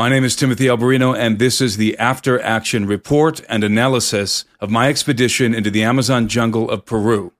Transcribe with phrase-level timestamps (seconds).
[0.00, 4.70] My name is Timothy Alberino, and this is the after action report and analysis of
[4.70, 7.34] my expedition into the Amazon jungle of Peru,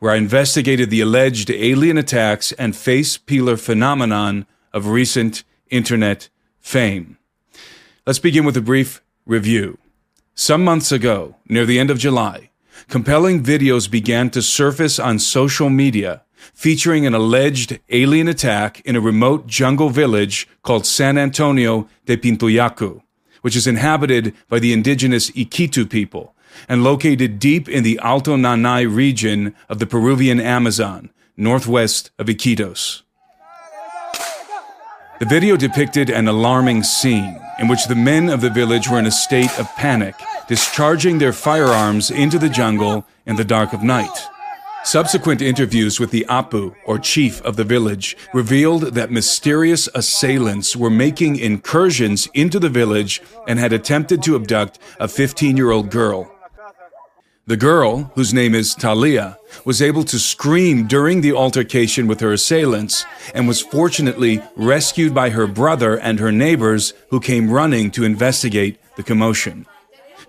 [0.00, 7.16] where I investigated the alleged alien attacks and face peeler phenomenon of recent internet fame.
[8.04, 9.78] Let's begin with a brief review.
[10.34, 12.50] Some months ago, near the end of July,
[12.88, 19.00] compelling videos began to surface on social media featuring an alleged alien attack in a
[19.00, 23.02] remote jungle village called San Antonio de Pintuyacu,
[23.42, 26.34] which is inhabited by the indigenous Iquito people
[26.68, 33.02] and located deep in the Alto Nanay region of the Peruvian Amazon, northwest of Iquitos.
[35.20, 39.04] The video depicted an alarming scene in which the men of the village were in
[39.04, 40.14] a state of panic,
[40.48, 44.29] discharging their firearms into the jungle in the dark of night.
[44.84, 50.90] Subsequent interviews with the Apu, or chief of the village, revealed that mysterious assailants were
[50.90, 56.32] making incursions into the village and had attempted to abduct a 15 year old girl.
[57.46, 62.32] The girl, whose name is Talia, was able to scream during the altercation with her
[62.32, 68.04] assailants and was fortunately rescued by her brother and her neighbors who came running to
[68.04, 69.66] investigate the commotion.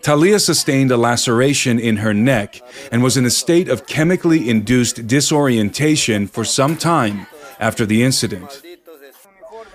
[0.01, 5.07] Talia sustained a laceration in her neck and was in a state of chemically induced
[5.07, 7.27] disorientation for some time
[7.59, 8.61] after the incident.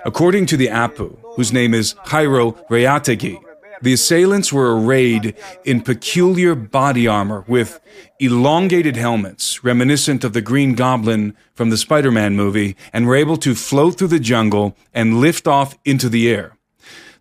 [0.05, 3.43] According to the Apu, whose name is Jairo Reategui,
[3.83, 7.79] the assailants were arrayed in peculiar body armor with
[8.19, 13.37] elongated helmets reminiscent of the Green Goblin from the Spider Man movie and were able
[13.39, 16.56] to float through the jungle and lift off into the air.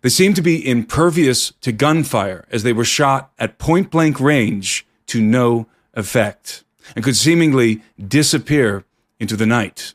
[0.02, 4.86] They seemed to be impervious to gunfire as they were shot at point blank range
[5.06, 8.84] to no effect and could seemingly disappear
[9.18, 9.94] into the night.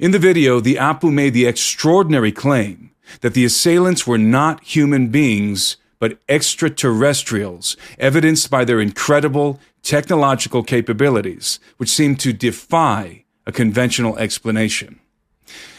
[0.00, 5.08] In the video, the Apu made the extraordinary claim that the assailants were not human
[5.08, 14.18] beings, but extraterrestrials, evidenced by their incredible technological capabilities, which seemed to defy a conventional
[14.18, 15.00] explanation.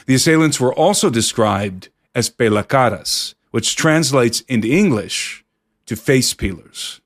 [0.08, 5.44] The assailants were also described as pelacaras, which translates into English
[5.86, 7.02] to face peelers.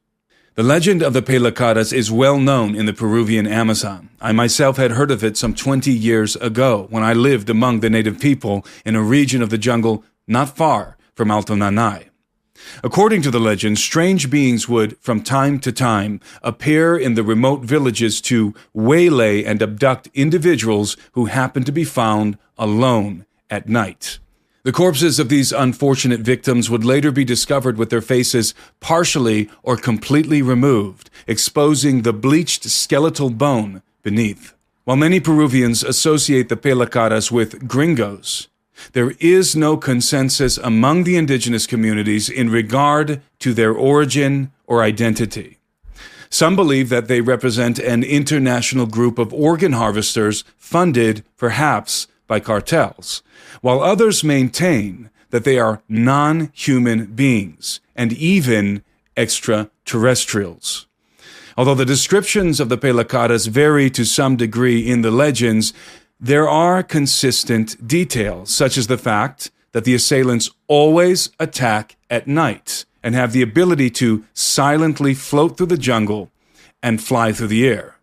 [0.56, 4.10] The legend of the Pelacaras is well known in the Peruvian Amazon.
[4.22, 7.90] I myself had heard of it some 20 years ago when I lived among the
[7.90, 12.10] native people in a region of the jungle not far from Alto Nanay.
[12.84, 17.62] According to the legend, strange beings would, from time to time, appear in the remote
[17.62, 24.20] villages to waylay and abduct individuals who happened to be found alone at night.
[24.64, 29.76] The corpses of these unfortunate victims would later be discovered with their faces partially or
[29.76, 34.54] completely removed, exposing the bleached skeletal bone beneath.
[34.86, 38.48] While many Peruvians associate the Pelacaras with gringos,
[38.94, 45.58] there is no consensus among the indigenous communities in regard to their origin or identity.
[46.30, 53.22] Some believe that they represent an international group of organ harvesters funded, perhaps, by cartels,
[53.64, 58.84] while others maintain that they are non human beings and even
[59.16, 60.86] extraterrestrials.
[61.58, 65.74] Although the descriptions of the Pelacaras vary to some degree in the legends,
[66.20, 72.84] there are consistent details, such as the fact that the assailants always attack at night
[73.02, 76.30] and have the ability to silently float through the jungle
[76.82, 77.96] and fly through the air.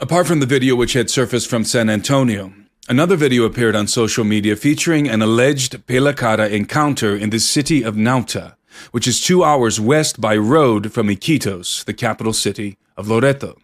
[0.00, 2.54] Apart from the video which had surfaced from San Antonio,
[2.88, 7.94] Another video appeared on social media featuring an alleged Pelacara encounter in the city of
[7.94, 8.56] Nauta,
[8.90, 13.56] which is two hours west by road from Iquitos, the capital city of Loreto.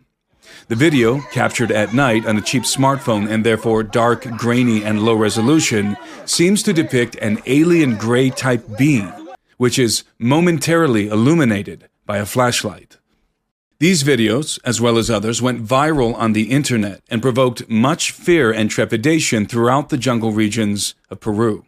[0.69, 5.15] The video, captured at night on a cheap smartphone and therefore dark, grainy, and low
[5.15, 9.13] resolution, seems to depict an alien gray type being,
[9.57, 12.98] which is momentarily illuminated by a flashlight.
[13.81, 18.51] These videos, as well as others, went viral on the internet and provoked much fear
[18.51, 21.65] and trepidation throughout the jungle regions of Peru.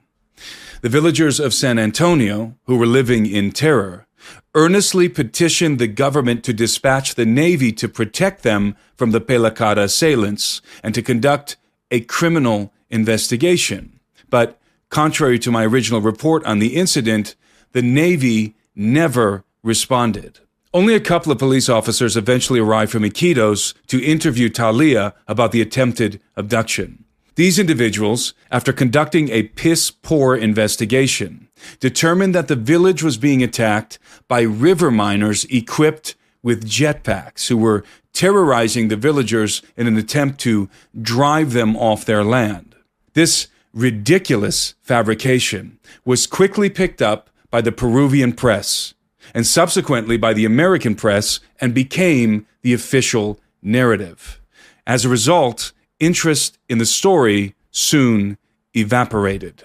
[0.81, 4.09] The villagers of San Antonio, who were living in terror,
[4.57, 10.63] earnestly petitioned the government to dispatch the Navy to protect them from the Pelacara assailants
[10.83, 11.57] and to conduct
[11.93, 14.01] a criminal investigation.
[14.29, 14.59] But
[14.89, 17.37] contrary to my original report on the incident,
[17.71, 20.41] the Navy never responded.
[20.73, 25.61] Only a couple of police officers eventually arrived from Iquitos to interview Talia about the
[25.61, 27.05] attempted abduction.
[27.35, 31.49] These individuals, after conducting a piss poor investigation,
[31.81, 37.83] determined that the village was being attacked by river miners equipped with jetpacks who were
[38.13, 40.69] terrorizing the villagers in an attempt to
[41.01, 42.77] drive them off their land.
[43.15, 48.95] This ridiculous fabrication was quickly picked up by the Peruvian press
[49.35, 54.41] and subsequently by the American press and became the official narrative.
[54.87, 58.39] As a result, interest in the story soon
[58.75, 59.65] evaporated.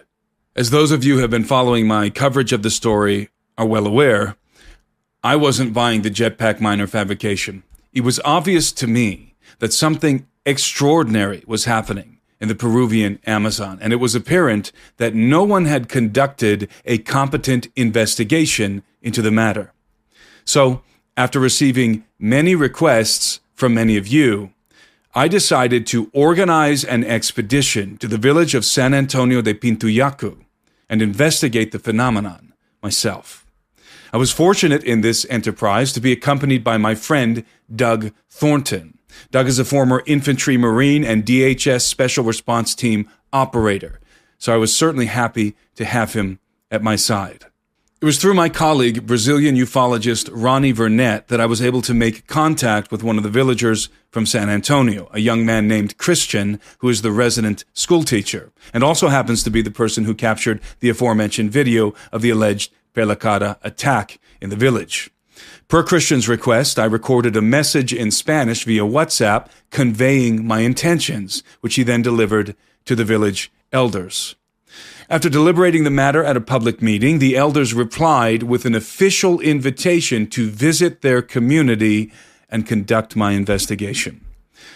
[0.55, 3.87] As those of you who have been following my coverage of the story are well
[3.87, 4.35] aware,
[5.23, 7.63] I wasn't buying the jetpack miner fabrication.
[7.93, 12.14] It was obvious to me that something extraordinary was happening
[12.45, 17.69] in the Peruvian Amazon, and it was apparent that no one had conducted a competent
[17.75, 19.73] investigation into the matter.
[20.45, 20.83] So,
[21.17, 24.51] after receiving many requests from many of you,
[25.15, 30.37] I decided to organize an expedition to the village of San Antonio de Pintuyacu
[30.87, 32.53] and investigate the phenomenon
[32.83, 33.43] myself.
[34.13, 37.43] I was fortunate in this enterprise to be accompanied by my friend
[37.75, 38.94] Doug Thornton.
[39.31, 43.99] Doug is a former infantry marine and DHS special response team operator,
[44.37, 46.39] so I was certainly happy to have him
[46.71, 47.45] at my side.
[48.01, 52.27] It was through my colleague, Brazilian ufologist Ronnie Vernet, that I was able to make
[52.27, 56.89] contact with one of the villagers from San Antonio, a young man named Christian, who
[56.89, 61.51] is the resident schoolteacher, and also happens to be the person who captured the aforementioned
[61.51, 65.09] video of the alleged Pelacara attack in the village.
[65.67, 71.73] Per Christian's request, I recorded a message in Spanish via WhatsApp conveying my intentions, which
[71.73, 74.35] he then delivered to the village elders.
[75.09, 80.27] After deliberating the matter at a public meeting, the elders replied with an official invitation
[80.27, 82.11] to visit their community
[82.47, 84.23] and conduct my investigation.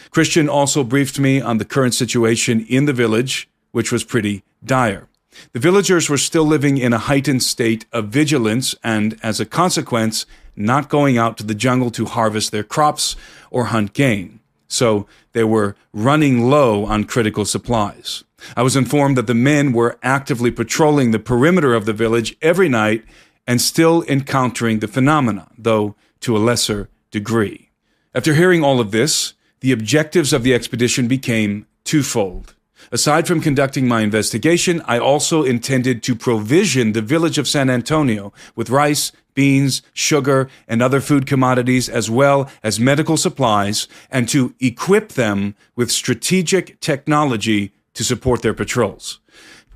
[0.09, 5.07] Christian also briefed me on the current situation in the village, which was pretty dire.
[5.53, 10.25] The villagers were still living in a heightened state of vigilance and, as a consequence,
[10.55, 13.15] not going out to the jungle to harvest their crops
[13.51, 14.39] or hunt game.
[14.67, 18.23] So they were running low on critical supplies.
[18.55, 22.69] I was informed that the men were actively patrolling the perimeter of the village every
[22.69, 23.03] night
[23.47, 27.71] and still encountering the phenomena, though to a lesser degree.
[28.13, 32.53] After hearing all of this, the objectives of the expedition became twofold.
[32.91, 38.33] Aside from conducting my investigation, I also intended to provision the village of San Antonio
[38.55, 44.55] with rice, beans, sugar, and other food commodities, as well as medical supplies, and to
[44.59, 49.19] equip them with strategic technology to support their patrols.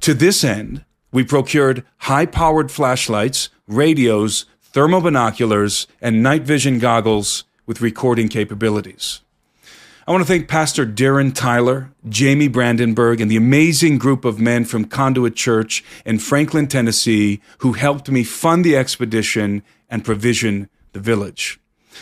[0.01, 7.43] To this end, we procured high powered flashlights, radios, thermal binoculars, and night vision goggles
[7.67, 9.22] with recording capabilities.
[10.05, 14.65] I want to thank Pastor Darren Tyler, Jamie Brandenburg, and the amazing group of men
[14.65, 20.99] from Conduit Church in Franklin, Tennessee, who helped me fund the expedition and provision the
[20.99, 21.57] village.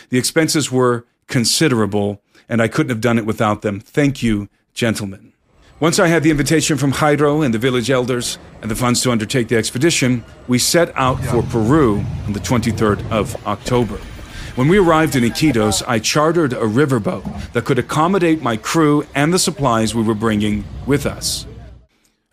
[0.08, 3.78] The expenses were considerable, and I couldn't have done it without them.
[3.78, 5.32] Thank you, gentlemen.
[5.78, 9.12] Once I had the invitation from Jairo and the village elders and the funds to
[9.12, 14.00] undertake the expedition, we set out for Peru on the 23rd of October.
[14.54, 19.32] When we arrived in Iquitos, I chartered a riverboat that could accommodate my crew and
[19.32, 21.46] the supplies we were bringing with us.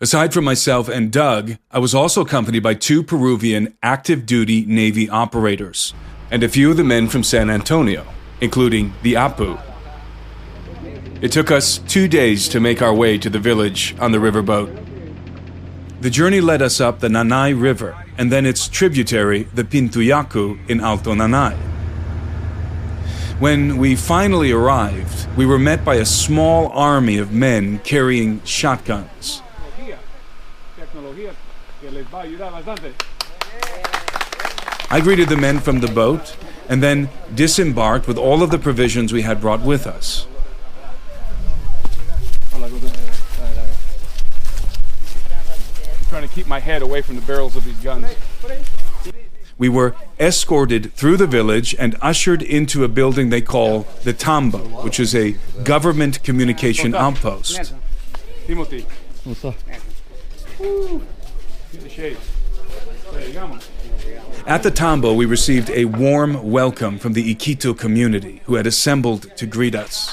[0.00, 5.08] Aside from myself and Doug, I was also accompanied by two Peruvian active duty Navy
[5.08, 5.94] operators
[6.30, 8.06] and a few of the men from San Antonio,
[8.40, 9.58] including the Apu,
[11.20, 14.74] it took us two days to make our way to the village on the riverboat.
[16.00, 20.80] The journey led us up the Nanay River and then its tributary, the Pintuyacu, in
[20.80, 21.58] Alto Nanay.
[23.40, 29.40] When we finally arrived, we were met by a small army of men carrying shotguns.
[34.90, 36.36] I greeted the men from the boat
[36.68, 40.26] and then disembarked with all of the provisions we had brought with us.
[46.10, 48.04] trying to keep my head away from the barrels of these guns.
[49.60, 54.60] We were escorted through the village and ushered into a building they call the Tambo,
[54.82, 55.32] which is a
[55.64, 57.74] government communication outpost.
[58.46, 58.86] Timothy.
[64.46, 69.36] At the Tambo, we received a warm welcome from the Iquito community who had assembled
[69.36, 70.10] to greet us.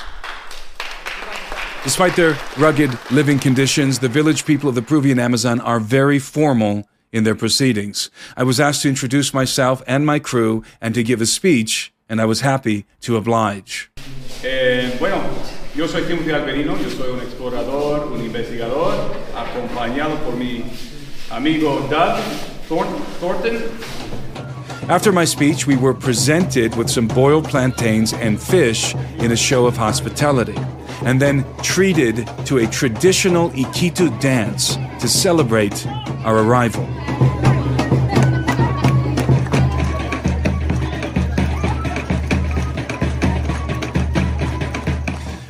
[1.85, 6.85] Despite their rugged living conditions, the village people of the Peruvian Amazon are very formal
[7.11, 8.09] in their proceedings.
[8.35, 12.21] I was asked to introduce myself and my crew and to give a speech, and
[12.21, 13.89] I was happy to oblige.
[14.43, 15.23] Eh, bueno,
[15.75, 20.63] yo soy Timothy Alberino, yo soy un explorador, un investigador, acompañado por mi
[21.31, 22.21] amigo Doug
[22.67, 23.63] Thornton.
[24.89, 29.65] After my speech, we were presented with some boiled plantains and fish in a show
[29.65, 30.55] of hospitality
[31.03, 35.85] and then treated to a traditional Iquito dance to celebrate
[36.25, 36.85] our arrival.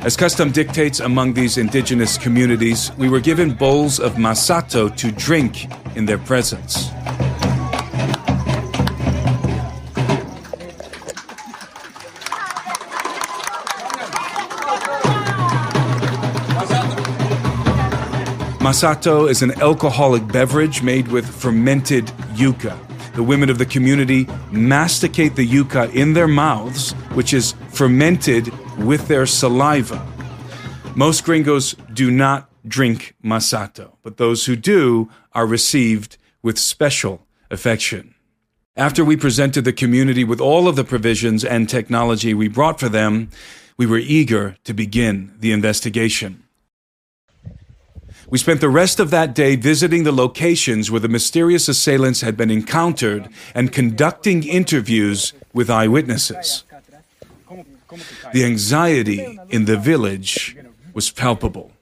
[0.00, 5.66] As custom dictates among these indigenous communities, we were given bowls of masato to drink
[5.96, 6.88] in their presence.
[18.68, 22.76] Masato is an alcoholic beverage made with fermented yuca.
[23.14, 29.08] The women of the community masticate the yuca in their mouths, which is fermented with
[29.08, 30.06] their saliva.
[30.94, 38.14] Most gringos do not drink masato, but those who do are received with special affection.
[38.76, 42.90] After we presented the community with all of the provisions and technology we brought for
[42.90, 43.30] them,
[43.78, 46.42] we were eager to begin the investigation.
[48.30, 52.36] We spent the rest of that day visiting the locations where the mysterious assailants had
[52.36, 56.64] been encountered and conducting interviews with eyewitnesses.
[58.34, 60.56] The anxiety in the village
[60.92, 61.72] was palpable.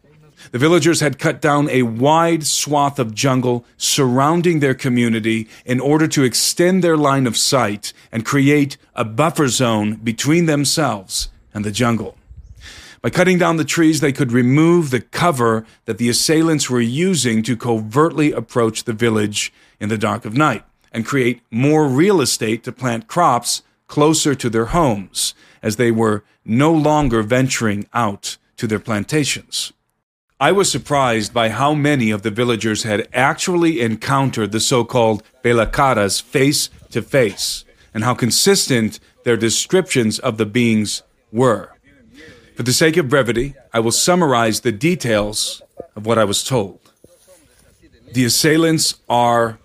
[0.53, 6.07] The villagers had cut down a wide swath of jungle surrounding their community in order
[6.07, 11.73] to extend their line of sight and create a buffer zone between themselves and the
[11.73, 12.16] jungle.
[13.07, 17.41] By cutting down the trees, they could remove the cover that the assailants were using
[17.45, 22.65] to covertly approach the village in the dark of night and create more real estate
[22.65, 28.67] to plant crops closer to their homes as they were no longer venturing out to
[28.67, 29.73] their plantations.
[30.41, 35.23] I was surprised by how many of the villagers had actually encountered the so called
[35.45, 41.76] Pelacaras face to face and how consistent their descriptions of the beings were.
[42.57, 45.61] For the sake of brevity, I will summarize the details
[45.95, 46.81] of what I was told.
[48.15, 49.59] The assailants are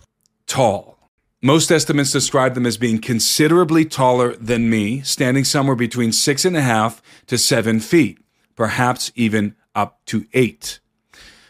[0.45, 0.97] tall.
[1.41, 6.57] Most estimates describe them as being considerably taller than me, standing somewhere between six and
[6.57, 8.19] a half to seven feet,
[8.57, 10.81] perhaps even up to eight.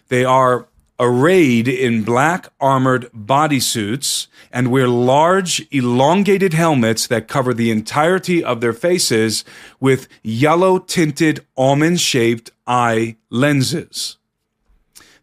[0.10, 0.68] They are
[1.02, 8.62] arrayed in black armored bodysuits and wear large, elongated helmets that cover the entirety of
[8.62, 9.44] their faces
[9.80, 14.18] with yellow tinted almond shaped eye lenses.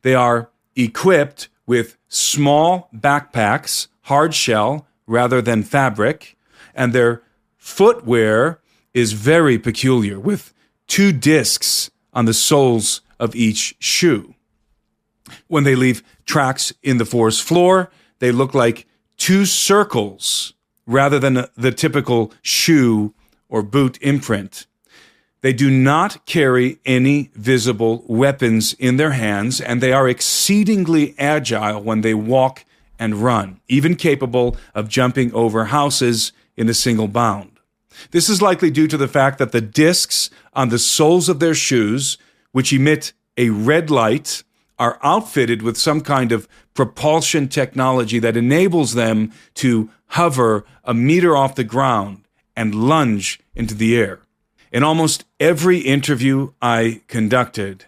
[0.03, 6.37] They are equipped with small backpacks, hard shell rather than fabric,
[6.75, 7.23] and their
[7.57, 8.61] footwear
[8.95, 10.53] is very peculiar with
[10.89, 14.35] two discs on the soles of each shoe.
[15.47, 20.55] When they leave tracks in the forest floor, they look like two circles
[20.87, 23.15] rather than the typical shoe
[23.49, 24.67] or boot imprint.
[25.41, 31.81] They do not carry any visible weapons in their hands, and they are exceedingly agile
[31.81, 32.65] when they walk
[32.99, 37.61] and run, even capable of jumping over houses in a single bound.
[38.11, 41.55] This is likely due to the fact that the discs on the soles of their
[41.55, 42.19] shoes,
[42.53, 44.43] which emit a red light,
[44.79, 51.37] are outfitted with some kind of propulsion technology that enables them to hover a meter
[51.37, 52.23] off the ground
[52.57, 54.21] and lunge into the air.
[54.71, 57.87] In almost every interview I conducted,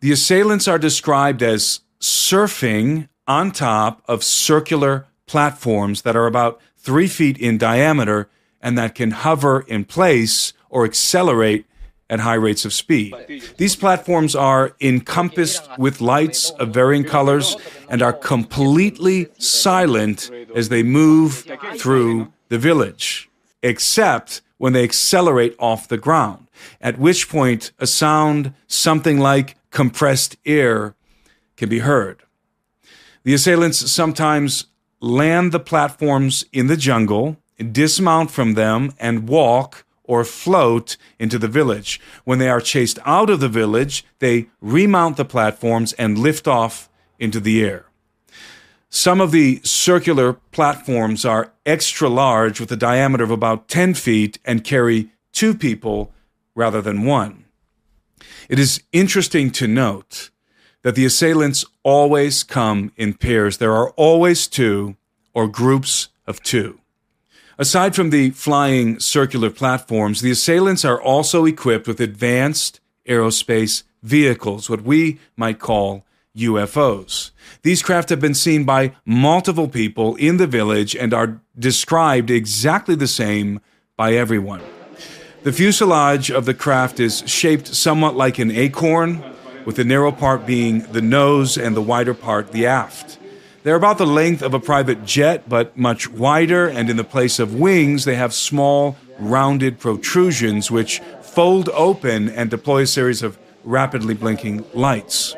[0.00, 7.06] the assailants are described as surfing on top of circular platforms that are about three
[7.06, 8.28] feet in diameter
[8.60, 11.66] and that can hover in place or accelerate
[12.12, 13.14] at high rates of speed.
[13.56, 17.56] These platforms are encompassed with lights of varying colors
[17.88, 23.30] and are completely silent as they move through the village,
[23.62, 26.48] except when they accelerate off the ground,
[26.82, 30.94] at which point a sound something like compressed air
[31.56, 32.22] can be heard.
[33.24, 34.66] The assailants sometimes
[35.00, 37.38] land the platforms in the jungle,
[37.72, 42.00] dismount from them, and walk or float into the village.
[42.24, 46.88] When they are chased out of the village, they remount the platforms and lift off
[47.18, 47.86] into the air.
[48.90, 54.38] Some of the circular platforms are extra large with a diameter of about 10 feet
[54.44, 56.12] and carry two people
[56.54, 57.46] rather than one.
[58.50, 60.28] It is interesting to note
[60.82, 63.56] that the assailants always come in pairs.
[63.56, 64.96] There are always two
[65.32, 66.81] or groups of two.
[67.62, 74.68] Aside from the flying circular platforms, the assailants are also equipped with advanced aerospace vehicles,
[74.68, 76.04] what we might call
[76.36, 77.30] UFOs.
[77.62, 82.96] These craft have been seen by multiple people in the village and are described exactly
[82.96, 83.60] the same
[83.96, 84.62] by everyone.
[85.44, 89.22] The fuselage of the craft is shaped somewhat like an acorn,
[89.64, 93.20] with the narrow part being the nose and the wider part the aft.
[93.62, 97.38] They're about the length of a private jet, but much wider, and in the place
[97.38, 103.38] of wings, they have small, rounded protrusions which fold open and deploy a series of
[103.62, 105.36] rapidly blinking lights.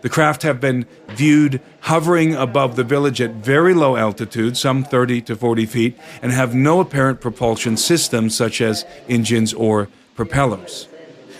[0.00, 5.20] The craft have been viewed hovering above the village at very low altitude, some 30
[5.22, 10.88] to 40 feet, and have no apparent propulsion systems such as engines or propellers.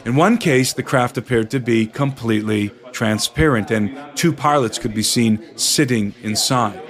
[0.04, 5.02] In one case, the craft appeared to be completely transparent, and two pilots could be
[5.02, 6.80] seen sitting inside.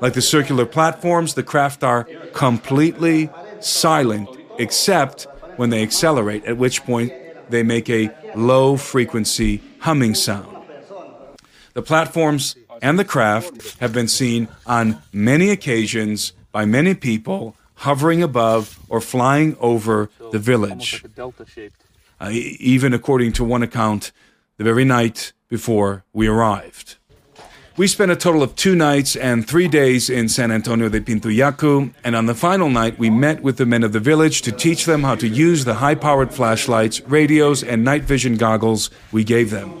[0.00, 5.26] Like the circular platforms, the craft are completely silent except
[5.56, 7.12] when they accelerate, at which point
[7.48, 10.48] they make a low frequency humming sound.
[11.74, 18.22] The platforms and the craft have been seen on many occasions by many people hovering
[18.22, 21.04] above or flying over the village.
[22.20, 24.12] Uh, even according to one account,
[24.56, 26.96] the very night before we arrived.
[27.76, 31.92] We spent a total of two nights and three days in San Antonio de Pintuyacu,
[32.02, 34.86] and on the final night, we met with the men of the village to teach
[34.86, 39.50] them how to use the high powered flashlights, radios, and night vision goggles we gave
[39.50, 39.78] them.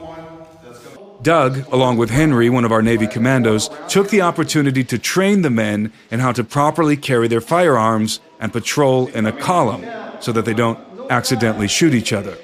[1.22, 5.50] Doug, along with Henry, one of our Navy commandos, took the opportunity to train the
[5.50, 9.86] men in how to properly carry their firearms and patrol in a column
[10.20, 12.36] so that they don't accidentally shoot each other.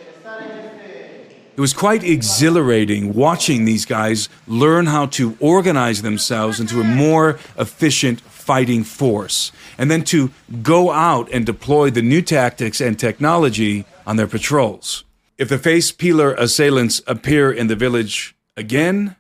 [1.54, 7.38] It was quite exhilarating watching these guys learn how to organize themselves into a more
[7.59, 10.31] efficient fighting force, and then to
[10.62, 15.04] go out and deploy the new tactics and technology on their patrols.
[15.37, 19.16] If the face peeler assailants appear in the village Again,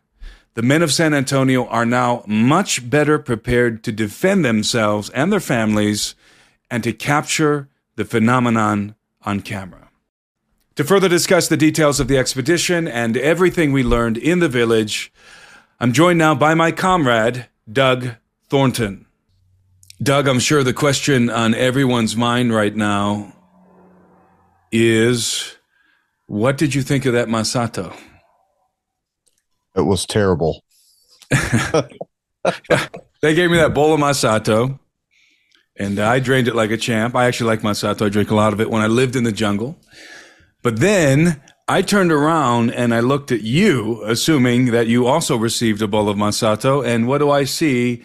[0.54, 5.40] the men of San Antonio are now much better prepared to defend themselves and their
[5.40, 6.14] families
[6.70, 9.90] and to capture the phenomenon on camera.
[10.76, 15.12] To further discuss the details of the expedition and everything we learned in the village,
[15.78, 18.12] I'm joined now by my comrade, Doug
[18.48, 19.06] Thornton.
[20.02, 23.34] Doug, I'm sure the question on everyone's mind right now
[24.72, 25.54] is
[26.26, 27.94] what did you think of that Masato?
[29.76, 30.64] It was terrible.
[31.30, 34.78] they gave me that bowl of Masato,
[35.76, 37.16] and I drained it like a champ.
[37.16, 38.06] I actually like Masato.
[38.06, 39.78] I drink a lot of it when I lived in the jungle.
[40.62, 45.82] But then I turned around and I looked at you, assuming that you also received
[45.82, 46.86] a bowl of Masato.
[46.86, 48.04] And what do I see?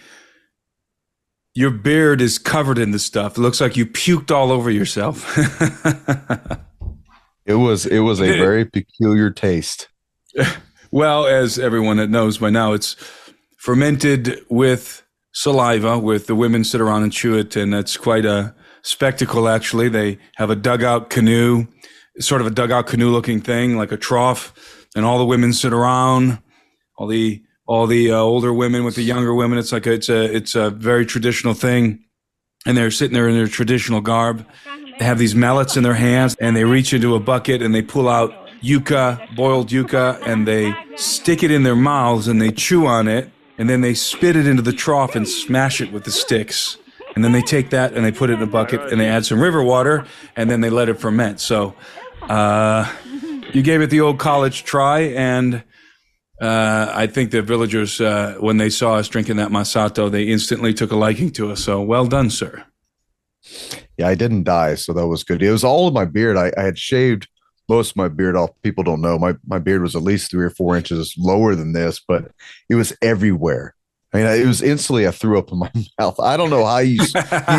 [1.54, 3.38] Your beard is covered in the stuff.
[3.38, 5.38] It looks like you puked all over yourself.
[7.46, 9.88] it was it was a very peculiar taste.
[10.92, 12.96] Well, as everyone that knows by now, it's
[13.58, 18.56] fermented with saliva, with the women sit around and chew it, and it's quite a
[18.82, 19.90] spectacle, actually.
[19.90, 21.68] They have a dugout canoe,
[22.20, 24.54] sort of a dugout canoe looking thing, like a trough,
[24.96, 26.40] and all the women sit around,
[26.98, 29.60] all the all the uh, older women with the younger women.
[29.60, 32.04] It's like a, it's a it's a very traditional thing,
[32.66, 34.46] and they're sitting there in their traditional garb.
[35.00, 37.84] They have these mallets in their hands, and they reach into a bucket and they
[37.84, 42.86] pull out yuca, boiled yuca, and they stick it in their mouths and they chew
[42.86, 46.12] on it, and then they spit it into the trough and smash it with the
[46.12, 46.78] sticks.
[47.16, 49.26] And then they take that and they put it in a bucket and they add
[49.26, 51.40] some river water and then they let it ferment.
[51.40, 51.74] So,
[52.30, 52.92] uh,
[53.54, 55.64] you gave it the old college try, and
[56.42, 60.74] uh, I think the villagers, uh, when they saw us drinking that masato, they instantly
[60.74, 61.64] took a liking to us.
[61.64, 62.66] So, well done, sir.
[63.98, 65.42] Yeah, I didn't die, so that was good.
[65.42, 66.38] It was all in my beard.
[66.38, 67.28] I, I had shaved
[67.70, 68.50] most of my beard off.
[68.64, 71.74] People don't know my my beard was at least three or four inches lower than
[71.74, 72.32] this, but
[72.70, 73.76] it was everywhere.
[74.14, 76.20] I mean, it was instantly I threw up in my mouth.
[76.20, 77.00] I don't know how you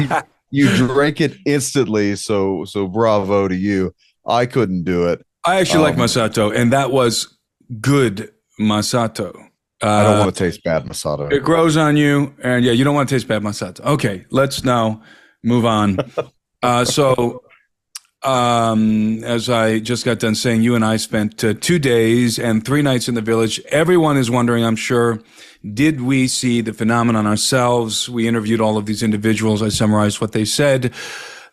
[0.01, 0.09] you,
[0.51, 2.17] you drank it instantly.
[2.17, 3.95] So so bravo to you.
[4.27, 5.25] I couldn't do it.
[5.45, 7.39] I actually um, like Masato, and that was
[7.81, 9.35] good Masato.
[9.83, 11.33] Uh, I don't want to taste bad Masato.
[11.33, 13.81] It grows on you, and yeah, you don't want to taste bad Masato.
[13.85, 15.03] Okay, let's now
[15.43, 15.99] move on.
[16.61, 17.41] Uh, so
[18.23, 22.65] um, as I just got done saying, you and I spent uh, two days and
[22.65, 23.61] three nights in the village.
[23.69, 25.21] Everyone is wondering, I'm sure,
[25.75, 28.09] did we see the phenomenon ourselves?
[28.09, 29.63] We interviewed all of these individuals.
[29.63, 30.93] I summarized what they said.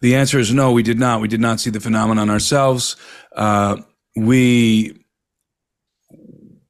[0.02, 1.22] The answer is no, we did not.
[1.22, 2.96] We did not see the phenomenon ourselves.
[3.36, 3.78] Uh,
[4.16, 5.02] we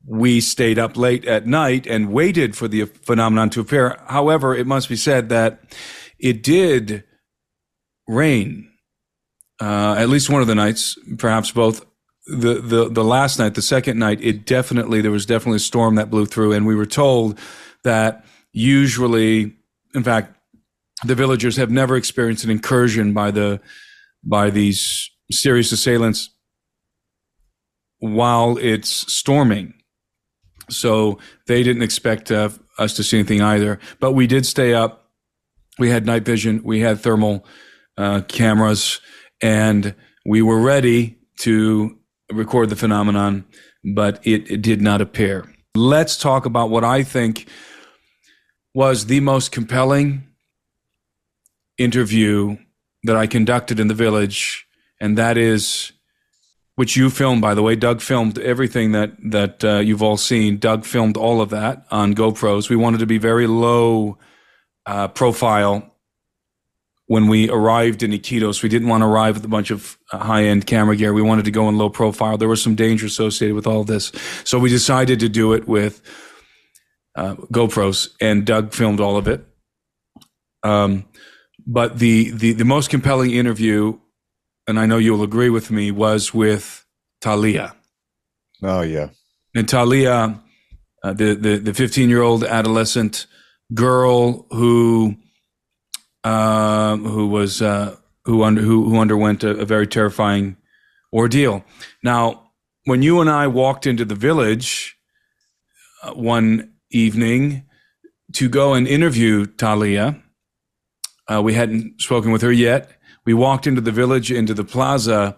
[0.08, 3.99] we stayed up late at night and waited for the phenomenon to appear.
[4.08, 5.63] However, it must be said that
[6.19, 7.03] it did
[8.08, 8.69] rain
[9.61, 11.85] uh, at least one of the nights, perhaps both.
[12.27, 15.93] The, the the last night, the second night, it definitely there was definitely a storm
[15.95, 17.39] that blew through, and we were told
[17.83, 19.53] that usually,
[19.93, 20.35] in fact,
[21.05, 23.61] the villagers have never experienced an incursion by the
[24.23, 26.31] by these serious assailants
[27.99, 29.73] while it's storming.
[30.69, 33.79] So they didn't expect uh, us to see anything either.
[33.99, 35.11] But we did stay up.
[35.77, 36.61] We had night vision.
[36.63, 37.45] We had thermal
[37.97, 38.99] uh, cameras,
[39.45, 39.93] and
[40.25, 41.95] we were ready to
[42.34, 43.45] record the phenomenon,
[43.84, 45.53] but it, it did not appear.
[45.75, 47.47] Let's talk about what I think
[48.73, 50.23] was the most compelling
[51.77, 52.58] interview
[53.03, 54.65] that I conducted in the village,
[54.99, 55.91] and that is
[56.73, 57.75] which you filmed, by the way.
[57.75, 60.58] Doug filmed everything that that uh, you've all seen.
[60.58, 62.67] Doug filmed all of that on GoPros.
[62.67, 64.17] We wanted to be very low
[64.88, 65.94] uh, profile
[67.07, 68.63] when we arrived in Iquitos.
[68.63, 71.13] We didn't want to arrive with a bunch of uh, high end camera gear.
[71.13, 72.37] We wanted to go in low profile.
[72.37, 74.11] There was some danger associated with all this,
[74.43, 76.01] so we decided to do it with
[77.15, 79.45] uh, GoPros, and Doug filmed all of it.
[80.63, 81.05] Um,
[81.67, 83.99] but the, the the most compelling interview
[84.67, 86.85] and I know you'll agree with me, was with
[87.21, 87.75] Talia.
[88.63, 89.09] Oh yeah,
[89.53, 90.41] and Talia,
[91.03, 93.27] uh, the the the fifteen year old adolescent
[93.73, 95.15] girl who
[96.25, 100.57] uh, who was uh, who under who, who underwent a, a very terrifying
[101.13, 101.63] ordeal.
[102.03, 102.51] Now,
[102.83, 104.97] when you and I walked into the village
[106.03, 107.63] uh, one evening
[108.33, 110.21] to go and interview Talia,
[111.31, 112.91] uh, we hadn't spoken with her yet
[113.25, 115.35] we walked into the village, into the plaza,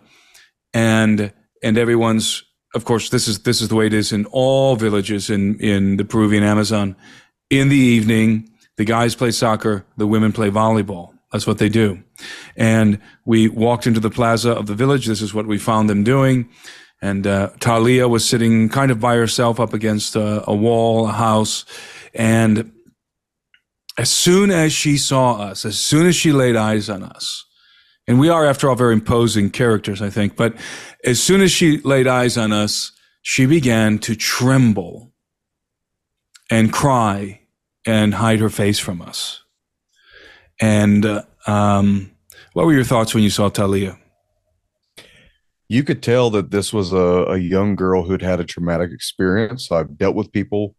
[0.74, 2.44] and and everyone's
[2.76, 5.98] of course this is this is the way it is in all villages in in
[5.98, 6.96] the Peruvian Amazon.
[7.50, 11.14] In the evening, the guys play soccer, the women play volleyball.
[11.32, 12.04] That's what they do.
[12.56, 15.06] And we walked into the plaza of the village.
[15.08, 16.50] This is what we found them doing.
[17.02, 21.12] And uh, Talia was sitting kind of by herself up against a, a wall, a
[21.12, 21.66] house.
[22.14, 22.72] And
[23.98, 27.46] as soon as she saw us, as soon as she laid eyes on us,
[28.08, 30.38] and we are, after all, very imposing characters, I think.
[30.38, 30.56] But
[31.04, 35.12] as soon as she laid eyes on us, she began to tremble
[36.50, 37.42] and cry
[37.88, 39.44] and hide her face from us.
[40.60, 42.12] And uh, um,
[42.54, 43.98] what were your thoughts when you saw Talia?
[45.70, 49.72] You could tell that this was a, a young girl who'd had a traumatic experience.
[49.72, 50.76] I've dealt with people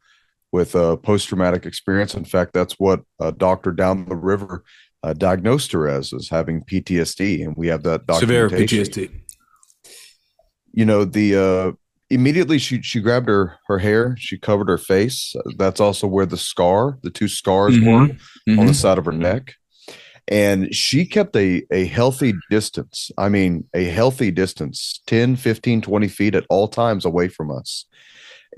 [0.53, 2.15] with a post traumatic experience.
[2.15, 4.65] In fact, that's what a doctor down the river
[5.03, 9.11] uh, diagnosed her as as having PTSD, and we have that severe PTSD.
[10.73, 11.73] You know, the uh,
[12.11, 15.35] immediately she she grabbed her her hair, she covered her face.
[15.57, 17.87] That's also where the scar, the two scars mm-hmm.
[17.87, 18.59] were mm-hmm.
[18.59, 19.55] on the side of her neck.
[20.31, 23.11] And she kept a, a healthy distance.
[23.17, 27.87] I mean, a healthy distance, 10, 15, 20 feet at all times away from us.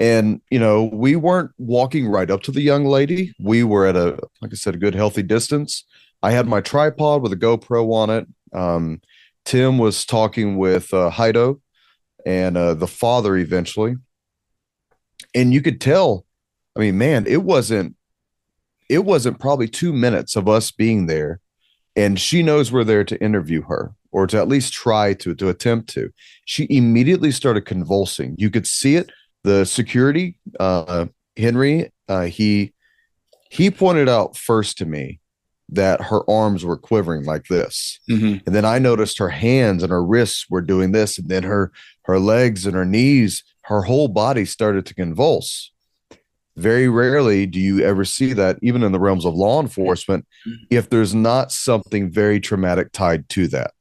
[0.01, 3.33] And, you know, we weren't walking right up to the young lady.
[3.39, 5.85] We were at a, like I said, a good healthy distance.
[6.25, 8.27] I had my tripod with a GoPro on it.
[8.53, 9.01] Um,
[9.45, 11.61] Tim was talking with uh, Jairo
[12.27, 13.97] and uh, the father eventually,
[15.35, 16.25] and you could tell.
[16.77, 17.97] I mean, man, it wasn't.
[18.89, 21.41] It wasn't probably two minutes of us being there,
[21.97, 25.49] and she knows we're there to interview her or to at least try to to
[25.49, 26.11] attempt to.
[26.45, 28.35] She immediately started convulsing.
[28.39, 29.11] You could see it.
[29.43, 31.07] The security, uh,
[31.37, 32.75] Henry, uh, he
[33.51, 35.21] he pointed out first to me
[35.71, 38.01] that her arms were quivering like this.
[38.11, 38.39] Mm-hmm.
[38.45, 41.19] And then I noticed her hands and her wrists were doing this.
[41.19, 41.73] And then her
[42.11, 45.73] her legs and her knees, her whole body started to convulse.
[46.57, 50.65] Very rarely do you ever see that, even in the realms of law enforcement, mm-hmm.
[50.71, 53.73] if there's not something very traumatic tied to that.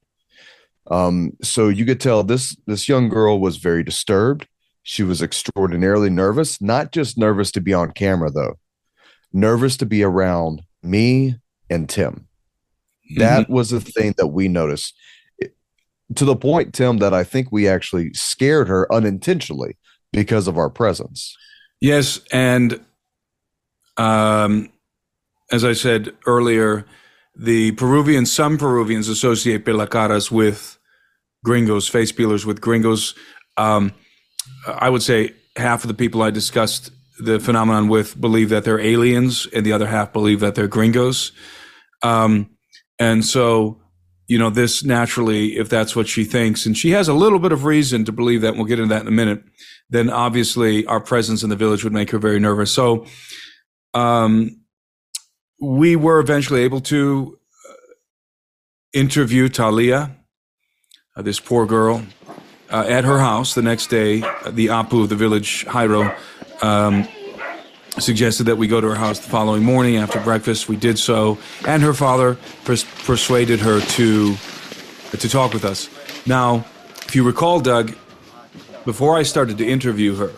[0.90, 4.48] Um, so you could tell this this young girl was very disturbed.
[4.84, 8.58] She was extraordinarily nervous, not just nervous to be on camera though,
[9.34, 11.36] nervous to be around me,
[11.70, 12.28] and Tim.
[13.18, 13.54] That mm-hmm.
[13.54, 14.96] was the thing that we noticed
[16.16, 19.78] to the point, Tim, that I think we actually scared her unintentionally
[20.12, 21.36] because of our presence.
[21.82, 22.20] Yes.
[22.32, 22.80] And
[23.98, 24.72] um,
[25.52, 26.86] as I said earlier,
[27.36, 30.78] the Peruvians, some Peruvians associate pelacaras with
[31.44, 33.16] gringos, face peelers with gringos.
[33.58, 33.94] Um,
[34.68, 38.80] I would say half of the people I discussed the phenomenon with believe that they're
[38.80, 41.32] aliens, and the other half believe that they're gringos.
[42.02, 42.50] Um,
[42.98, 43.79] and so,
[44.30, 47.52] you know, this naturally, if that's what she thinks, and she has a little bit
[47.52, 49.44] of reason to believe that, we'll get into that in a minute,
[49.90, 52.72] then obviously our presence in the village would make her very nervous.
[52.72, 53.08] So,
[53.96, 54.62] um,
[55.60, 57.74] we were eventually able to uh,
[58.94, 60.16] interview Talia,
[61.16, 62.06] uh, this poor girl,
[62.70, 64.20] uh, at her house the next day.
[64.48, 66.16] The Apu of the village, Jairo,
[66.62, 67.08] um,
[67.98, 70.70] suggested that we go to her house the following morning after breakfast.
[70.70, 74.36] We did so, and her father pers- persuaded her to
[75.12, 75.90] to talk with us.
[76.28, 76.66] Now,
[77.08, 77.96] if you recall, Doug,
[78.86, 80.32] before I started to interview her,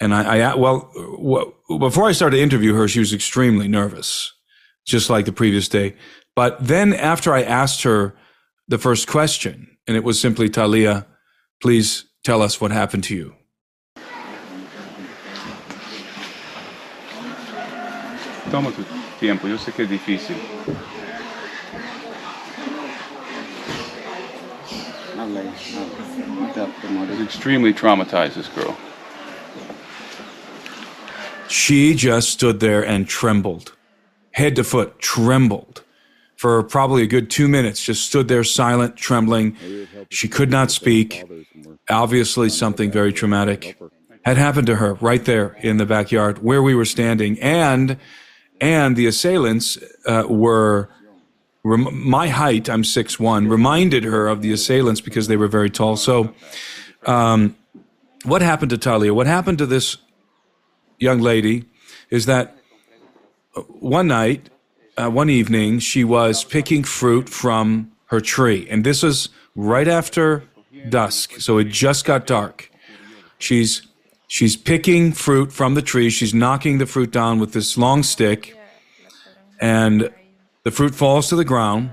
[0.00, 4.32] and I, I well, w- before I started to interview her, she was extremely nervous,
[4.86, 5.96] just like the previous day.
[6.34, 8.14] But then after I asked her
[8.68, 11.06] the first question, and it was simply, Talia,
[11.62, 13.34] please tell us what happened to you.
[18.56, 18.82] Toma tu
[19.20, 20.34] tiempo, yo sé que es difícil.
[27.10, 28.74] It's extremely traumatized, this girl.
[31.48, 33.74] She just stood there and trembled,
[34.30, 35.82] head to foot, trembled
[36.36, 39.54] for probably a good two minutes, just stood there silent, trembling.
[40.08, 41.22] She could not speak.
[41.90, 43.78] Obviously, something very traumatic
[44.24, 47.38] had happened to her right there in the backyard where we were standing.
[47.40, 47.98] And,
[48.60, 50.88] and the assailants uh, were
[51.64, 55.70] rem- my height, I'm six one, reminded her of the assailants because they were very
[55.70, 55.96] tall.
[55.96, 56.34] So,
[57.04, 57.56] um,
[58.24, 59.14] what happened to Talia?
[59.14, 59.98] What happened to this
[60.98, 61.64] young lady
[62.10, 62.56] is that
[63.68, 64.50] one night,
[64.96, 70.44] uh, one evening, she was picking fruit from her tree, and this was right after
[70.88, 72.70] dusk, so it just got dark.
[73.38, 73.85] She's
[74.26, 76.10] she's picking fruit from the tree.
[76.10, 78.56] She's knocking the fruit down with this long stick,
[79.60, 80.10] and
[80.62, 81.90] the fruit falls to the ground.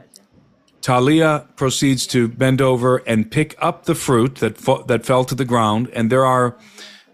[0.81, 5.35] Talia proceeds to bend over and pick up the fruit that fa- that fell to
[5.35, 6.57] the ground, and there are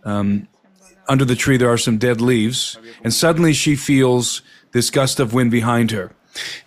[0.03, 0.47] um,
[1.07, 5.33] under the tree there are some dead leaves, and suddenly she feels this gust of
[5.33, 6.11] wind behind her,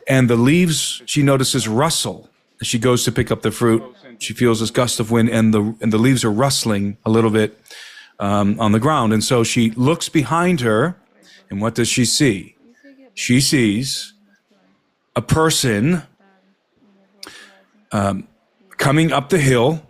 [0.06, 2.28] and the leaves she notices rustle
[2.62, 3.82] she goes to pick up the fruit.
[4.18, 7.30] She feels this gust of wind, and the and the leaves are rustling a little
[7.30, 7.58] bit
[8.22, 10.96] um, on the ground, and so she looks behind her,
[11.50, 12.54] and what does she see?
[13.14, 14.14] She sees
[15.16, 16.04] a person
[17.90, 18.28] um,
[18.78, 19.82] coming up the hill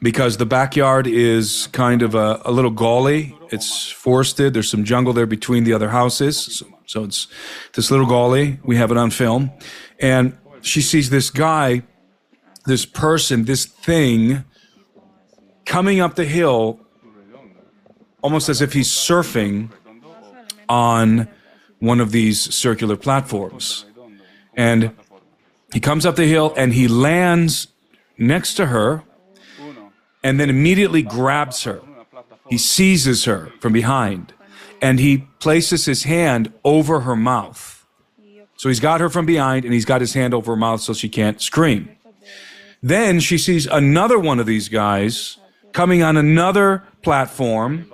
[0.00, 3.36] because the backyard is kind of a, a, little gully.
[3.50, 4.54] It's forested.
[4.54, 6.38] There's some jungle there between the other houses.
[6.38, 7.28] So, so it's
[7.74, 8.58] this little gully.
[8.64, 9.52] We have it on film.
[10.00, 11.82] And she sees this guy,
[12.64, 14.44] this person, this thing
[15.64, 16.80] coming up the hill
[18.26, 19.70] almost as if he's surfing
[20.68, 21.28] on
[21.78, 23.84] one of these circular platforms.
[24.54, 24.96] And
[25.72, 27.68] he comes up the hill and he lands
[28.18, 29.04] next to her
[30.24, 31.80] and then immediately grabs her.
[32.50, 34.34] He seizes her from behind
[34.82, 37.86] and he places his hand over her mouth.
[38.56, 40.92] So he's got her from behind and he's got his hand over her mouth so
[40.92, 41.90] she can't scream.
[42.82, 45.38] Then she sees another one of these guys
[45.72, 47.88] coming on another platform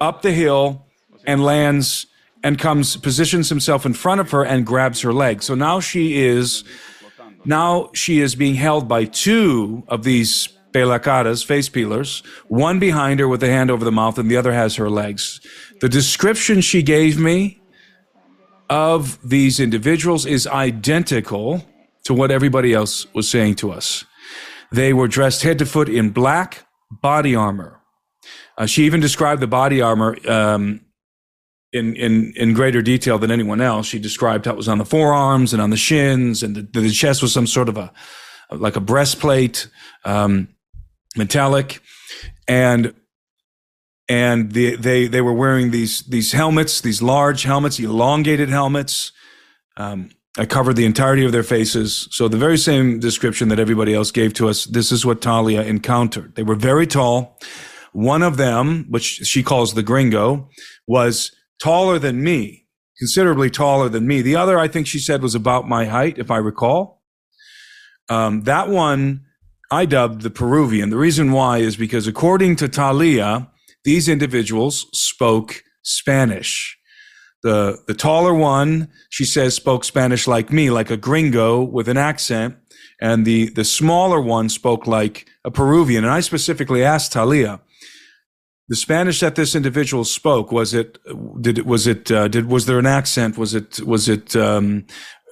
[0.00, 0.86] up the hill
[1.26, 2.06] and lands
[2.42, 5.42] and comes, positions himself in front of her and grabs her leg.
[5.42, 6.64] So now she is,
[7.44, 13.28] now she is being held by two of these pelacaras, face peelers, one behind her
[13.28, 15.40] with a hand over the mouth and the other has her legs.
[15.80, 17.60] The description she gave me
[18.70, 21.64] of these individuals is identical
[22.04, 24.04] to what everybody else was saying to us.
[24.70, 27.77] They were dressed head to foot in black body armor.
[28.58, 30.80] Uh, she even described the body armor um,
[31.72, 33.86] in, in, in greater detail than anyone else.
[33.86, 36.90] She described how it was on the forearms and on the shins, and the, the
[36.90, 37.92] chest was some sort of a
[38.50, 39.68] like a breastplate,
[40.04, 40.48] um,
[41.16, 41.80] metallic,
[42.48, 42.94] and
[44.08, 49.12] and the, they they were wearing these these helmets, these large helmets, elongated helmets.
[49.76, 52.08] Um, I covered the entirety of their faces.
[52.10, 54.64] So the very same description that everybody else gave to us.
[54.64, 56.34] This is what Talia encountered.
[56.34, 57.38] They were very tall.
[57.92, 60.48] One of them, which she calls the gringo,
[60.86, 62.66] was taller than me,
[62.98, 64.22] considerably taller than me.
[64.22, 67.02] The other, I think she said, was about my height, if I recall.
[68.08, 69.24] Um, that one
[69.70, 70.90] I dubbed the Peruvian.
[70.90, 73.50] The reason why is because according to Talia,
[73.84, 76.76] these individuals spoke Spanish.
[77.42, 81.96] The, the taller one, she says, spoke Spanish like me, like a gringo with an
[81.96, 82.56] accent.
[83.00, 86.04] And the, the smaller one spoke like a Peruvian.
[86.04, 87.60] And I specifically asked Talia,
[88.68, 90.98] the Spanish that this individual spoke was it
[91.40, 93.38] did it was it uh, did was there an accent?
[93.38, 94.84] Was it was it um,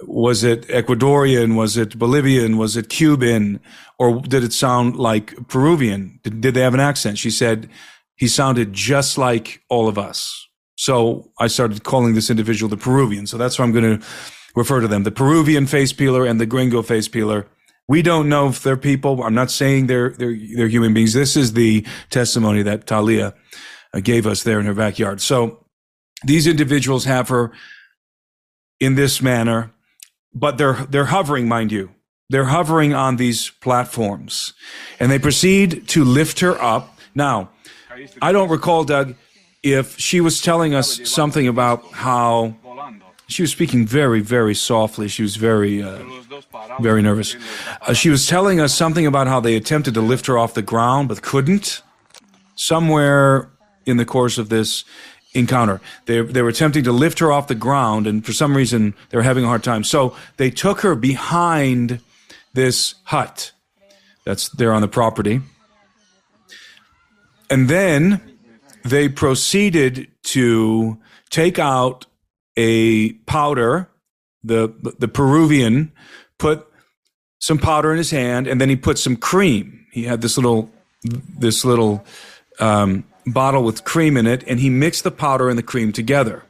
[0.02, 1.54] was it Ecuadorian?
[1.54, 2.56] Was it Bolivian?
[2.56, 3.60] Was it Cuban?
[3.98, 6.20] Or did it sound like Peruvian?
[6.22, 7.18] Did, did they have an accent?
[7.18, 7.68] She said
[8.16, 10.48] he sounded just like all of us.
[10.76, 13.26] So I started calling this individual the Peruvian.
[13.26, 14.06] So that's why I'm going to
[14.54, 17.46] refer to them the Peruvian face peeler and the gringo face peeler
[17.88, 19.22] we don't know if they're people.
[19.22, 21.12] I'm not saying they're they're they're human beings.
[21.12, 23.34] This is the testimony that Talia
[23.94, 25.20] uh, gave us there in her backyard.
[25.20, 25.64] So
[26.24, 27.52] these individuals have her
[28.80, 29.70] in this manner,
[30.34, 31.90] but they're they're hovering, mind you.
[32.28, 34.52] they're hovering on these platforms
[34.98, 36.98] and they proceed to lift her up.
[37.14, 37.50] Now,
[38.20, 39.14] I don't recall, Doug,
[39.62, 42.56] if she was telling us something about how
[43.28, 45.08] she was speaking very, very softly.
[45.08, 45.98] She was very, uh,
[46.80, 47.36] very nervous.
[47.82, 50.62] Uh, she was telling us something about how they attempted to lift her off the
[50.62, 51.82] ground but couldn't.
[52.54, 53.50] Somewhere
[53.84, 54.84] in the course of this
[55.34, 58.94] encounter, they, they were attempting to lift her off the ground, and for some reason,
[59.10, 59.84] they were having a hard time.
[59.84, 62.00] So they took her behind
[62.54, 63.52] this hut
[64.24, 65.40] that's there on the property.
[67.50, 68.20] And then
[68.84, 72.06] they proceeded to take out
[72.56, 73.88] a powder.
[74.44, 75.92] The, the Peruvian
[76.38, 76.66] put
[77.40, 79.86] some powder in his hand and then he put some cream.
[79.92, 80.70] He had this little,
[81.02, 82.04] this little
[82.60, 86.44] um, bottle with cream in it and he mixed the powder and the cream together.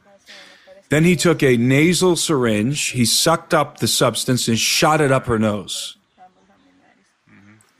[0.89, 5.25] Then he took a nasal syringe, he sucked up the substance and shot it up
[5.25, 5.97] her nose.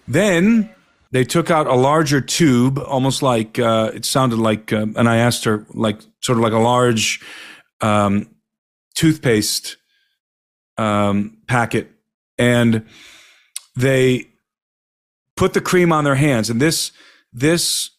[0.07, 0.69] Then
[1.11, 5.17] they took out a larger tube, almost like uh, it sounded like, uh, and I
[5.17, 7.21] asked her, like sort of like a large
[7.81, 8.29] um,
[8.95, 9.77] toothpaste
[10.77, 11.91] um, packet,
[12.37, 12.85] and
[13.75, 14.27] they
[15.35, 16.49] put the cream on their hands.
[16.49, 16.91] And this
[17.33, 17.91] this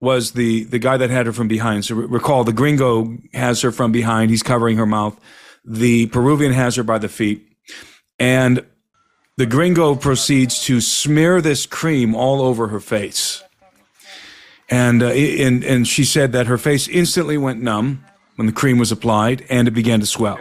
[0.00, 1.84] was the the guy that had her from behind.
[1.84, 4.30] So recall, the gringo has her from behind.
[4.30, 5.18] He's covering her mouth.
[5.64, 7.46] The Peruvian has her by the feet,
[8.18, 8.64] and
[9.36, 13.42] the gringo proceeds to smear this cream all over her face.
[14.70, 18.04] And, uh, and, and she said that her face instantly went numb
[18.36, 20.38] when the cream was applied and it began to swell.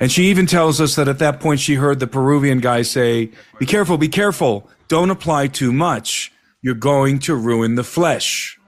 [0.00, 3.30] And she even tells us that at that point she heard the Peruvian guy say,
[3.58, 4.68] Be careful, be careful.
[4.88, 6.32] Don't apply too much.
[6.62, 8.58] You're going to ruin the flesh.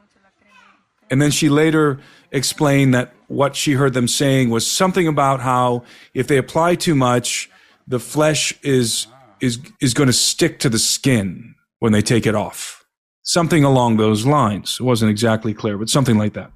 [1.10, 2.00] And then she later
[2.32, 6.94] explained that what she heard them saying was something about how if they apply too
[6.94, 7.50] much,
[7.86, 9.06] the flesh is
[9.40, 12.84] is is going to stick to the skin when they take it off.
[13.22, 14.78] Something along those lines.
[14.80, 16.52] It wasn't exactly clear, but something like that.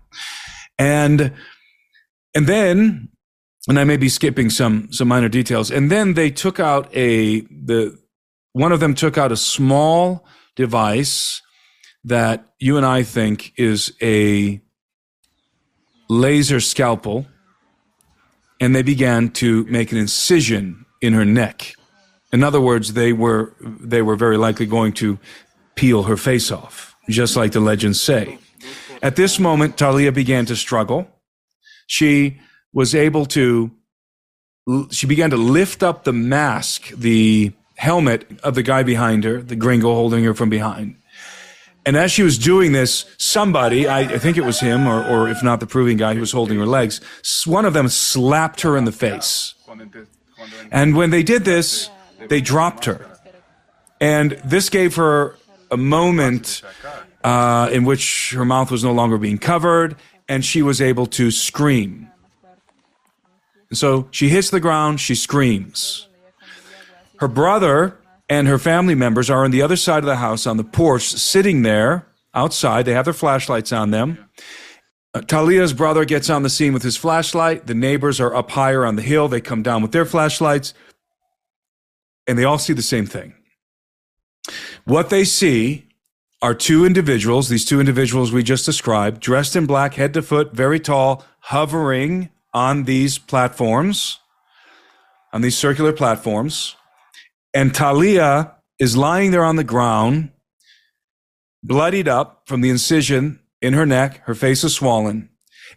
[0.78, 1.32] And
[2.34, 3.08] and then
[3.68, 5.70] and I may be skipping some some minor details.
[5.70, 7.98] And then they took out a the
[8.52, 11.42] one of them took out a small device
[12.04, 14.60] that you and I think is a
[16.08, 17.26] laser scalpel
[18.60, 21.74] and they began to make an incision in her neck
[22.32, 25.18] in other words, they were they were very likely going to
[25.74, 28.38] peel her face off, just like the legends say.
[29.02, 31.08] At this moment, Talia began to struggle.
[31.90, 32.38] She
[32.72, 33.72] was able to
[34.90, 39.56] she began to lift up the mask, the helmet of the guy behind her, the
[39.56, 40.94] gringo holding her from behind.
[41.84, 45.28] And as she was doing this, somebody, I, I think it was him, or, or
[45.28, 47.00] if not the Peruvian guy who was holding her legs,
[47.44, 49.54] one of them slapped her in the face.
[50.70, 51.90] And when they did this,
[52.28, 53.04] they dropped her.
[54.00, 55.36] And this gave her
[55.72, 56.62] a moment
[57.24, 59.96] uh, in which her mouth was no longer being covered
[60.30, 62.08] and she was able to scream.
[63.72, 66.06] So she hits the ground, she screams.
[67.18, 70.56] Her brother and her family members are on the other side of the house on
[70.56, 72.84] the porch, sitting there outside.
[72.84, 74.30] They have their flashlights on them.
[75.12, 77.66] Uh, Talia's brother gets on the scene with his flashlight.
[77.66, 79.26] The neighbors are up higher on the hill.
[79.26, 80.74] They come down with their flashlights
[82.28, 83.34] and they all see the same thing.
[84.84, 85.89] What they see
[86.42, 90.52] are two individuals, these two individuals we just described, dressed in black, head to foot,
[90.52, 94.18] very tall, hovering on these platforms,
[95.32, 96.76] on these circular platforms.
[97.52, 100.30] And Talia is lying there on the ground,
[101.62, 104.22] bloodied up from the incision in her neck.
[104.24, 105.28] Her face is swollen.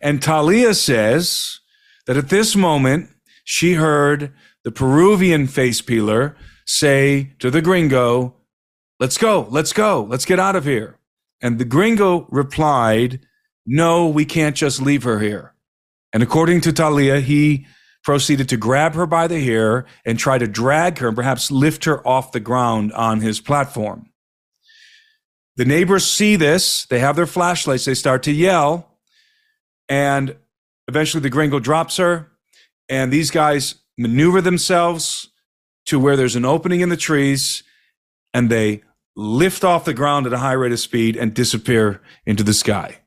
[0.01, 1.59] And Talia says
[2.07, 3.09] that at this moment,
[3.43, 4.31] she heard
[4.63, 8.35] the Peruvian face peeler say to the gringo,
[9.03, 10.97] Let's go, let's go, let's get out of here.
[11.41, 13.19] And the gringo replied,
[13.65, 15.53] No, we can't just leave her here.
[16.13, 17.65] And according to Talia, he
[18.05, 21.83] proceeded to grab her by the hair and try to drag her and perhaps lift
[21.83, 24.09] her off the ground on his platform.
[25.57, 28.99] The neighbors see this, they have their flashlights, they start to yell,
[29.89, 30.33] and
[30.87, 32.31] eventually the gringo drops her,
[32.87, 35.27] and these guys maneuver themselves
[35.87, 37.63] to where there's an opening in the trees
[38.33, 38.81] and they
[39.15, 42.99] lift off the ground at a high rate of speed and disappear into the sky.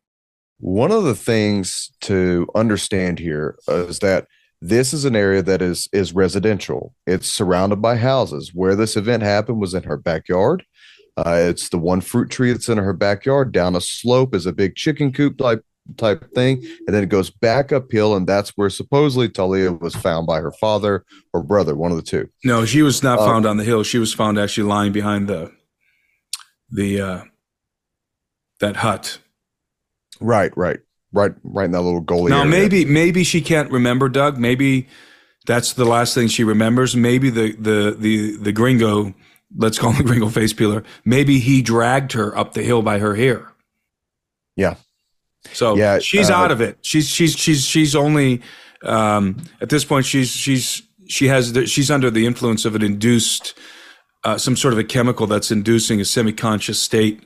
[0.58, 4.26] One of the things to understand here is that
[4.62, 6.94] this is an area that is is residential.
[7.06, 8.52] It's surrounded by houses.
[8.54, 10.64] Where this event happened was in her backyard.
[11.16, 13.52] Uh, it's the one fruit tree that's in her backyard.
[13.52, 15.62] Down a slope is a big chicken coop type
[15.98, 20.26] type thing, and then it goes back uphill, and that's where supposedly Talia was found
[20.26, 22.28] by her father or brother, one of the two.
[22.44, 23.82] No, she was not uh, found on the hill.
[23.82, 25.52] She was found actually lying behind the
[26.70, 27.24] the uh
[28.60, 29.18] that hut.
[30.20, 30.80] Right, right,
[31.12, 32.30] right, right in that little goalie.
[32.30, 32.50] Now area.
[32.50, 34.38] maybe maybe she can't remember Doug.
[34.38, 34.88] Maybe
[35.46, 36.96] that's the last thing she remembers.
[36.96, 39.14] Maybe the the the the gringo,
[39.56, 40.84] let's call him gringo face peeler.
[41.04, 43.52] Maybe he dragged her up the hill by her hair.
[44.56, 44.76] Yeah.
[45.52, 46.78] So yeah, she's uh, out of it.
[46.82, 48.42] She's she's she's she's only
[48.82, 50.06] um, at this point.
[50.06, 53.54] She's she's she has the, she's under the influence of an induced
[54.26, 57.22] uh, some sort of a chemical that's inducing a semi-conscious state,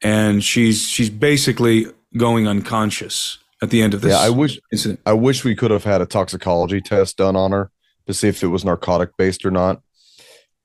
[0.00, 1.86] and she's she's basically
[2.16, 4.12] going unconscious at the end of this.
[4.12, 5.00] Yeah, I wish incident.
[5.04, 7.72] I wish we could have had a toxicology test done on her
[8.06, 9.82] to see if it was narcotic based or not.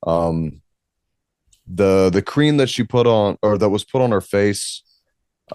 [0.05, 0.61] Um,
[1.65, 4.83] the the cream that she put on or that was put on her face,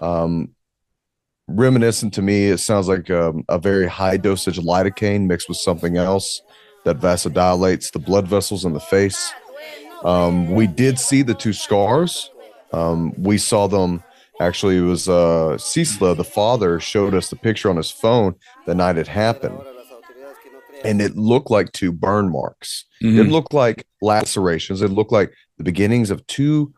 [0.01, 0.53] um,
[1.47, 2.47] reminiscent to me.
[2.47, 6.41] It sounds like a, um, a very high dosage lidocaine mixed with something else
[6.83, 9.33] that vasodilates the blood vessels in the face.
[10.03, 12.29] Um, we did see the two scars.
[12.71, 14.03] Um, we saw them
[14.39, 18.35] Actually, it was uh, Cisla, the father, showed us the picture on his phone
[18.65, 19.59] the night it happened.
[20.83, 22.85] And it looked like two burn marks.
[23.01, 23.19] Mm-hmm.
[23.19, 24.83] It didn't like lacerations.
[24.83, 26.73] It looked like the beginnings of two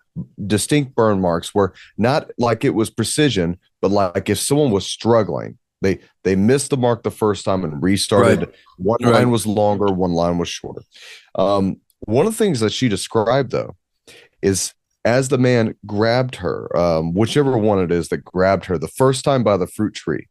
[0.48, 5.58] distinct burn marks where not like it was precision, but like if someone was struggling,
[5.82, 8.40] they they missed the mark the first time and restarted.
[8.40, 8.56] Right.
[8.78, 9.14] One right.
[9.16, 10.82] line was longer, one line was shorter.
[11.36, 13.76] Um, one of the things that she described though
[14.41, 14.74] is
[15.06, 19.24] as the man grabbed her, um, whichever one it is that grabbed her the first
[19.24, 20.28] time by the fruit tree,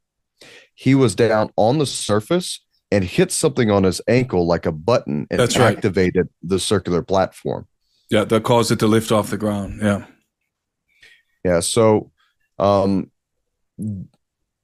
[0.75, 2.61] he was down on the surface
[2.91, 7.67] and hit something on his ankle like a button and That's activated the circular platform.
[8.11, 9.81] Yeah, that caused it to lift off the ground.
[9.83, 10.07] Yeah.
[11.45, 11.61] Yeah.
[11.61, 12.11] So,
[12.59, 13.11] um,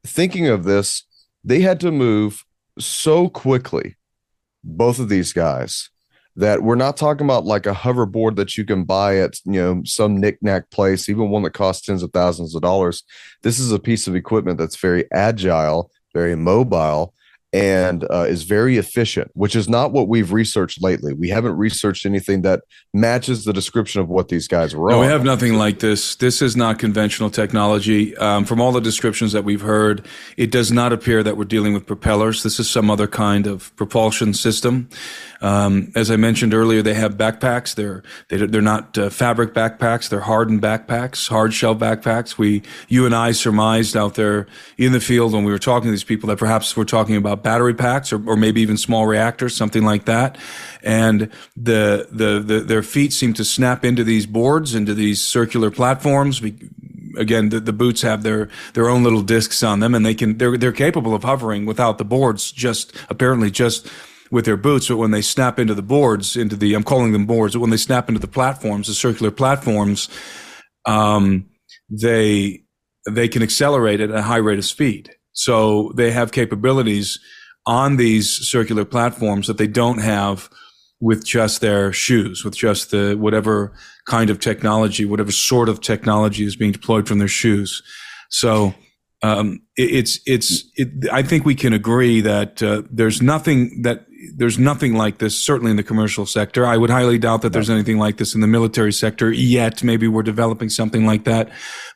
[0.07, 1.05] thinking of this,
[1.45, 2.45] they had to move
[2.79, 3.97] so quickly,
[4.63, 5.91] both of these guys,
[6.37, 9.83] that we're not talking about like a hoverboard that you can buy at you know
[9.85, 13.03] some knickknack place, even one that costs tens of thousands of dollars.
[13.43, 17.15] This is a piece of equipment that's very agile, very mobile,
[17.55, 21.15] and uh, is very efficient, which is not what we've researched lately.
[21.15, 24.91] We haven't researched anything that matches the description of what these guys were.
[24.91, 26.17] No, we have nothing like this.
[26.17, 28.17] This is not conventional technology.
[28.17, 30.05] Um, from all the descriptions that we've heard,
[30.37, 32.43] it does not appear that we're dealing with propellers.
[32.43, 34.89] This is some other kind of propulsion system.
[35.41, 37.77] Um, as I mentioned earlier, they have backpacks.
[37.77, 40.09] They're they, are they are not uh, fabric backpacks.
[40.09, 42.37] They're hardened backpacks, hard shell backpacks.
[42.37, 44.47] We, you and I, surmised out there
[44.77, 47.44] in the field when we were talking to these people that perhaps we're talking about
[47.45, 50.37] battery packs or, or maybe even small reactors, something like that.
[50.83, 55.71] And the, the the their feet seem to snap into these boards, into these circular
[55.71, 56.43] platforms.
[56.43, 56.57] We,
[57.17, 60.39] again, the, the boots have their their own little discs on them, and they can
[60.39, 62.51] they're they're capable of hovering without the boards.
[62.51, 63.89] Just apparently just
[64.31, 67.25] with their boots, but when they snap into the boards, into the, I'm calling them
[67.25, 70.09] boards, but when they snap into the platforms, the circular platforms,
[70.87, 71.47] um,
[71.89, 72.65] they,
[73.09, 75.15] they can accelerate at a high rate of speed.
[75.35, 77.19] So they have capabilities
[77.67, 80.49] on these circular platforms that they don't have
[81.01, 83.73] with just their shoes, with just the whatever
[84.07, 87.83] kind of technology, whatever sort of technology is being deployed from their shoes.
[88.31, 88.75] So
[89.23, 94.07] um, it, it's it's it, I think we can agree that uh, there's nothing that
[94.37, 96.67] there's nothing like this, certainly in the commercial sector.
[96.67, 99.83] I would highly doubt that there's anything like this in the military sector yet.
[99.83, 101.51] Maybe we're developing something like that.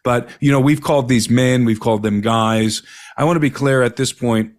[0.05, 2.83] But, you know, we've called these men, we've called them guys.
[3.19, 4.53] I want to be clear at this point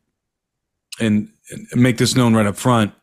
[0.99, 2.93] and, and make this known right up front.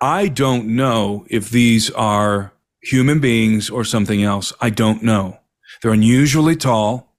[0.00, 4.52] I don't know if these are human beings or something else.
[4.60, 5.38] I don't know.
[5.82, 7.12] They're unusually tall.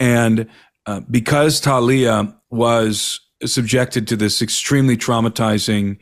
[0.00, 0.48] And
[0.84, 5.98] uh, because Talia was subjected to this extremely traumatizing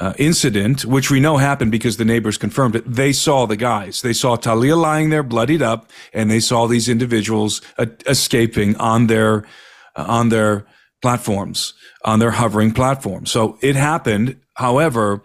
[0.00, 2.84] uh, incident, which we know happened because the neighbors confirmed it.
[2.86, 4.02] They saw the guys.
[4.02, 9.06] They saw Talia lying there, bloodied up, and they saw these individuals uh, escaping on
[9.06, 9.44] their
[9.96, 10.66] on their
[11.02, 11.74] platforms,
[12.04, 13.30] on their hovering platforms.
[13.30, 14.40] So it happened.
[14.54, 15.22] However,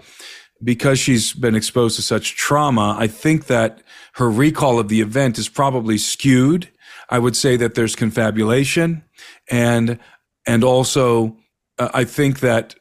[0.64, 3.82] because she's been exposed to such trauma, I think that
[4.14, 6.70] her recall of the event is probably skewed.
[7.10, 9.04] I would say that there's confabulation
[9.50, 10.00] and
[10.48, 11.38] and also
[11.78, 12.76] uh, I think that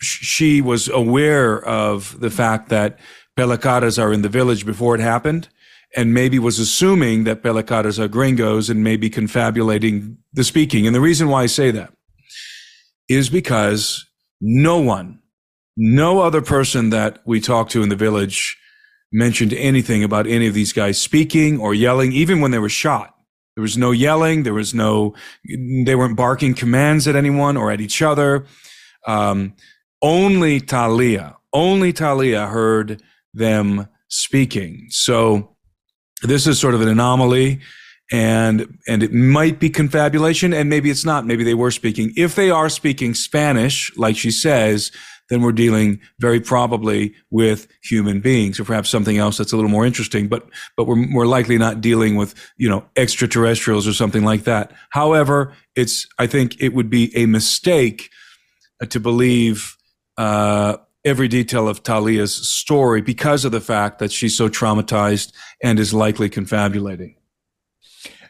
[0.00, 2.98] she was aware of the fact that
[3.36, 5.48] Pelacaras are in the village before it happened
[5.96, 10.86] and maybe was assuming that Pelacaras are gringos and maybe confabulating the speaking.
[10.86, 11.92] And the reason why I say that
[13.08, 14.06] is because
[14.40, 15.20] no one,
[15.76, 18.58] no other person that we talked to in the village
[19.10, 23.14] mentioned anything about any of these guys speaking or yelling, even when they were shot.
[23.54, 24.42] There was no yelling.
[24.42, 25.14] There was no,
[25.84, 28.44] they weren't barking commands at anyone or at each other.
[29.06, 29.54] Um,
[30.02, 34.88] only Talia, only Talia heard them speaking.
[34.90, 35.55] So
[36.22, 37.60] this is sort of an anomaly
[38.12, 41.26] and and it might be confabulation and maybe it's not.
[41.26, 42.12] Maybe they were speaking.
[42.16, 44.92] If they are speaking spanish like she says
[45.28, 49.70] then we're dealing very probably with human beings or perhaps something else that's a little
[49.70, 54.24] more interesting but but we're more likely not dealing with you know extraterrestrials or something
[54.24, 54.72] like that.
[54.90, 58.10] However it's i think it would be a mistake
[58.88, 59.76] to believe
[60.18, 60.76] uh,
[61.06, 65.32] every detail of Talia's story because of the fact that she's so traumatized
[65.62, 67.14] and is likely confabulating.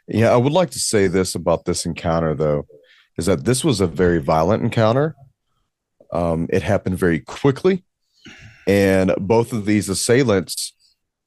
[0.06, 2.66] Yeah, I would like to say this about this encounter, though,
[3.16, 5.16] is that this was a very violent encounter.
[6.12, 7.82] Um, it happened very quickly,
[8.68, 10.74] and both of these assailants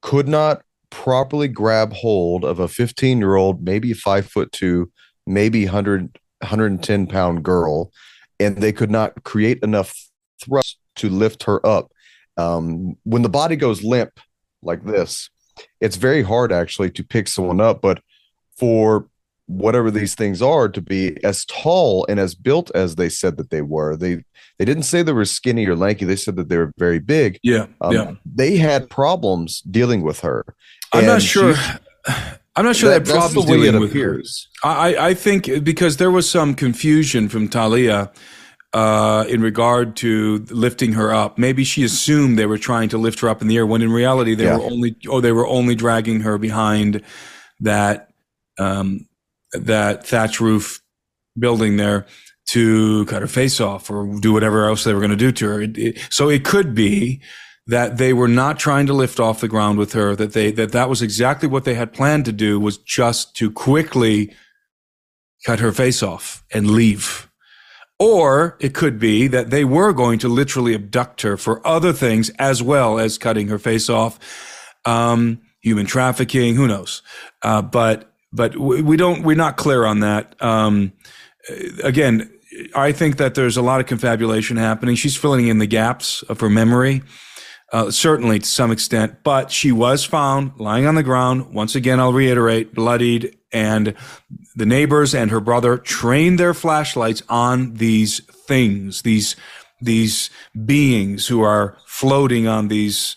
[0.02, 4.90] could not properly grab hold of a 15 year old, maybe five foot two,
[5.26, 7.90] maybe 100, 110 pound girl,
[8.38, 9.94] and they could not create enough
[10.42, 11.92] thrust to lift her up.
[12.36, 14.20] Um, when the body goes limp
[14.62, 15.30] like this,
[15.80, 17.80] it's very hard actually to pick someone up.
[17.80, 18.00] But
[18.58, 19.08] for
[19.46, 23.50] whatever these things are to be as tall and as built as they said that
[23.50, 24.24] they were, they
[24.58, 26.04] they didn't say they were skinny or lanky.
[26.04, 27.38] They said that they were very big.
[27.42, 28.12] Yeah, um, yeah.
[28.26, 30.44] They had problems dealing with her.
[30.92, 31.54] I'm not sure.
[32.56, 34.48] I'm not sure that, that problems dealing with appears.
[34.62, 34.70] her.
[34.70, 38.10] I, I think because there was some confusion from Talia
[38.72, 41.38] uh, in regard to lifting her up.
[41.38, 43.90] Maybe she assumed they were trying to lift her up in the air when in
[43.90, 44.56] reality they yeah.
[44.56, 47.02] were only oh they were only dragging her behind
[47.60, 48.10] that
[48.58, 49.08] um,
[49.52, 50.80] that thatch roof
[51.38, 52.06] building there
[52.50, 55.48] to cut her face off or do whatever else they were going to do to
[55.48, 55.62] her.
[55.62, 57.20] It, it, so it could be
[57.66, 60.14] that they were not trying to lift off the ground with her.
[60.14, 63.50] That they that that was exactly what they had planned to do was just to
[63.50, 64.34] quickly
[65.44, 67.29] cut her face off and leave
[68.00, 72.30] or it could be that they were going to literally abduct her for other things
[72.38, 74.18] as well as cutting her face off,
[74.86, 77.02] um, human trafficking, who knows?
[77.42, 80.34] Uh, but but we don't we're not clear on that.
[80.42, 80.92] Um,
[81.84, 82.32] again,
[82.74, 84.94] I think that there's a lot of confabulation happening.
[84.94, 87.02] She's filling in the gaps of her memory.
[87.72, 91.54] Uh, certainly to some extent, but she was found lying on the ground.
[91.54, 93.94] Once again, I'll reiterate, bloodied and
[94.54, 99.36] the neighbors and her brother trained their flashlights on these things, these
[99.80, 100.30] these
[100.66, 103.16] beings who are floating on these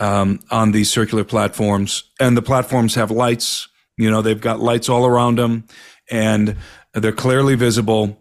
[0.00, 3.68] um, on these circular platforms, and the platforms have lights.
[3.96, 5.64] You know, they've got lights all around them,
[6.10, 6.56] and
[6.94, 8.18] they're clearly visible.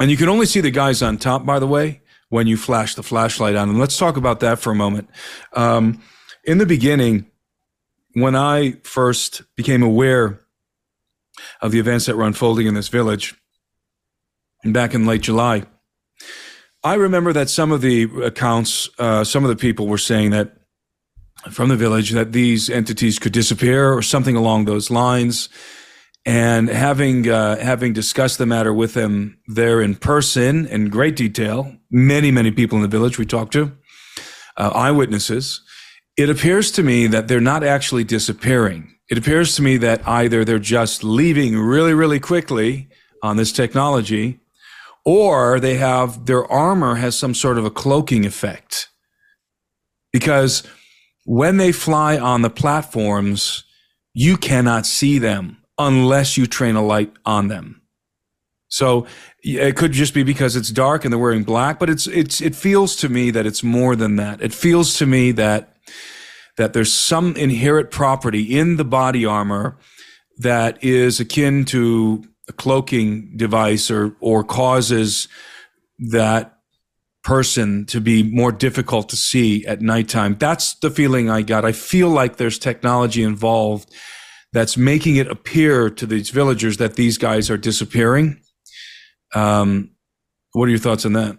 [0.00, 2.94] And you can only see the guys on top, by the way, when you flash
[2.94, 3.78] the flashlight on them.
[3.78, 5.08] Let's talk about that for a moment.
[5.52, 6.02] Um,
[6.44, 7.26] in the beginning,
[8.14, 10.40] when I first became aware
[11.60, 13.34] of the events that were unfolding in this village
[14.62, 15.64] and back in late July.
[16.84, 20.54] I remember that some of the accounts, uh, some of the people were saying that
[21.50, 25.48] from the village that these entities could disappear or something along those lines.
[26.28, 31.74] And having uh, having discussed the matter with them there in person in great detail,
[31.90, 33.72] many many people in the village we talked to,
[34.56, 35.62] uh, eyewitnesses,
[36.16, 40.44] it appears to me that they're not actually disappearing it appears to me that either
[40.44, 42.88] they're just leaving really, really quickly
[43.22, 44.38] on this technology,
[45.04, 48.88] or they have their armor has some sort of a cloaking effect.
[50.12, 50.62] Because
[51.24, 53.64] when they fly on the platforms,
[54.12, 57.82] you cannot see them unless you train a light on them.
[58.68, 59.06] So
[59.42, 62.54] it could just be because it's dark and they're wearing black, but it's it's it
[62.54, 64.42] feels to me that it's more than that.
[64.42, 65.74] It feels to me that
[66.58, 69.78] that there's some inherent property in the body armor
[70.38, 75.28] that is akin to a cloaking device or or causes
[76.10, 76.58] that
[77.24, 80.36] person to be more difficult to see at nighttime.
[80.38, 81.64] That's the feeling I got.
[81.64, 83.92] I feel like there's technology involved
[84.52, 88.40] that's making it appear to these villagers that these guys are disappearing.
[89.34, 89.90] Um,
[90.52, 91.38] what are your thoughts on that?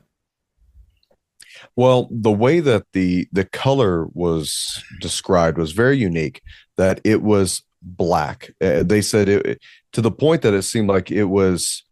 [1.76, 6.42] Well, the way that the the color was described was very unique.
[6.78, 8.52] That it was black.
[8.62, 9.62] Uh, they said it
[9.94, 11.84] to the point that it seemed like it was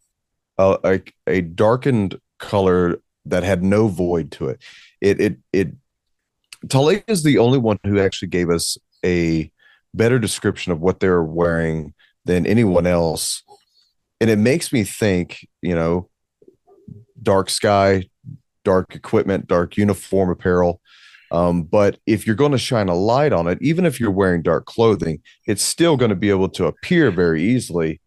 [0.58, 4.62] a, a, a darkened color that had no void to it.
[5.02, 5.70] It it it.
[6.70, 9.52] Talia is the only one who actually gave us a
[9.94, 11.94] better description of what they're wearing
[12.26, 13.44] than anyone else,
[14.20, 15.48] and it makes me think.
[15.62, 16.10] You know,
[17.22, 18.10] dark sky,
[18.64, 20.82] dark equipment, dark uniform apparel.
[21.32, 24.42] Um, but if you're going to shine a light on it, even if you're wearing
[24.42, 28.00] dark clothing, it's still going to be able to appear very easily.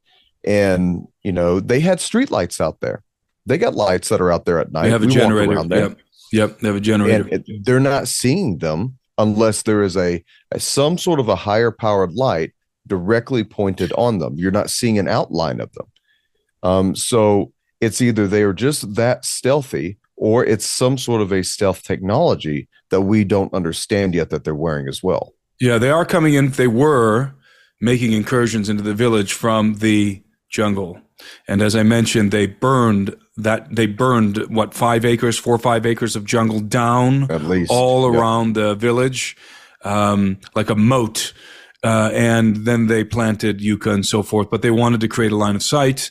[0.44, 3.02] And you know, they had street lights out there.
[3.46, 4.84] They got lights that are out there at night.
[4.84, 5.62] They have a We generator.
[5.64, 5.98] there Yep.
[6.32, 6.60] Yep.
[6.60, 7.28] They have a generator.
[7.30, 11.70] it, they're not seeing them unless there is a, a some sort of a higher
[11.70, 12.52] powered light
[12.86, 14.34] directly pointed on them.
[14.36, 15.86] You're not seeing an outline of them.
[16.62, 21.42] Um, so it's either they are just that stealthy or it's some sort of a
[21.42, 25.34] stealth technology that we don't understand yet that they're wearing as well.
[25.60, 26.50] Yeah, they are coming in.
[26.50, 27.32] They were
[27.80, 31.00] making incursions into the village from the jungle.
[31.46, 35.86] And as I mentioned, they burned that, they burned what, five acres, four or five
[35.86, 38.18] acres of jungle down At least all Yeah.
[38.18, 39.36] around the village,
[39.84, 41.32] um, like a moat.
[41.82, 44.50] Uh, and then they planted yucca and so forth.
[44.50, 46.10] But they wanted to create a line of sight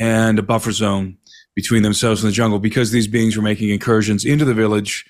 [0.00, 1.18] and a buffer zone
[1.54, 5.04] between themselves and the jungle because these beings were making incursions into the village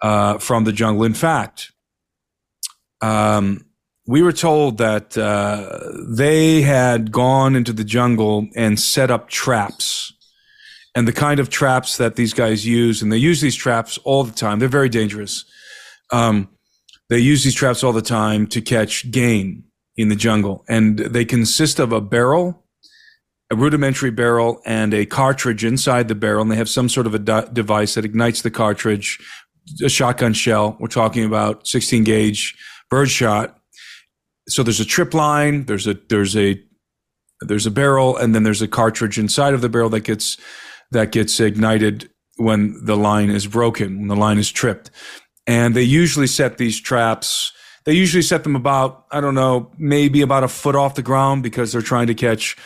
[0.00, 1.04] uh, from the jungle.
[1.04, 1.70] In fact,
[3.02, 3.64] um,
[4.06, 10.12] we were told that uh, they had gone into the jungle and set up traps.
[10.94, 14.24] And the kind of traps that these guys use, and they use these traps all
[14.24, 14.58] the time.
[14.58, 15.44] They're very dangerous.
[16.10, 16.48] Um,
[17.08, 19.64] they use these traps all the time to catch game
[19.96, 20.64] in the jungle.
[20.68, 22.64] And they consist of a barrel,
[23.50, 26.42] a rudimentary barrel, and a cartridge inside the barrel.
[26.42, 29.18] And they have some sort of a device that ignites the cartridge,
[29.84, 30.76] a shotgun shell.
[30.80, 32.56] We're talking about 16 gauge
[32.90, 33.58] birdshot.
[34.48, 36.60] So there's a trip line, there's a, there's a,
[37.42, 40.36] there's a barrel, and then there's a cartridge inside of the barrel that gets,
[40.92, 44.90] that gets ignited when the line is broken, when the line is tripped.
[45.46, 47.52] And they usually set these traps.
[47.84, 51.42] They usually set them about, I don't know, maybe about a foot off the ground
[51.42, 52.56] because they're trying to catch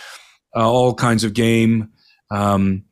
[0.54, 1.90] uh, all kinds of game.
[2.30, 2.84] Um,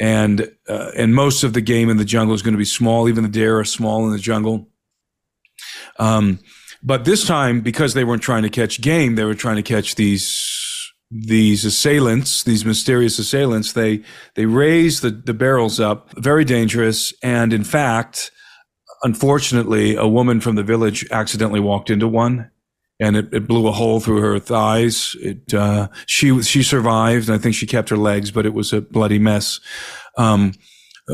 [0.00, 3.08] and, uh, and most of the game in the jungle is going to be small.
[3.08, 4.68] Even the deer are small in the jungle.
[5.98, 6.38] Um,
[6.82, 9.94] but this time, because they weren't trying to catch game, they were trying to catch
[9.94, 10.61] these
[11.12, 13.72] these assailants, these mysterious assailants.
[13.72, 14.02] They
[14.34, 17.12] they raised the, the barrels up, very dangerous.
[17.22, 18.30] And in fact,
[19.02, 22.50] unfortunately, a woman from the village accidentally walked into one,
[22.98, 25.14] and it, it blew a hole through her thighs.
[25.20, 28.72] It uh, she she survived, and I think she kept her legs, but it was
[28.72, 29.60] a bloody mess.
[30.16, 30.54] Um,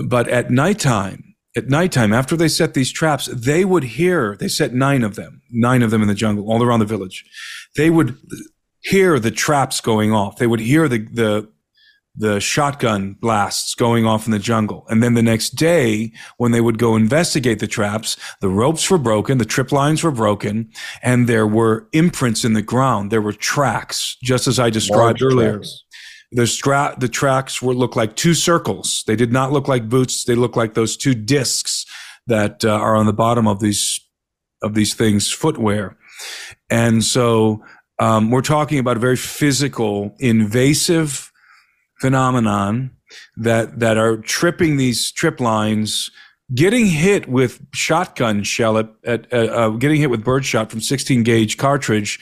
[0.06, 4.74] but at nighttime, at nighttime, after they set these traps, they would hear, they set
[4.74, 7.24] nine of them, nine of them in the jungle, all around the village.
[7.74, 8.16] They would
[8.80, 10.38] hear the traps going off.
[10.38, 11.48] They would hear the, the,
[12.16, 14.84] the shotgun blasts going off in the jungle.
[14.88, 18.98] And then the next day, when they would go investigate the traps, the ropes were
[18.98, 20.70] broken, the trip lines were broken,
[21.02, 23.12] and there were imprints in the ground.
[23.12, 25.52] There were tracks, just as I described Large earlier.
[25.58, 25.84] tracks.
[26.32, 29.02] The stra- the tracks were look like two circles.
[29.06, 30.24] They did not look like boots.
[30.24, 31.86] They look like those two discs
[32.26, 33.98] that uh, are on the bottom of these
[34.60, 35.96] of these things, footwear.
[36.68, 37.62] And so
[37.98, 41.32] um, we're talking about a very physical, invasive
[42.00, 42.92] phenomenon
[43.36, 46.10] that that are tripping these trip lines,
[46.54, 51.22] getting hit with shotgun shell at, at uh, uh, getting hit with birdshot from 16
[51.22, 52.20] gauge cartridge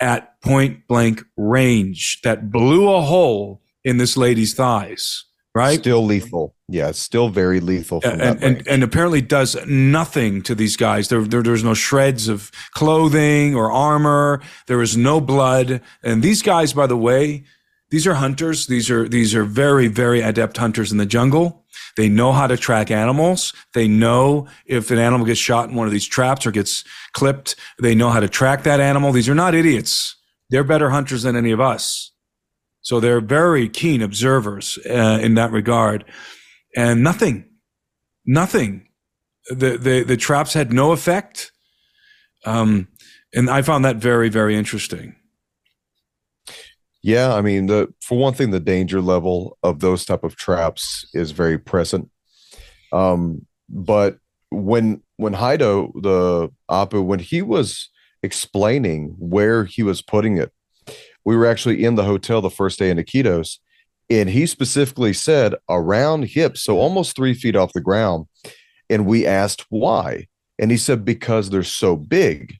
[0.00, 5.24] at point blank range that blew a hole in this lady's thighs.
[5.54, 5.80] Right.
[5.80, 6.54] Still lethal.
[6.68, 8.00] Yeah, still very lethal.
[8.04, 11.08] And, and, and apparently does nothing to these guys.
[11.08, 14.40] There, there, there's no shreds of clothing or armor.
[14.68, 15.80] There is no blood.
[16.04, 17.44] And these guys, by the way,
[17.90, 18.68] these are hunters.
[18.68, 21.64] These are, these are very, very adept hunters in the jungle.
[21.96, 23.52] They know how to track animals.
[23.74, 27.56] They know if an animal gets shot in one of these traps or gets clipped,
[27.80, 29.10] they know how to track that animal.
[29.10, 30.14] These are not idiots.
[30.50, 32.12] They're better hunters than any of us.
[32.82, 36.04] So they're very keen observers uh, in that regard.
[36.76, 37.44] And nothing,
[38.24, 38.88] nothing.
[39.48, 41.52] The, the, the traps had no effect.
[42.44, 42.88] Um,
[43.34, 45.16] and I found that very, very interesting.
[47.02, 51.08] Yeah, I mean, the for one thing, the danger level of those type of traps
[51.14, 52.10] is very present.
[52.92, 54.18] Um, but
[54.50, 57.88] when when Jairo, the Apu, when he was
[58.22, 60.52] explaining where he was putting it,
[61.24, 63.58] we were actually in the hotel the first day in Iquitos,
[64.08, 68.26] and he specifically said around hips, so almost three feet off the ground.
[68.88, 70.26] And we asked why,
[70.58, 72.56] and he said because they're so big.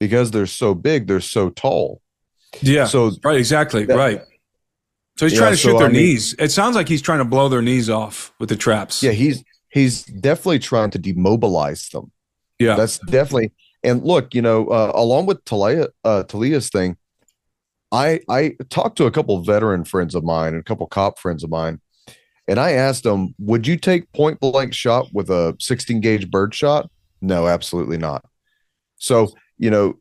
[0.00, 2.00] Because they're so big, they're so tall.
[2.60, 2.86] Yeah.
[2.86, 3.36] So right.
[3.38, 3.84] Exactly.
[3.84, 4.20] that- right.
[5.18, 6.34] So he's Yeah, trying to shoot so, their I mean- knees.
[6.38, 9.02] It sounds like he's trying to blow their knees off with the traps.
[9.02, 12.10] Yeah, he's he's definitely trying to demobilize them.
[12.58, 12.76] Yeah.
[12.76, 13.52] That's definitely
[13.84, 16.96] and look, you know, uh, along with Talia uh Talia's thing,
[17.92, 21.44] I I talked to a couple veteran friends of mine and a couple cop friends
[21.44, 21.80] of mine,
[22.48, 26.54] and I asked them, would you take point blank shot with a 16 gauge bird
[26.54, 26.90] shot?
[27.20, 28.24] No, absolutely not.
[28.96, 29.28] So,
[29.58, 29.98] you know,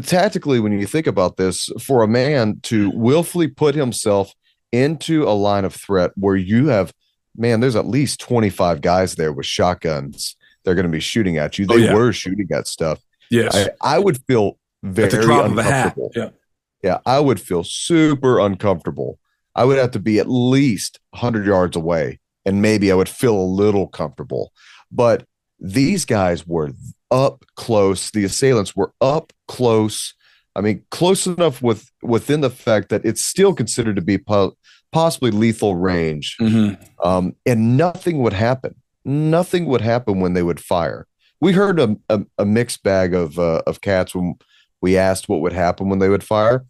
[0.00, 4.32] tactically, when you think about this, for a man to willfully put himself
[4.72, 6.92] into a line of threat where you have,
[7.36, 10.36] man, there's at least 25 guys there with shotguns.
[10.64, 11.66] They're going to be shooting at you.
[11.68, 11.94] Oh, they oh, yeah.
[11.94, 13.00] were shooting at stuff.
[13.30, 13.54] Yes.
[13.54, 16.06] I, I would feel very at the drop uncomfortable.
[16.06, 16.32] Of a hat.
[16.32, 16.39] Yeah.
[16.82, 16.98] Yeah.
[17.06, 19.18] I would feel super uncomfortable.
[19.54, 23.34] I would have to be at least 100 yards away and maybe I would feel
[23.34, 24.52] a little comfortable.
[24.90, 25.24] But
[25.58, 26.70] these guys were
[27.10, 28.10] up close.
[28.10, 30.14] The assailants were up close.
[30.56, 34.56] I mean, close enough with within the fact that it's still considered to be po-
[34.90, 36.82] possibly lethal range, mm-hmm.
[37.06, 38.74] um, and nothing would happen.
[39.04, 41.06] Nothing would happen when they would fire.
[41.40, 44.34] We heard a, a, a mixed bag of uh, of cats when
[44.80, 46.64] we asked what would happen when they would fire.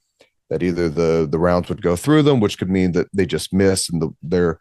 [0.48, 3.52] That either the the rounds would go through them, which could mean that they just
[3.52, 4.58] miss, and the, their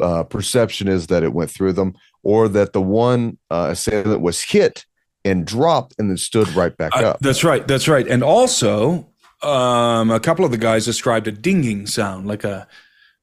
[0.00, 1.94] uh, perception is that it went through them,
[2.24, 4.84] or that the one uh, assailant was hit
[5.24, 7.20] and dropped and then stood right back uh, up.
[7.20, 7.66] That's right.
[7.66, 8.06] That's right.
[8.06, 9.08] And also,
[9.42, 12.66] um, a couple of the guys described a dinging sound, like a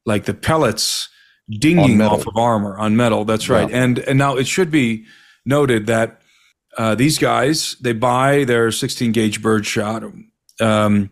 [0.06, 1.10] like the pellets
[1.50, 3.26] dinging off of armor on metal.
[3.26, 3.70] That's right.
[3.70, 3.84] Yeah.
[3.84, 5.06] And and now it should be
[5.46, 6.22] noted that
[6.78, 10.04] uh, these guys they buy their 16 gauge birdshot.
[10.60, 11.10] Um,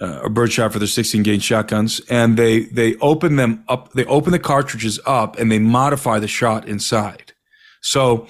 [0.00, 3.92] uh, or birdshot for their 16 gauge shotguns, and they they open them up.
[3.92, 7.32] They open the cartridges up and they modify the shot inside.
[7.82, 8.26] So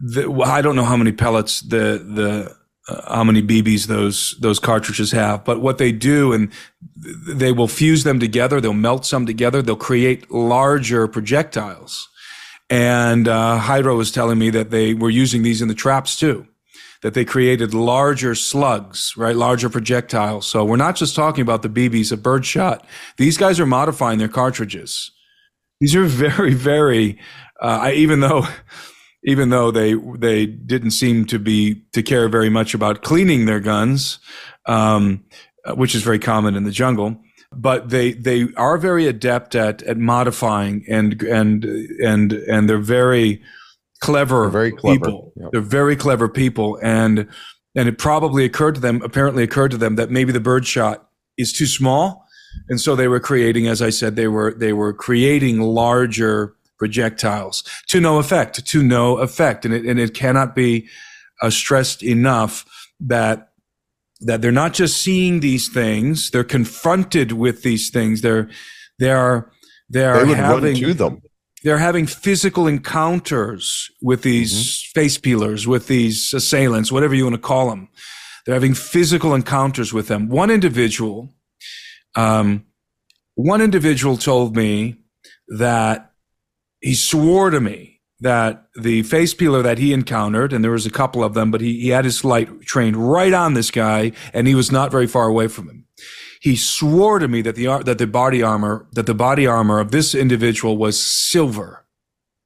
[0.00, 2.56] the, I don't know how many pellets the the
[2.88, 6.52] uh, how many BBs those those cartridges have, but what they do and
[7.26, 8.60] they will fuse them together.
[8.60, 9.60] They'll melt some together.
[9.60, 12.08] They'll create larger projectiles.
[12.70, 16.46] And uh, Jairo was telling me that they were using these in the traps too
[17.02, 19.36] that they created larger slugs, right?
[19.36, 20.46] Larger projectiles.
[20.46, 22.86] So we're not just talking about the BBs of birdshot.
[23.18, 25.10] These guys are modifying their cartridges.
[25.80, 27.18] These are very, very,
[27.60, 28.46] uh, I, even though,
[29.24, 33.60] even though they, they didn't seem to be, to care very much about cleaning their
[33.60, 34.18] guns,
[34.66, 35.24] um,
[35.74, 37.20] which is very common in the jungle
[37.60, 43.42] but they they are very adept at at modifying and and and and they're very
[44.00, 44.98] clever, very clever.
[44.98, 45.32] people.
[45.36, 45.52] Yep.
[45.52, 47.28] They're very clever people, and
[47.74, 51.08] and it probably occurred to them, apparently occurred to them that maybe the bird shot
[51.38, 52.26] is too small,
[52.68, 57.62] and so they were creating, as I said, they were they were creating larger projectiles
[57.86, 60.88] to no effect, to no effect, and it and it cannot be
[61.40, 62.66] uh, stressed enough
[63.00, 63.51] that
[64.26, 68.20] that they're not just seeing these things; they're confronted with these things.
[68.20, 68.48] They're
[68.98, 69.50] they are
[69.88, 71.22] they are they having to them
[71.62, 75.00] they're having physical encounters with these mm-hmm.
[75.00, 77.88] face peelers, with these assailants, whatever you want to call them.
[78.44, 80.28] They're having physical encounters with them.
[80.28, 81.32] One individual,
[82.16, 82.66] um,
[83.34, 84.96] one individual told me
[85.48, 86.12] that
[86.80, 87.91] he swore to me
[88.22, 91.60] that the face peeler that he encountered, and there was a couple of them, but
[91.60, 95.06] he, he had his light trained right on this guy, and he was not very
[95.06, 95.82] far away from him
[96.42, 99.92] he swore to me that the that the body armor that the body armor of
[99.92, 101.86] this individual was silver,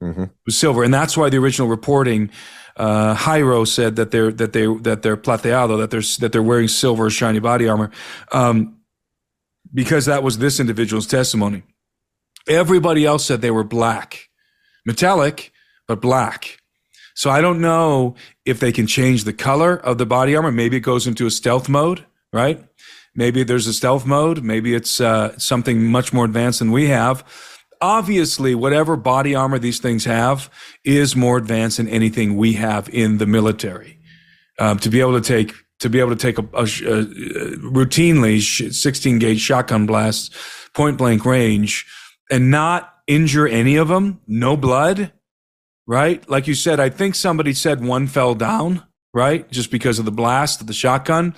[0.02, 0.24] mm-hmm.
[0.44, 2.30] was silver, and that's why the original reporting.
[2.76, 6.68] Uh, Jairo said that they're that they that they're plateado that they're that they're wearing
[6.68, 7.90] silver shiny body armor,
[8.32, 8.76] um,
[9.72, 11.62] because that was this individual's testimony.
[12.46, 14.28] Everybody else said they were black,
[14.84, 15.52] metallic,
[15.86, 16.58] but black.
[17.14, 18.14] So I don't know
[18.44, 20.52] if they can change the color of the body armor.
[20.52, 22.62] Maybe it goes into a stealth mode, right?
[23.14, 24.44] Maybe there's a stealth mode.
[24.44, 27.24] Maybe it's uh, something much more advanced than we have.
[27.80, 30.50] Obviously, whatever body armor these things have
[30.84, 33.98] is more advanced than anything we have in the military.
[34.58, 37.04] Um, to be able to take to be able to take a, a, a
[37.58, 40.34] routinely 16 gauge shotgun blast,
[40.72, 41.86] point blank range,
[42.30, 45.12] and not injure any of them, no blood,
[45.86, 46.28] right?
[46.28, 48.82] Like you said, I think somebody said one fell down,
[49.14, 49.50] right?
[49.50, 51.34] Just because of the blast of the shotgun.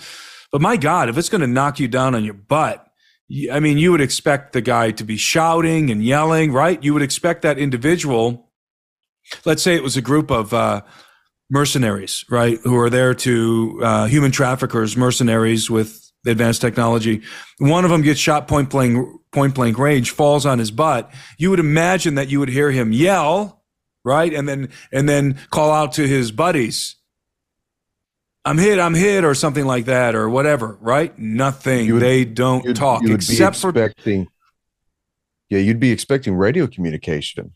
[0.51, 2.85] But my God, if it's going to knock you down on your butt,
[3.53, 6.83] I mean, you would expect the guy to be shouting and yelling, right?
[6.83, 8.51] You would expect that individual,
[9.45, 10.81] let's say it was a group of uh,
[11.51, 17.23] mercenaries, right, who are there to uh, human traffickers, mercenaries with advanced technology.
[17.59, 21.11] One of them gets shot point blank, point blank range, falls on his butt.
[21.37, 23.58] You would imagine that you would hear him yell,
[24.09, 26.97] right, and then and then call out to his buddies
[28.49, 31.17] I'm hit, I'm hit, or something like that, or whatever, right?
[31.19, 31.93] Nothing.
[31.93, 34.31] Would, they don't you'd, talk you'd except expecting, for.
[35.51, 37.53] Yeah, you'd be expecting radio communication.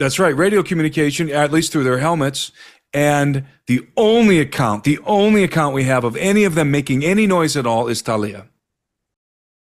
[0.00, 2.50] That's right, radio communication, at least through their helmets.
[2.92, 7.28] And the only account, the only account we have of any of them making any
[7.28, 8.48] noise at all is Talia.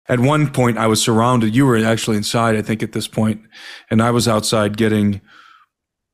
[0.08, 1.54] At one point, I was surrounded.
[1.54, 3.42] You were actually inside, I think, at this point,
[3.90, 5.20] and I was outside getting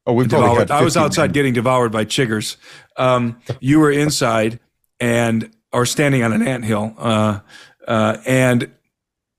[0.08, 0.70] Oh, we probably devoured.
[0.70, 2.56] I was 15 outside getting devoured by chiggers.
[2.96, 4.58] Um, you were inside
[4.98, 7.40] and or standing on an anthill, uh,
[7.86, 8.72] uh, and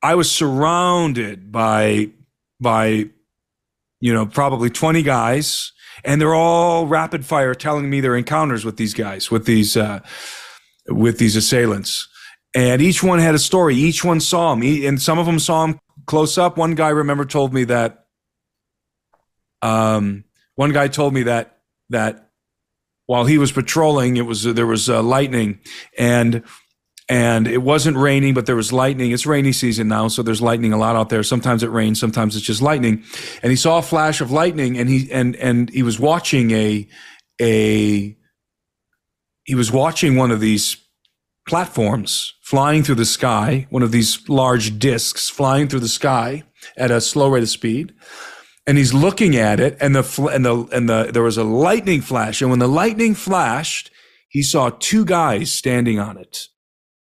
[0.03, 2.11] I was surrounded by
[2.61, 3.09] by
[3.99, 5.71] you know probably twenty guys,
[6.05, 10.01] and they're all rapid fire telling me their encounters with these guys, with these uh,
[10.87, 12.07] with these assailants,
[12.55, 13.75] and each one had a story.
[13.75, 16.57] Each one saw him, He- and some of them saw him close up.
[16.57, 18.05] One guy, remember, told me that.
[19.61, 20.23] Um,
[20.59, 22.31] one guy told me that that
[23.05, 25.61] while he was patrolling, it was there was uh, lightning,
[25.97, 26.43] and
[27.07, 29.11] and it wasn't raining, but there was lightning.
[29.11, 31.23] It's rainy season now, so there's lightning a lot out there.
[31.23, 33.05] Sometimes it rains, sometimes it's just lightning.
[33.41, 36.85] And he saw a flash of lightning, and he and and he was watching a
[37.39, 38.17] a
[39.45, 40.75] he was watching one of these
[41.47, 46.43] platforms flying through the sky, one of these large discs flying through the sky
[46.75, 47.93] at a slow rate of speed
[48.69, 51.43] and he's looking at it and the fl- and the and the there was a
[51.43, 53.89] lightning flash and when the lightning flashed
[54.27, 56.49] he saw two guys standing on it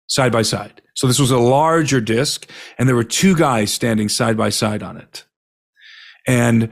[0.07, 0.81] side by side.
[0.95, 2.49] So this was a larger disc
[2.79, 5.25] and there were two guys standing side by side on it.
[6.27, 6.71] And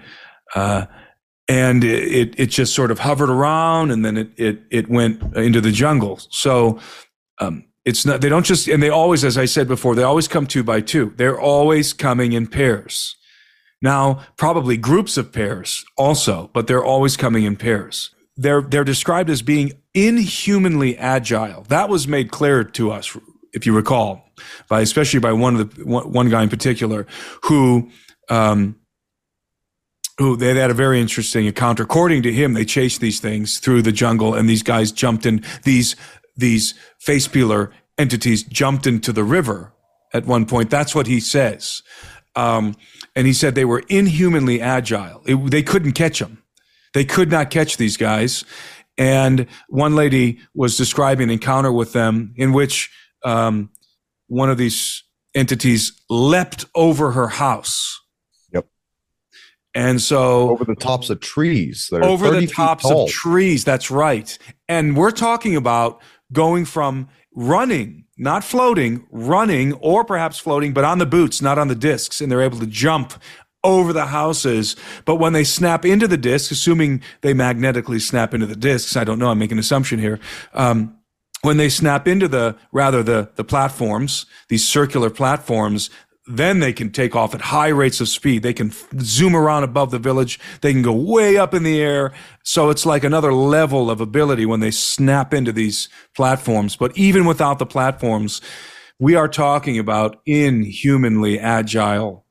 [0.56, 0.88] uh
[1.48, 5.62] and it it just sort of hovered around and then it it it went into
[5.62, 6.20] the jungle.
[6.32, 6.80] So
[7.38, 10.28] um it's not they don't just and they always as i said before they always
[10.28, 11.14] come two by two.
[11.16, 13.16] They're always coming in pairs
[13.82, 18.12] now, probably groups of pairs also, but they're always coming in pairs.
[18.36, 21.64] They're, they're described as being inhumanly agile.
[21.70, 23.18] That was made clear to us,
[23.54, 24.26] if you recall,
[24.68, 27.06] by especially by one of the one, guy in particular
[27.44, 27.90] who,
[28.30, 28.76] um,
[30.18, 31.84] who they had a very interesting encounter.
[31.84, 35.44] According to him, they chased these things through the jungle, and these guys jumped in.
[35.64, 35.96] These
[36.36, 39.74] these face peeler entities jumped into the river
[40.14, 40.70] at one point.
[40.70, 41.82] That's what he says.
[42.36, 42.76] Um,
[43.16, 45.22] and he said they were inhumanly agile.
[45.26, 46.44] It, they couldn't catch them.
[46.94, 48.44] They could not catch these guys.
[48.98, 52.92] And one lady was describing an encounter with them in which
[53.24, 53.70] um,
[54.28, 55.04] one of these
[55.34, 58.00] entities leapt over her house.
[58.52, 58.68] Yep.
[59.74, 61.90] And so over the tops of trees.
[61.94, 63.64] over the tops of trees.
[63.64, 64.38] That's right.
[64.68, 66.02] And we're talking about
[66.32, 71.68] going from running, not floating, running, or perhaps floating, but on the boots, not on
[71.68, 72.22] the discs.
[72.22, 73.14] And they're able to jump
[73.64, 74.76] over the houses.
[75.06, 79.04] But when they snap into the discs, assuming they magnetically snap into the discs, I
[79.04, 80.20] don't know, I'm making an assumption here.
[80.54, 80.96] Um,
[81.42, 85.90] when they snap into the rather the the platforms, these circular platforms,
[86.30, 88.44] then they can take off at high rates of speed.
[88.44, 90.40] They can zoom around above the village.
[90.62, 92.14] They can go way up in the air.
[92.44, 96.76] So it's like another level of ability when they snap into these platforms.
[96.76, 98.42] But even without the platforms,
[99.00, 102.26] we are talking about inhumanly agile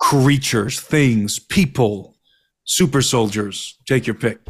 [0.00, 2.16] creatures, things, people,
[2.64, 3.78] super soldiers.
[3.86, 4.40] Take your pick.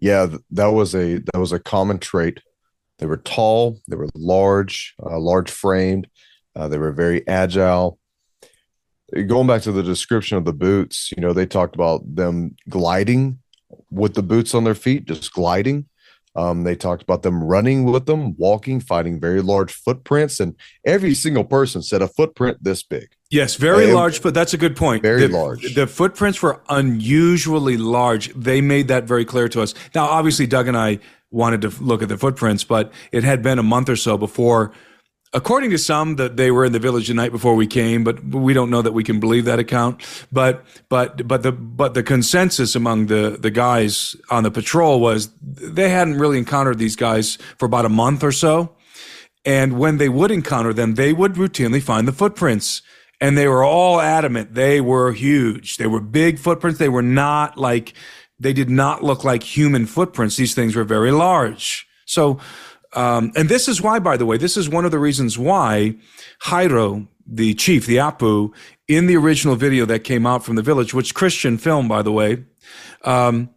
[0.00, 2.40] Yeah, that was a that was a common trait.
[2.98, 6.08] They were tall, they were large, uh, large framed,
[6.54, 7.98] uh, they were very agile.
[9.26, 13.38] Going back to the description of the boots, you know, they talked about them gliding
[13.90, 15.86] with the boots on their feet, just gliding.
[16.34, 21.12] Um, they talked about them running with them, walking, finding very large footprints, and every
[21.14, 23.08] single person said a footprint this big.
[23.30, 25.02] Yes, very They- large, but that's a good point.
[25.02, 25.74] Very the, large.
[25.74, 28.32] The footprints were unusually large.
[28.32, 29.74] They made that very clear to us.
[29.94, 31.00] Now, obviously, Doug and I
[31.30, 34.72] wanted to look at the footprints, but it had been a month or so before.
[35.34, 38.22] According to some, that they were in the village the night before we came, but
[38.22, 40.02] we don't know that we can believe that account.
[40.30, 45.30] But but but the but the consensus among the the guys on the patrol was
[45.40, 48.74] they hadn't really encountered these guys for about a month or so.
[49.44, 52.82] And when they would encounter them, they would routinely find the footprints.
[53.20, 54.54] And they were all adamant.
[54.54, 55.76] They were huge.
[55.76, 56.78] They were big footprints.
[56.78, 57.94] They were not like,
[58.38, 60.36] they did not look like human footprints.
[60.36, 61.86] These things were very large.
[62.04, 62.40] So,
[62.94, 65.96] um, and this is why, by the way, this is one of the reasons why
[66.44, 68.52] Jairo, the chief, the Apu,
[68.88, 72.12] in the original video that came out from the village, which Christian film, by the
[72.12, 72.44] way,
[73.02, 73.50] um,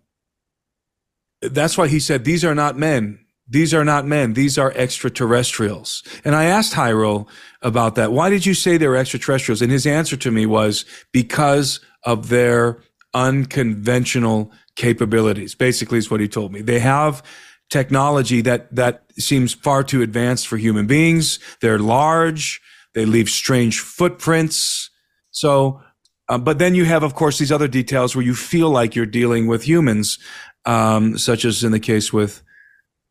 [1.41, 3.19] that's why he said, these are not men.
[3.47, 4.33] These are not men.
[4.33, 6.03] These are extraterrestrials.
[6.23, 7.27] And I asked Jairo
[7.61, 8.11] about that.
[8.11, 9.61] Why did you say they were extraterrestrials?
[9.61, 12.81] And his answer to me was because of their
[13.13, 15.53] unconventional capabilities.
[15.53, 16.61] Basically, is what he told me.
[16.61, 17.21] They have
[17.69, 21.39] technology that, that seems far too advanced for human beings.
[21.61, 22.61] They're large.
[22.93, 24.89] They leave strange footprints.
[25.31, 25.81] So,
[26.29, 29.05] uh, but then you have, of course, these other details where you feel like you're
[29.05, 30.17] dealing with humans,
[30.65, 32.41] um, such as in the case with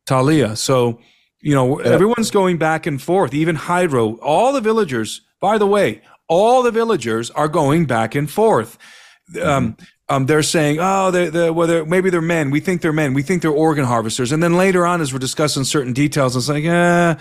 [0.05, 0.55] Talia.
[0.55, 0.99] So,
[1.41, 3.33] you know, everyone's going back and forth.
[3.33, 8.29] Even Jairo, all the villagers, by the way, all the villagers are going back and
[8.29, 8.77] forth.
[9.41, 9.77] Um,
[10.07, 12.51] um, they're saying, oh, they're, they're, well, maybe they're men.
[12.51, 13.13] We think they're men.
[13.13, 14.31] We think they're organ harvesters.
[14.31, 17.15] And then later on, as we're discussing certain details, it's like, eh,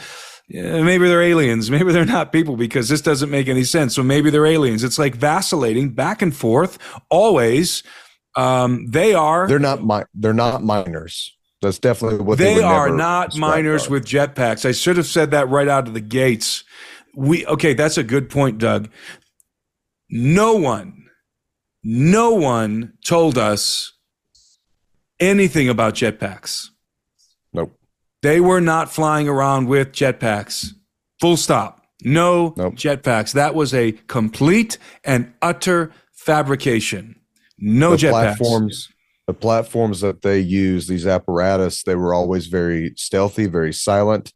[0.49, 1.71] yeah, maybe they're aliens.
[1.71, 3.95] Maybe they're not people because this doesn't make any sense.
[3.95, 4.85] So maybe they're aliens.
[4.85, 6.79] It's like vacillating back and forth
[7.11, 7.83] always.
[8.37, 9.49] Um, they are.
[9.49, 9.85] They're not.
[9.85, 11.35] Mi- they're not miners.
[11.63, 12.91] That's definitely what they, they are.
[12.91, 14.69] Not miners with jetpacks.
[14.69, 16.65] I should have said that right out of the gates.
[17.15, 17.73] We okay.
[17.73, 18.91] That's a good point, Doug.
[20.11, 21.04] No one
[21.85, 23.93] no one told us
[25.21, 26.71] anything about jetpacks.
[27.53, 27.79] Nope.
[28.23, 30.71] They were not flying around with jetpacks.
[31.21, 31.87] Full stop.
[32.03, 32.75] No nope.
[32.75, 33.33] jetpacks.
[33.35, 37.21] That was a complete and utter fabrication.
[37.59, 38.11] No jetpacks.
[38.11, 38.89] Platforms,
[39.27, 44.33] the platforms that they use, these apparatus, they were always very stealthy, very silent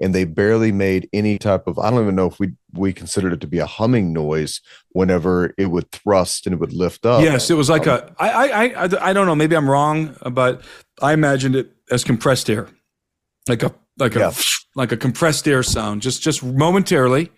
[0.00, 3.32] and they barely made any type of i don't even know if we we considered
[3.32, 7.22] it to be a humming noise whenever it would thrust and it would lift up.
[7.22, 10.16] Yes it was like um, a I, I i i don't know maybe i'm wrong
[10.30, 10.62] but
[11.00, 12.68] i imagined it as compressed air.
[13.48, 14.32] Like a like a yeah.
[14.74, 17.30] like a compressed air sound just just momentarily.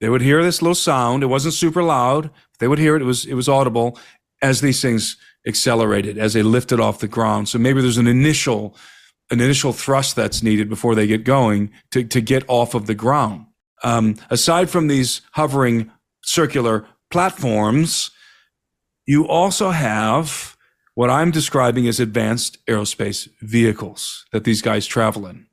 [0.00, 1.22] They would hear this little sound.
[1.22, 2.30] It wasn't super loud
[2.60, 3.02] they would hear it.
[3.02, 3.98] It was it was audible
[4.40, 5.16] as these things
[5.46, 7.48] accelerated as they lifted off the ground.
[7.48, 8.76] So maybe there's an initial
[9.30, 12.94] an initial thrust that's needed before they get going to, to get off of the
[12.94, 13.46] ground.
[13.82, 15.90] Um, aside from these hovering
[16.22, 18.10] circular platforms,
[19.06, 20.56] you also have
[20.94, 25.46] what I'm describing as advanced aerospace vehicles that these guys travel in.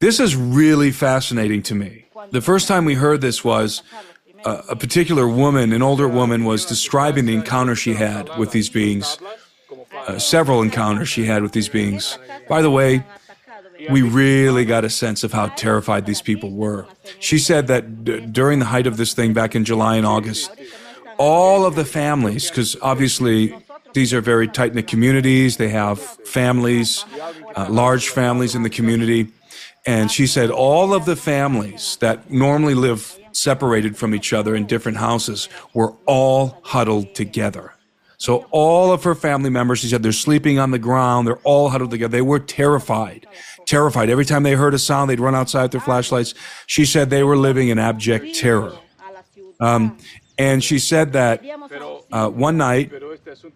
[0.00, 2.06] This is really fascinating to me.
[2.30, 3.82] The first time we heard this was
[4.44, 8.68] a, a particular woman, an older woman, was describing the encounter she had with these
[8.68, 9.18] beings
[10.06, 12.18] uh, several encounters she had with these beings.
[12.48, 13.04] By the way,
[13.90, 16.86] we really got a sense of how terrified these people were.
[17.18, 20.50] She said that d- during the height of this thing back in July and August,
[21.18, 23.56] all of the families, because obviously
[23.92, 27.04] these are very tight knit communities, they have families,
[27.56, 29.28] uh, large families in the community.
[29.84, 34.66] And she said all of the families that normally live separated from each other in
[34.66, 37.71] different houses were all huddled together.
[38.22, 41.26] So all of her family members, she said, they're sleeping on the ground.
[41.26, 42.12] They're all huddled together.
[42.12, 43.26] They were terrified,
[43.66, 44.10] terrified.
[44.10, 46.32] Every time they heard a sound, they'd run outside with their flashlights.
[46.68, 48.74] She said they were living in abject terror.
[49.58, 49.98] Um,
[50.38, 51.44] and she said that
[52.12, 52.92] uh, one night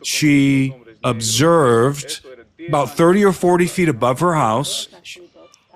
[0.03, 2.27] she observed
[2.67, 4.89] about 30 or 40 feet above her house.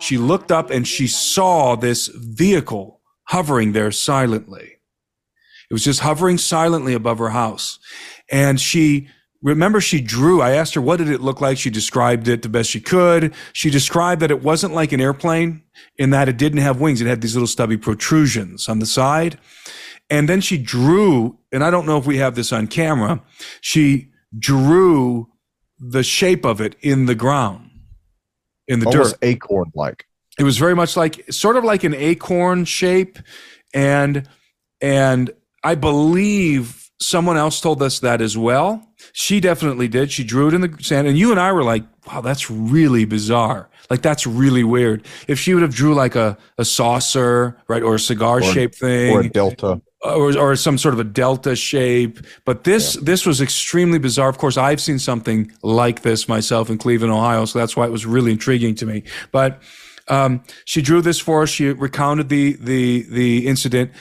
[0.00, 4.78] She looked up and she saw this vehicle hovering there silently.
[5.70, 7.78] It was just hovering silently above her house.
[8.30, 9.08] And she,
[9.42, 11.58] remember she drew, I asked her, what did it look like?
[11.58, 13.34] She described it the best she could.
[13.52, 15.62] She described that it wasn't like an airplane
[15.96, 17.00] in that it didn't have wings.
[17.00, 19.38] It had these little stubby protrusions on the side.
[20.08, 23.22] And then she drew, and I don't know if we have this on camera,
[23.60, 25.28] she drew
[25.78, 27.70] the shape of it in the ground,
[28.68, 29.24] in the Almost dirt.
[29.24, 30.06] acorn like.
[30.38, 33.18] It was very much like, sort of like an acorn shape.
[33.72, 34.28] And,
[34.80, 35.30] and
[35.62, 38.86] I believe someone else told us that as well.
[39.12, 40.12] She definitely did.
[40.12, 41.08] She drew it in the sand.
[41.08, 43.68] And you and I were like, wow, that's really bizarre.
[43.88, 45.04] Like, that's really weird.
[45.26, 49.12] If she would have drew like a, a saucer, right, or a cigar shaped thing.
[49.12, 49.80] Or a delta.
[50.02, 52.20] Or, or some sort of a delta shape.
[52.44, 53.02] But this, yeah.
[53.04, 54.28] this was extremely bizarre.
[54.28, 57.46] Of course, I've seen something like this myself in Cleveland, Ohio.
[57.46, 59.02] So that's why it was really intriguing to me.
[59.32, 59.62] But,
[60.08, 61.48] um, she drew this for us.
[61.48, 63.92] She recounted the, the, the incident.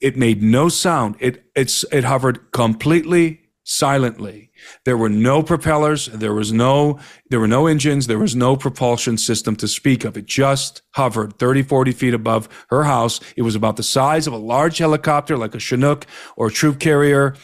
[0.00, 1.16] It made no sound.
[1.18, 4.50] It it's it hovered completely silently.
[4.84, 6.06] There were no propellers.
[6.06, 6.98] There was no
[7.30, 8.06] there were no engines.
[8.06, 10.16] There was no propulsion system to speak of.
[10.16, 13.20] It just hovered 30, 40 feet above her house.
[13.36, 16.78] It was about the size of a large helicopter, like a Chinook or a troop
[16.80, 17.34] carrier,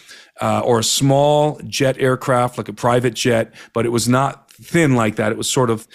[0.40, 3.52] uh, or a small jet aircraft, like a private jet.
[3.72, 5.30] But it was not thin like that.
[5.30, 5.86] It was sort of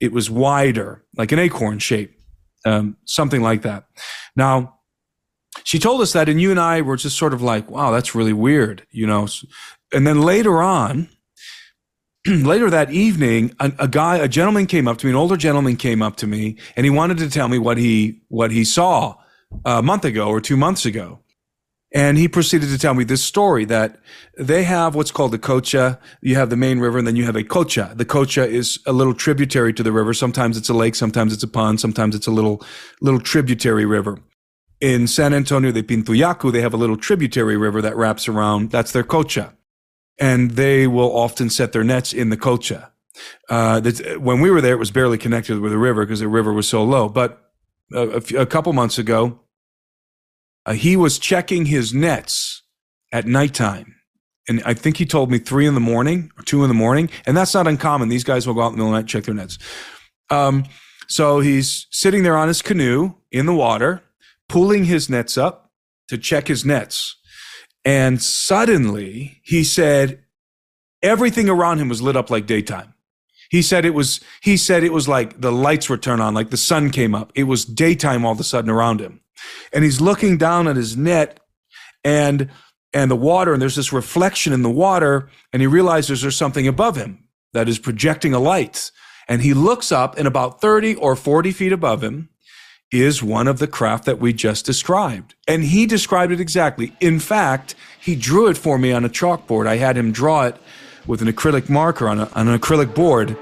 [0.00, 2.18] it was wider, like an acorn shape,
[2.64, 3.84] um, something like that.
[4.34, 4.75] Now
[5.64, 8.14] she told us that, and you and I were just sort of like, wow, that's
[8.14, 9.28] really weird, you know.
[9.92, 11.08] And then later on,
[12.26, 15.76] later that evening, a, a, guy, a gentleman came up to me, an older gentleman
[15.76, 19.14] came up to me, and he wanted to tell me what he what he saw
[19.64, 21.20] uh, a month ago or two months ago.
[21.94, 24.00] And he proceeded to tell me this story that
[24.36, 25.98] they have what's called the cocha.
[26.20, 27.92] You have the main river and then you have a cocha.
[27.94, 30.12] The cocha is a little tributary to the river.
[30.12, 32.62] Sometimes it's a lake, sometimes it's a pond, sometimes it's a little,
[33.00, 34.18] little tributary river
[34.80, 38.70] in San Antonio de Pintuyacu, they have a little tributary river that wraps around.
[38.70, 39.54] That's their cocha.
[40.18, 42.92] And they will often set their nets in the cocha.
[43.48, 43.80] Uh,
[44.18, 46.68] when we were there, it was barely connected with the river because the river was
[46.68, 47.08] so low.
[47.08, 47.50] But
[47.92, 49.40] a, a couple months ago,
[50.64, 52.62] uh, he was checking his nets
[53.12, 53.96] at nighttime
[54.48, 57.10] and I think he told me three in the morning or two in the morning,
[57.26, 58.08] and that's not uncommon.
[58.08, 59.58] These guys will go out in the middle of the night check their nets.
[60.30, 60.64] Um,
[61.08, 64.02] so he's sitting there on his canoe in the water,
[64.48, 65.70] pulling his nets up
[66.08, 67.16] to check his nets,
[67.84, 70.24] and suddenly he said
[71.02, 72.94] everything around him was lit up like daytime.
[73.50, 76.50] He said it was he said it was like the lights were turned on, like
[76.50, 77.32] the sun came up.
[77.34, 79.20] It was daytime all of a sudden around him.
[79.72, 81.40] And he's looking down at his net
[82.04, 82.50] and
[82.92, 86.66] and the water, and there's this reflection in the water, and he realizes there's something
[86.66, 88.90] above him that is projecting a light.
[89.28, 92.30] And he looks up, and about 30 or 40 feet above him
[92.92, 95.34] is one of the craft that we just described.
[95.48, 96.92] And he described it exactly.
[97.00, 99.66] In fact, he drew it for me on a chalkboard.
[99.66, 100.56] I had him draw it
[101.06, 103.36] with an acrylic marker on, a, on an acrylic board.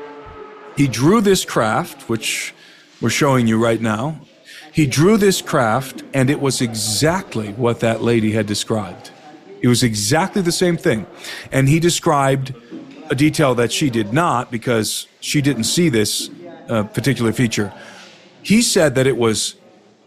[0.76, 2.54] He drew this craft, which
[3.00, 4.20] we're showing you right now.
[4.72, 9.10] He drew this craft, and it was exactly what that lady had described.
[9.60, 11.06] It was exactly the same thing.
[11.52, 12.54] And he described
[13.10, 16.28] a detail that she did not because she didn't see this
[16.68, 17.72] uh, particular feature.
[18.44, 19.56] He said that it was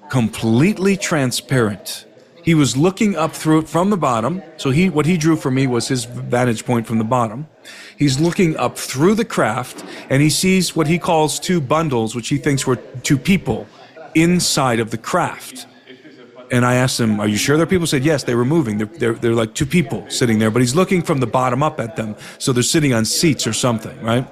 [0.09, 2.05] completely transparent.
[2.43, 4.41] He was looking up through it from the bottom.
[4.55, 7.47] So he, what he drew for me was his vantage point from the bottom.
[7.97, 12.29] He's looking up through the craft and he sees what he calls two bundles, which
[12.29, 13.67] he thinks were two people
[14.15, 15.65] inside of the craft.
[16.49, 17.85] And I asked him, Are you sure there are people?
[17.85, 18.77] He said, Yes, they were moving.
[18.77, 21.79] They're, they're, they're like two people sitting there, but he's looking from the bottom up
[21.79, 22.15] at them.
[22.37, 24.25] So they're sitting on seats or something, right?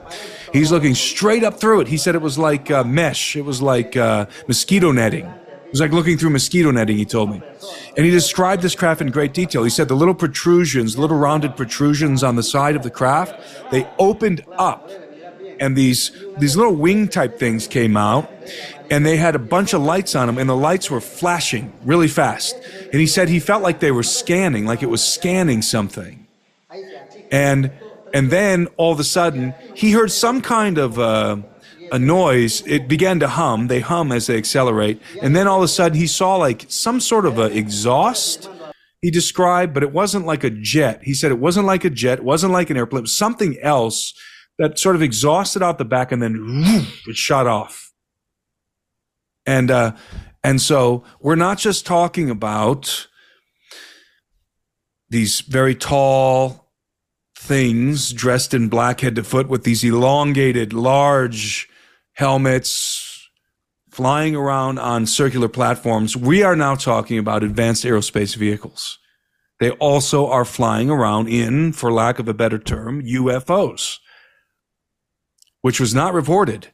[0.56, 1.88] He's looking straight up through it.
[1.90, 5.26] He said it was like uh, mesh, it was like uh, mosquito netting.
[5.26, 7.42] It was like looking through mosquito netting, he told me.
[7.98, 9.66] And he described this craft in great detail.
[9.66, 13.38] He said the little protrusions, little rounded protrusions on the side of the craft,
[13.70, 14.90] they opened up
[15.60, 18.30] and these these little wing type things came out
[18.90, 22.08] and they had a bunch of lights on them and the lights were flashing really
[22.08, 22.56] fast
[22.92, 26.28] and he said he felt like they were scanning like it was scanning something
[27.32, 27.72] and
[28.16, 31.36] and then all of a sudden he heard some kind of uh,
[31.92, 32.66] a noise.
[32.66, 33.68] It began to hum.
[33.68, 35.02] They hum as they accelerate.
[35.22, 38.50] And then all of a sudden he saw like some sort of a exhaust
[39.02, 41.02] he described but it wasn't like a jet.
[41.04, 43.00] He said it wasn't like a jet it wasn't like an airplane.
[43.00, 44.14] It was something else
[44.60, 46.38] that sort of exhausted out the back and then
[47.08, 47.92] it shot off.
[49.46, 49.92] And uh,
[50.42, 53.08] and so we're not just talking about
[55.10, 56.65] these very tall
[57.46, 61.70] things dressed in black head to foot with these elongated, large
[62.14, 63.30] helmets
[63.90, 66.18] flying around on circular platforms.
[66.18, 69.00] We are now talking about advanced aerospace vehicles.
[69.60, 74.00] They also are flying around in, for lack of a better term, UFOs
[75.66, 76.68] which was not reported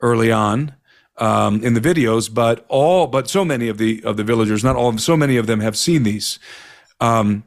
[0.00, 0.74] early on
[1.18, 4.74] um, in the videos, but all, but so many of the of the villagers, not
[4.74, 6.38] all, so many of them have seen these,
[6.98, 7.44] um,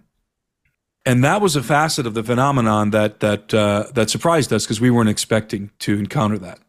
[1.06, 4.82] and that was a facet of the phenomenon that that uh, that surprised us because
[4.82, 6.60] we weren't expecting to encounter that.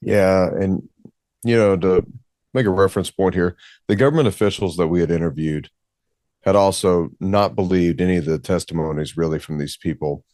[0.00, 0.88] Yeah, and
[1.44, 2.06] you know to
[2.52, 3.56] make a reference point here,
[3.88, 5.70] the government officials that we had interviewed
[6.42, 10.24] had also not believed any of the testimonies really from these people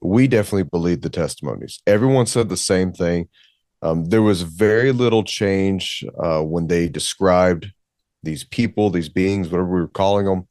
[0.00, 1.80] we definitely believed the testimonies.
[1.86, 3.28] Everyone said the same thing.
[3.82, 7.72] Um, there was very little change uh, when they described
[8.22, 10.48] these people, these beings, whatever we were calling them,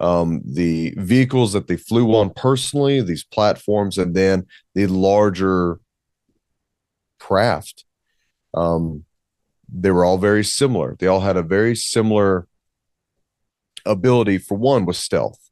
[0.00, 5.78] um, the vehicles that they flew on personally, these platforms, and then the larger
[7.18, 7.84] craft.
[8.54, 9.04] Um,
[9.72, 10.96] they were all very similar.
[10.98, 12.48] They all had a very similar
[13.86, 14.38] ability.
[14.38, 15.50] For one, was stealth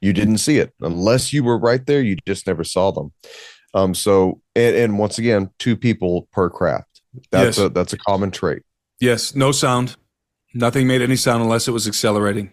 [0.00, 2.00] you didn't see it unless you were right there.
[2.00, 3.12] You just never saw them.
[3.74, 7.02] Um, so and, and once again, two people per craft.
[7.30, 7.66] That's yes.
[7.66, 8.62] a that's a common trait.
[9.00, 9.96] Yes, no sound.
[10.54, 12.52] Nothing made any sound unless it was accelerating.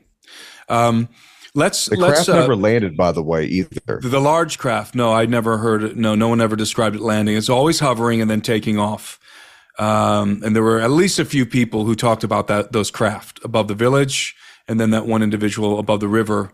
[0.73, 1.09] Um,
[1.55, 3.99] let's the let's, craft uh, never landed, by the way, either.
[4.01, 5.97] The large craft, no, I never heard it.
[5.97, 7.35] No, no one ever described it landing.
[7.35, 9.19] It's always hovering and then taking off.
[9.79, 13.39] Um, and there were at least a few people who talked about that those craft
[13.43, 14.35] above the village,
[14.67, 16.51] and then that one individual above the river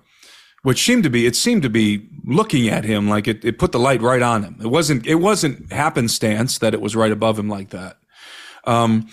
[0.64, 3.72] which seemed to be it seemed to be looking at him like it, it put
[3.72, 4.58] the light right on him.
[4.62, 7.98] It wasn't it wasn't happenstance that it was right above him like that.
[8.66, 9.08] Um,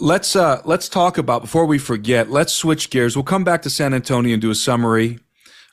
[0.00, 2.30] let's uh, let's talk about before we forget.
[2.30, 3.16] Let's switch gears.
[3.16, 5.18] We'll come back to San Antonio and do a summary,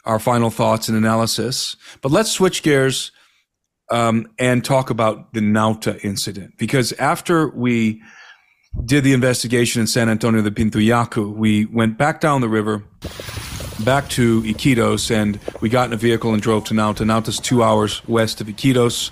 [0.05, 1.75] our final thoughts and analysis.
[2.01, 3.11] But let's switch gears
[3.91, 8.01] um, and talk about the Nauta incident because after we
[8.83, 12.83] did the investigation in San Antonio de Pintuyacu, we went back down the river
[13.83, 17.05] back to Iquitos, and we got in a vehicle and drove to Nauta.
[17.05, 19.11] Nauta's two hours west of Iquitos,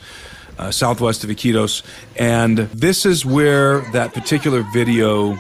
[0.57, 1.84] uh, southwest of Iquitos,
[2.17, 5.38] and this is where that particular video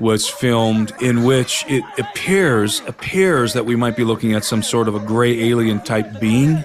[0.00, 4.88] was filmed in which it appears appears that we might be looking at some sort
[4.88, 6.64] of a gray alien type being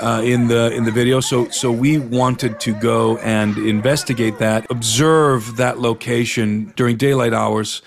[0.00, 1.20] uh, in the in the video.
[1.20, 7.82] So so we wanted to go and investigate that, observe that location during daylight hours.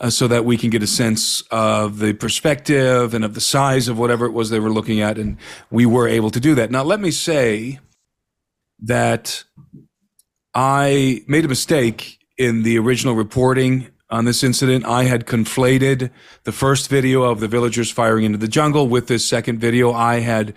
[0.00, 3.88] Uh, so that we can get a sense of the perspective and of the size
[3.88, 5.18] of whatever it was they were looking at.
[5.18, 5.36] And
[5.72, 6.70] we were able to do that.
[6.70, 7.80] Now, let me say
[8.80, 9.44] that
[10.54, 14.86] I made a mistake in the original reporting on this incident.
[14.86, 16.10] I had conflated
[16.44, 19.92] the first video of the villagers firing into the jungle with this second video.
[19.92, 20.54] I had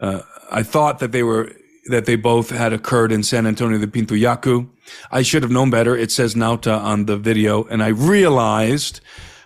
[0.00, 0.20] uh,
[0.50, 1.52] I thought that they were
[1.86, 4.68] that they both had occurred in San Antonio de Pintuyacu.
[5.10, 5.96] I should have known better.
[5.96, 9.00] It says Nauta on the video, and I realized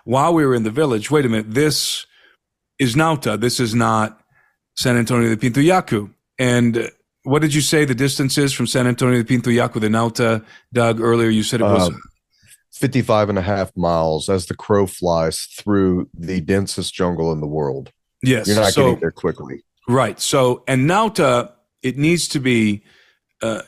[0.04, 2.06] while we were in the village, wait a minute, this
[2.78, 3.40] is Nauta.
[3.40, 4.20] This is not
[4.76, 6.12] San Antonio de Pintuyacu.
[6.38, 6.90] And
[7.24, 11.00] what did you say the distance is from San Antonio de Pintuyacu to Nauta, Doug?
[11.00, 11.88] Earlier you said it was.
[11.88, 12.00] Um,
[12.72, 17.46] 55 and a half miles as the crow flies through the densest jungle in the
[17.46, 17.92] world.
[18.22, 18.46] Yes.
[18.46, 19.62] You're not so, getting there quickly.
[19.88, 20.18] Right.
[20.18, 22.82] So, and Nauta, it needs to be,
[23.40, 23.62] uh,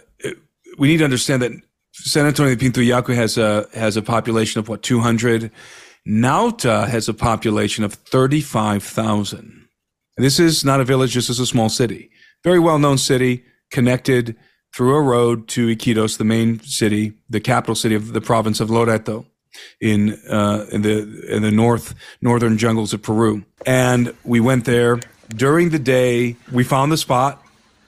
[0.78, 1.52] we need to understand that
[1.92, 5.50] San Antonio de Pintuyacu has a, has a population of what, 200?
[6.08, 9.68] Nauta has a population of 35,000.
[10.16, 11.14] This is not a village.
[11.14, 12.10] This is a small city.
[12.44, 14.36] Very well known city connected
[14.74, 18.70] through a road to Iquitos, the main city, the capital city of the province of
[18.70, 19.24] Loreto
[19.80, 23.44] in, uh, in the, in the north, northern jungles of Peru.
[23.64, 27.40] And we went there during the day, we found the spot.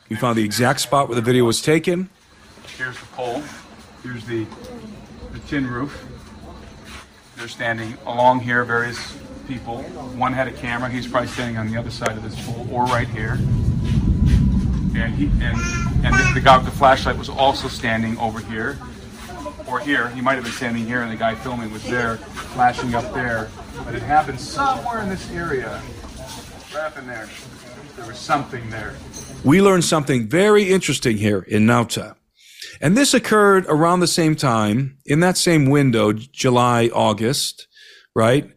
[0.09, 2.09] We found the exact spot where the video was taken.
[2.79, 3.43] Here's the pole.
[4.03, 4.47] Here's the,
[5.33, 6.05] the tin roof.
[7.37, 9.17] They're standing along here, various
[9.49, 9.83] people.
[9.83, 10.89] One had a camera.
[10.89, 13.39] He's probably standing on the other side of this pole or right here.
[15.03, 15.57] And he and
[16.05, 18.79] and the, the guy with the flashlight was also standing over here
[19.67, 20.09] or here.
[20.11, 23.51] He might have been standing here, and the guy filming was there, flashing up there.
[23.85, 25.83] But it happened somewhere in this area
[27.07, 27.29] there?
[27.97, 28.95] There was something there.
[29.45, 32.17] We learned something very interesting here in Nauta.
[32.81, 37.67] And this occurred around the same time, in that same window, July, August,
[38.15, 38.51] right?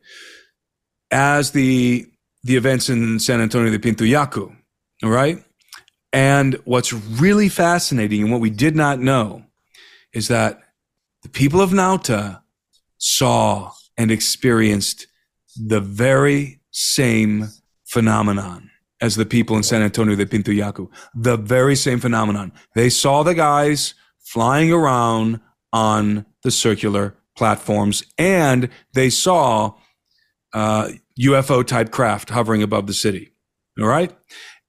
[1.11, 2.06] As the,
[2.44, 4.53] the events in San Antonio de Pintuyacu,
[5.03, 5.44] all right?
[6.11, 9.44] And what's really fascinating and what we did not know
[10.14, 10.60] is that
[11.22, 12.41] the people of Nauta
[12.98, 15.07] saw and experienced
[15.56, 17.49] the very same
[17.86, 18.69] phenomenon
[19.02, 20.90] as the people in San Antonio de Pintuyacu.
[21.14, 22.52] The very same phenomenon.
[22.76, 25.40] They saw the guys flying around
[25.72, 29.73] on the circular platforms and they saw
[30.53, 33.31] uh, UFO type craft hovering above the city.
[33.80, 34.14] All right.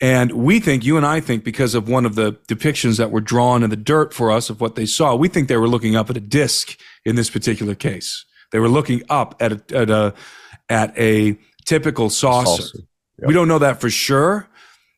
[0.00, 3.20] And we think, you and I think, because of one of the depictions that were
[3.20, 5.94] drawn in the dirt for us of what they saw, we think they were looking
[5.94, 8.24] up at a disc in this particular case.
[8.50, 10.14] They were looking up at a, at a,
[10.70, 12.62] at a typical saucer.
[12.62, 12.78] saucer.
[13.18, 13.28] Yep.
[13.28, 14.48] We don't know that for sure,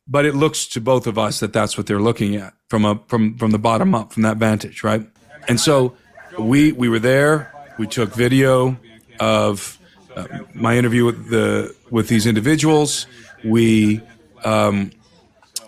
[0.06, 3.00] but it looks to both of us that that's what they're looking at from a
[3.08, 5.06] from from the bottom up from that vantage, right?
[5.48, 5.96] And so
[6.38, 7.52] we we were there.
[7.78, 8.78] We took video
[9.18, 9.78] of
[10.14, 13.06] uh, my interview with the with these individuals.
[13.44, 14.00] We
[14.44, 14.90] um,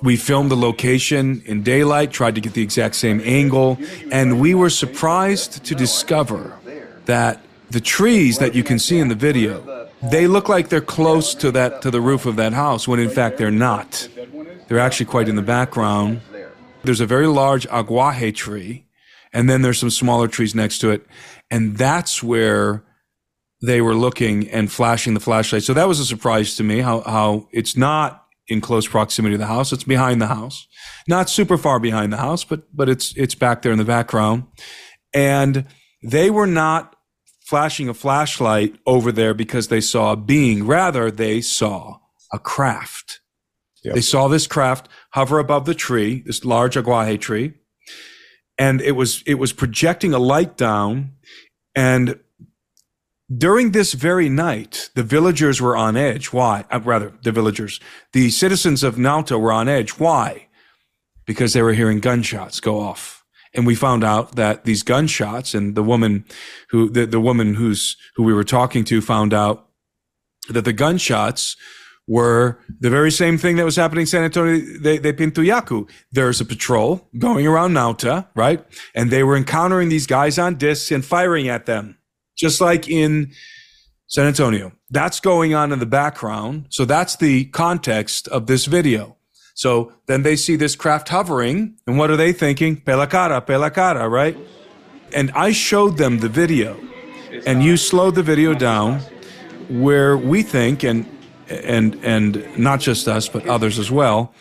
[0.03, 3.79] we filmed the location in daylight, tried to get the exact same angle,
[4.13, 6.59] and we were surprised to discover
[7.07, 7.41] that
[7.71, 11.51] the trees that you can see in the video they look like they're close to
[11.53, 14.09] that to the roof of that house when in fact they're not.
[14.69, 16.21] They're actually quite in the background.
[16.83, 18.87] There's a very large aguaje tree,
[19.33, 21.07] and then there's some smaller trees next to it,
[21.51, 22.85] and that's where
[23.63, 25.63] they were looking and flashing the flashlight.
[25.63, 29.39] So that was a surprise to me how how it's not in close proximity to
[29.39, 29.73] the house.
[29.73, 30.67] It's behind the house,
[31.09, 34.45] not super far behind the house, but but it's it's back there in the background,
[35.13, 35.67] and
[36.03, 36.97] they were not
[37.45, 40.67] flashing a flashlight over there because they saw a being.
[40.67, 41.99] Rather, they saw
[42.33, 43.21] a craft.
[43.85, 43.95] Yep.
[43.95, 47.55] They saw this craft hover above the tree, this large aguaje tree,
[48.59, 51.13] and it was it was projecting a light down.
[51.77, 52.21] And
[53.39, 56.33] during this very night, the villagers were on edge.
[56.33, 56.65] Why?
[56.71, 57.81] Uh, rather, the villagers,
[58.13, 59.93] the citizens of Nauta were on edge.
[59.93, 60.49] Why?
[61.27, 63.25] Because they were hearing gunshots go off
[63.55, 66.25] and we found out that these gunshots and the woman
[66.71, 69.69] who the, the woman who's who we were talking to found out
[70.49, 71.57] that the gunshots
[72.07, 75.89] were the very same thing that was happening in San Antonio de, de Pintuyacu.
[76.13, 78.63] There's a patrol going around Nauta, right?
[78.95, 81.97] And they were encountering these guys on discs and firing at them,
[82.37, 83.33] just like in
[84.07, 84.73] San Antonio.
[84.91, 86.67] That's going on in the background.
[86.71, 89.17] So that's the context of this video.
[89.55, 92.77] So then they see this craft hovering, and what are they thinking?
[92.81, 94.37] Pelacara, pelacara, right?
[95.13, 96.77] And I showed them the video.
[97.47, 99.01] and you slowed the video down
[99.69, 101.07] where we think, and
[101.49, 104.35] and and not just us, but others as well,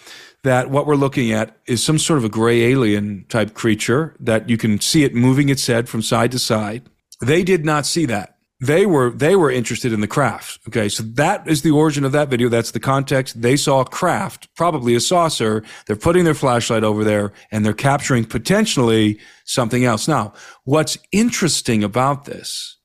[0.43, 4.49] that what we're looking at is some sort of a gray alien type creature that
[4.49, 6.89] you can see it moving its head from side to side.
[7.23, 8.37] They did not see that.
[8.59, 10.59] They were they were interested in the craft.
[10.69, 12.47] Okay, so that is the origin of that video.
[12.47, 13.41] That's the context.
[13.41, 15.63] They saw craft, probably a saucer.
[15.85, 20.07] They're putting their flashlight over there and they're capturing potentially something else.
[20.07, 20.33] Now,
[20.63, 22.77] what's interesting about this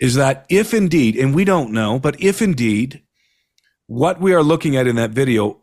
[0.00, 3.02] is that if indeed, and we don't know, but if indeed
[3.88, 5.60] what we are looking at in that video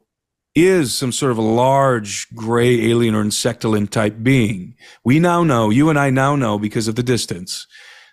[0.54, 5.70] is some sort of a large gray alien or insectoid type being, we now know,
[5.70, 7.68] you and I now know because of the distance,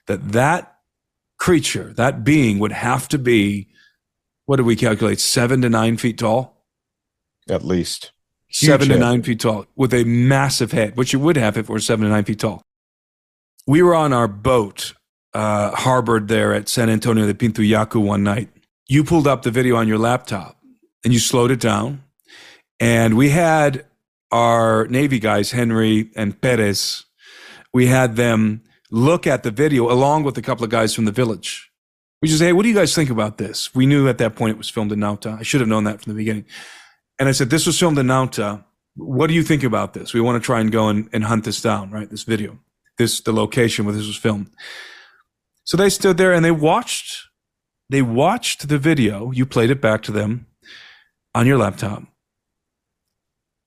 [0.06, 0.78] that that
[1.38, 3.68] creature, that being would have to be,
[4.46, 6.64] what do we calculate, seven to nine feet tall?
[7.48, 8.12] At least.
[8.48, 8.94] Huge seven head.
[8.94, 11.80] to nine feet tall with a massive head, which you would have if it were
[11.80, 12.62] seven to nine feet tall.
[13.66, 14.94] We were on our boat,
[15.32, 18.50] uh, harbored there at San Antonio de Pintuyacu one night
[18.92, 20.60] you pulled up the video on your laptop
[21.02, 22.04] and you slowed it down.
[22.78, 23.86] And we had
[24.30, 27.06] our Navy guys, Henry and Perez,
[27.72, 28.62] we had them
[28.92, 31.72] look at the video along with a couple of guys from the village.
[32.20, 33.74] We just, hey, what do you guys think about this?
[33.74, 35.36] We knew at that point it was filmed in Nauta.
[35.40, 36.44] I should have known that from the beginning.
[37.18, 38.62] And I said, this was filmed in Nauta.
[38.94, 40.14] What do you think about this?
[40.14, 42.08] We want to try and go and, and hunt this down, right?
[42.08, 42.60] This video,
[42.98, 44.50] this, the location where this was filmed.
[45.64, 47.26] So they stood there and they watched
[47.92, 50.46] they watched the video, you played it back to them
[51.34, 52.04] on your laptop,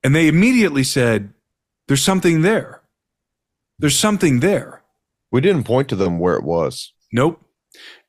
[0.04, 1.32] and they immediately said,
[1.88, 2.82] There's something there.
[3.78, 4.82] There's something there.
[5.36, 6.94] We didn't point to them where it was.
[7.12, 7.42] Nope.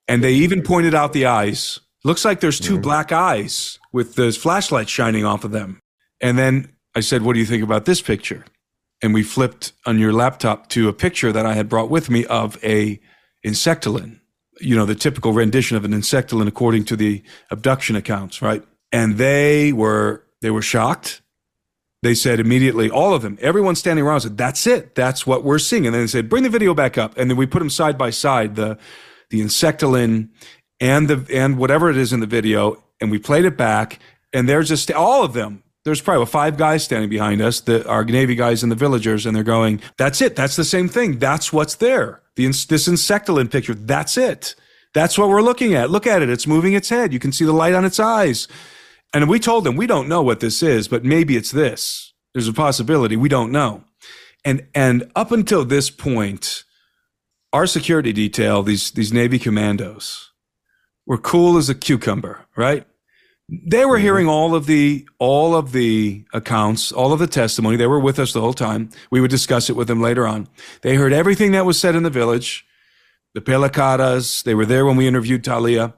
[0.08, 1.80] And they even pointed out the eyes.
[2.04, 2.82] Looks like there's 2 mm-hmm.
[2.82, 5.80] black eyes with the flashlight shining off of them.
[6.20, 8.44] And then I said, What do you think about this picture?
[9.02, 12.24] And we flipped on your laptop to a picture that I had brought with me
[12.26, 13.00] of a
[13.44, 14.20] insectoid
[14.60, 18.62] you know, the typical rendition of an insectoid according to the abduction accounts, right?
[18.92, 21.22] And they were they were shocked.
[22.06, 24.94] They said immediately, all of them, everyone standing around said, "That's it.
[24.94, 27.36] That's what we're seeing." And then they said, "Bring the video back up." And then
[27.36, 28.78] we put them side by side, the
[29.30, 30.28] the insectoid
[30.78, 33.98] and the and whatever it is in the video, and we played it back.
[34.32, 35.64] And they're just all of them.
[35.84, 39.34] There's probably five guys standing behind us, the, our Navy guys and the villagers, and
[39.34, 40.36] they're going, "That's it.
[40.36, 41.18] That's the same thing.
[41.18, 44.54] That's what's there." The, this insectoid picture, that's it.
[44.94, 45.90] That's what we're looking at.
[45.90, 46.30] Look at it.
[46.30, 47.12] It's moving its head.
[47.12, 48.46] You can see the light on its eyes.
[49.16, 52.12] And we told them, we don't know what this is, but maybe it's this.
[52.34, 53.16] There's a possibility.
[53.16, 53.82] We don't know.
[54.44, 56.64] And, and up until this point,
[57.50, 60.32] our security detail, these, these Navy commandos,
[61.06, 62.86] were cool as a cucumber, right?
[63.48, 64.02] They were mm-hmm.
[64.02, 67.76] hearing all of the all of the accounts, all of the testimony.
[67.76, 68.90] They were with us the whole time.
[69.10, 70.48] We would discuss it with them later on.
[70.82, 72.66] They heard everything that was said in the village,
[73.32, 74.42] the Pelacaras.
[74.42, 75.94] They were there when we interviewed Talia.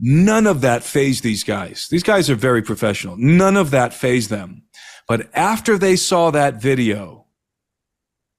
[0.00, 1.88] None of that fazed these guys.
[1.90, 3.16] These guys are very professional.
[3.16, 4.62] None of that fazed them.
[5.08, 7.26] But after they saw that video,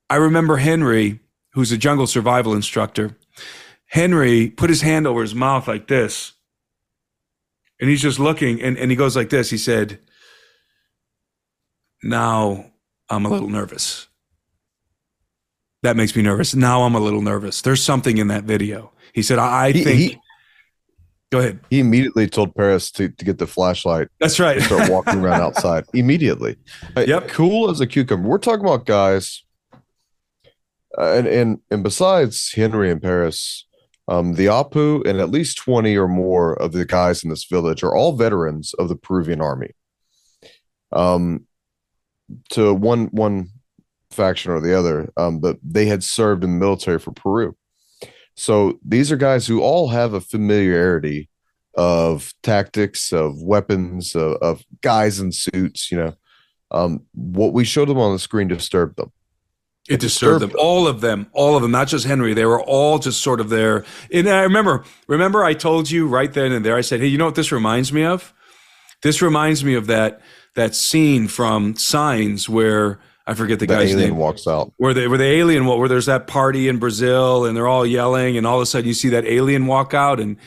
[0.09, 1.19] I remember Henry,
[1.53, 3.17] who's a jungle survival instructor.
[3.87, 6.33] Henry put his hand over his mouth like this
[7.79, 9.49] and he's just looking and, and he goes like this.
[9.49, 9.99] He said,
[12.03, 12.71] Now
[13.09, 14.07] I'm a little nervous.
[15.81, 16.53] That makes me nervous.
[16.53, 17.61] Now I'm a little nervous.
[17.61, 18.91] There's something in that video.
[19.13, 19.97] He said, I, I he, think.
[19.97, 20.19] He,
[21.31, 21.59] go ahead.
[21.69, 24.09] He immediately told Perez to, to get the flashlight.
[24.19, 24.61] That's right.
[24.61, 26.57] start walking around outside immediately.
[26.95, 27.29] Yep.
[27.29, 28.27] Cool as a cucumber.
[28.27, 29.43] We're talking about guys.
[30.97, 33.65] Uh, and, and and besides Henry and Perez,
[34.07, 37.83] um, the Apu and at least 20 or more of the guys in this village
[37.83, 39.71] are all veterans of the Peruvian army.
[40.91, 41.45] Um,
[42.49, 43.49] to one one
[44.09, 47.55] faction or the other, um, but they had served in the military for Peru.
[48.39, 51.27] So these are guys who all have a familiarity
[51.75, 55.91] of tactics, of weapons, of, of guys in suits.
[55.91, 56.15] You know,
[56.71, 59.11] um, what we showed them on the screen disturbed them.
[59.89, 60.51] It disturbed them.
[60.57, 61.27] All of them.
[61.33, 61.71] All of them.
[61.71, 62.33] Not just Henry.
[62.33, 63.83] They were all just sort of there.
[64.13, 67.17] And I remember, remember I told you right then and there, I said, Hey, you
[67.17, 68.33] know what this reminds me of?
[69.01, 70.21] This reminds me of that,
[70.55, 72.99] that scene from Signs where
[73.29, 74.17] I forget the, the guy's alien name.
[74.17, 74.73] walks out.
[74.77, 78.37] Where they where the alien where there's that party in Brazil and they're all yelling
[78.37, 80.37] and all of a sudden you see that alien walk out and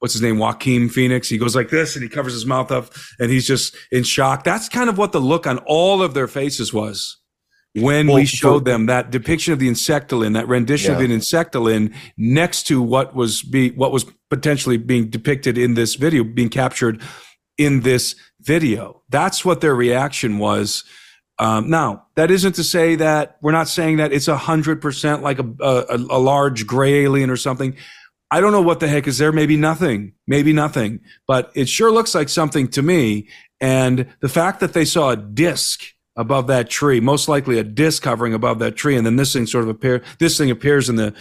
[0.00, 0.38] what's his name?
[0.38, 1.30] Joaquin Phoenix.
[1.30, 4.44] He goes like this and he covers his mouth up and he's just in shock.
[4.44, 7.16] That's kind of what the look on all of their faces was
[7.74, 11.00] when well, we showed them that depiction of the insectoid, that rendition yeah.
[11.00, 15.94] of the insectoid next to what was be what was potentially being depicted in this
[15.94, 17.00] video, being captured
[17.56, 19.02] in this video.
[19.08, 20.84] That's what their reaction was.
[21.38, 25.22] Um, now, that isn't to say that we're not saying that it's a hundred percent
[25.22, 27.76] like a, a, a large gray alien or something.
[28.30, 29.32] I don't know what the heck is there.
[29.32, 33.28] Maybe nothing, maybe nothing, but it sure looks like something to me.
[33.60, 35.82] And the fact that they saw a disc
[36.16, 39.46] above that tree, most likely a disc hovering above that tree, and then this thing
[39.46, 41.14] sort of appear, this thing appears in the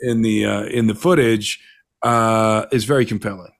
[0.00, 1.60] in the uh, in the footage,
[2.02, 3.52] uh, is very compelling.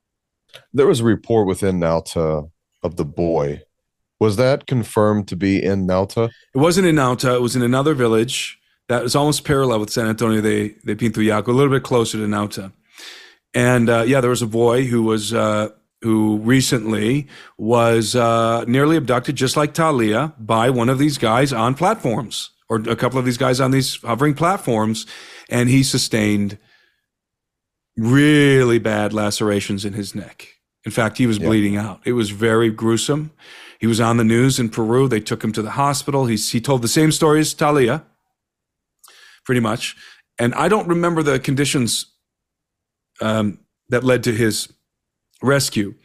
[0.72, 2.50] There was a report within Nauta
[2.82, 3.62] of the boy
[4.20, 6.30] was that confirmed to be in Nauta?
[6.54, 7.36] It wasn't in Nauta.
[7.36, 8.58] It was in another village
[8.88, 12.24] that was almost parallel with San Antonio de, de Pintuyacu, a little bit closer to
[12.26, 12.72] Nauta.
[13.54, 15.70] And uh, yeah, there was a boy who was uh,
[16.02, 21.74] who recently was uh, nearly abducted, just like Talia, by one of these guys on
[21.74, 25.06] platforms, or a couple of these guys on these hovering platforms,
[25.48, 26.58] and he sustained
[27.96, 30.48] really bad lacerations in his neck.
[30.84, 31.46] In fact, he was yeah.
[31.46, 32.00] bleeding out.
[32.04, 33.30] It was very gruesome.
[33.84, 35.08] He was on the news in Peru.
[35.08, 36.24] They took him to the hospital.
[36.24, 38.02] He's, he told the same story as Talia,
[39.44, 39.94] pretty much.
[40.38, 42.06] And I don't remember the conditions
[43.20, 43.58] um,
[43.90, 44.72] that led to his
[45.42, 45.96] rescue,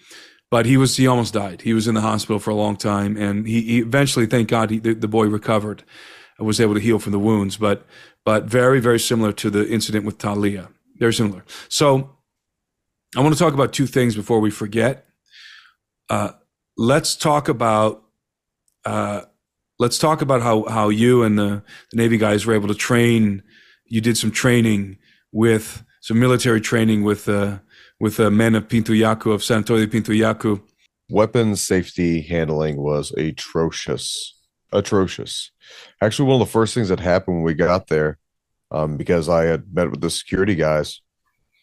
[0.52, 1.62] but he was he almost died.
[1.62, 4.72] He was in the hospital for a long time, and he, he eventually, thank God,
[4.72, 5.86] he, the, the boy recovered
[6.38, 7.56] and was able to heal from the wounds.
[7.56, 7.86] But
[8.26, 10.68] but very very similar to the incident with Talia.
[10.98, 11.46] Very similar.
[11.70, 12.18] So
[13.16, 15.06] I want to talk about two things before we forget.
[16.10, 16.32] Uh,
[16.80, 18.04] let's talk about
[18.86, 19.22] uh,
[19.80, 21.62] let's talk about how how you and the,
[21.92, 23.44] the, Navy guys were able to train.
[23.86, 24.98] You did some training
[25.32, 27.60] with some military training with uh,
[28.00, 30.62] with the men of Pintuyacu of San Antonio de Pintuyacu.
[31.10, 34.38] Weapons safety handling was atrocious,
[34.72, 35.52] atrocious.
[36.02, 38.20] Actually, one of the first things that happened when we got there,
[38.72, 41.02] um, because I had met with the security guys,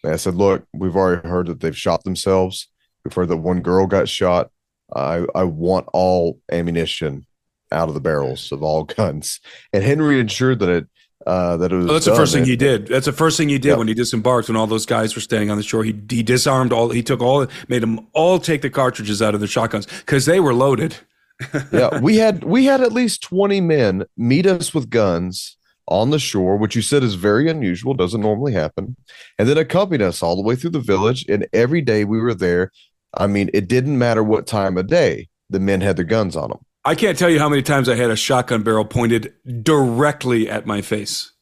[0.05, 2.69] and I said, "Look, we've already heard that they've shot themselves.
[3.03, 4.51] We've heard that one girl got shot.
[4.95, 7.27] I I want all ammunition
[7.73, 9.41] out of the barrels of all guns.
[9.73, 10.87] And Henry ensured that it
[11.27, 11.87] uh, that it was.
[11.87, 12.87] Oh, that's the first thing he did.
[12.87, 14.49] That's the first thing he did when he disembarked.
[14.49, 16.91] When all those guys were standing on the shore, he he disarmed all.
[16.91, 20.39] He took all, made them all take the cartridges out of the shotguns because they
[20.41, 20.97] were loaded.
[21.73, 25.57] yeah, we had we had at least twenty men meet us with guns
[25.89, 28.97] on the shore, which you said is very unusual, doesn't normally happen,
[29.39, 31.25] and then accompanied us all the way through the village.
[31.29, 32.71] And every day we were there,
[33.17, 36.51] I mean, it didn't matter what time of day the men had their guns on
[36.51, 36.59] them.
[36.85, 40.67] I can't tell you how many times I had a shotgun barrel pointed directly at
[40.67, 41.33] my face.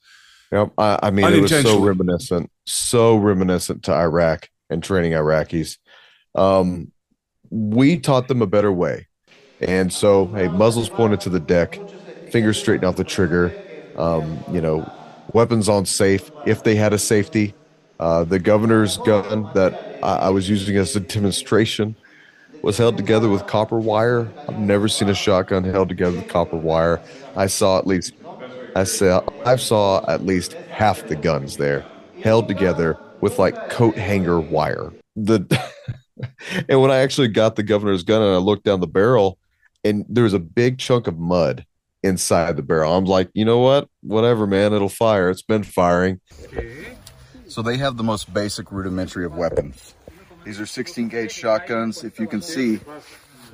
[0.53, 0.73] Yep.
[0.79, 5.79] I, I mean, it was so reminiscent, so reminiscent to Iraq and training Iraqis.
[6.35, 6.93] Um,
[7.51, 9.07] we taught them a better way.
[9.61, 11.79] And so, hey, muzzles pointed to the deck,
[12.31, 13.55] fingers straightened off the trigger,
[13.97, 14.91] um, you know,
[15.33, 17.55] weapons on safe if they had a safety.
[18.01, 21.97] Uh, the governor's gun that I, I was using as a demonstration
[22.63, 24.29] was held together with copper wire.
[24.49, 27.01] I've never seen a shotgun held together with copper wire.
[27.37, 28.15] I saw at least
[28.75, 31.85] I saw I saw at least half the guns there
[32.23, 34.93] held together with like coat hanger wire.
[35.15, 35.47] The
[36.69, 39.39] and when I actually got the governor's gun and I looked down the barrel
[39.85, 41.65] and there was a big chunk of mud
[42.03, 42.95] inside the barrel.
[42.95, 43.89] I'm like, you know what?
[44.03, 45.31] Whatever, man, it'll fire.
[45.31, 46.21] It's been firing.
[47.55, 49.95] So they have the most basic rudimentary of weapons.
[50.43, 52.03] These are 16 gauge shotguns.
[52.03, 52.81] If you can see,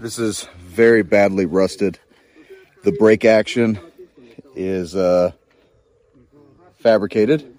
[0.00, 1.98] this is very badly rusted.
[2.82, 3.78] The break action
[4.54, 5.32] is uh,
[6.78, 7.54] fabricated.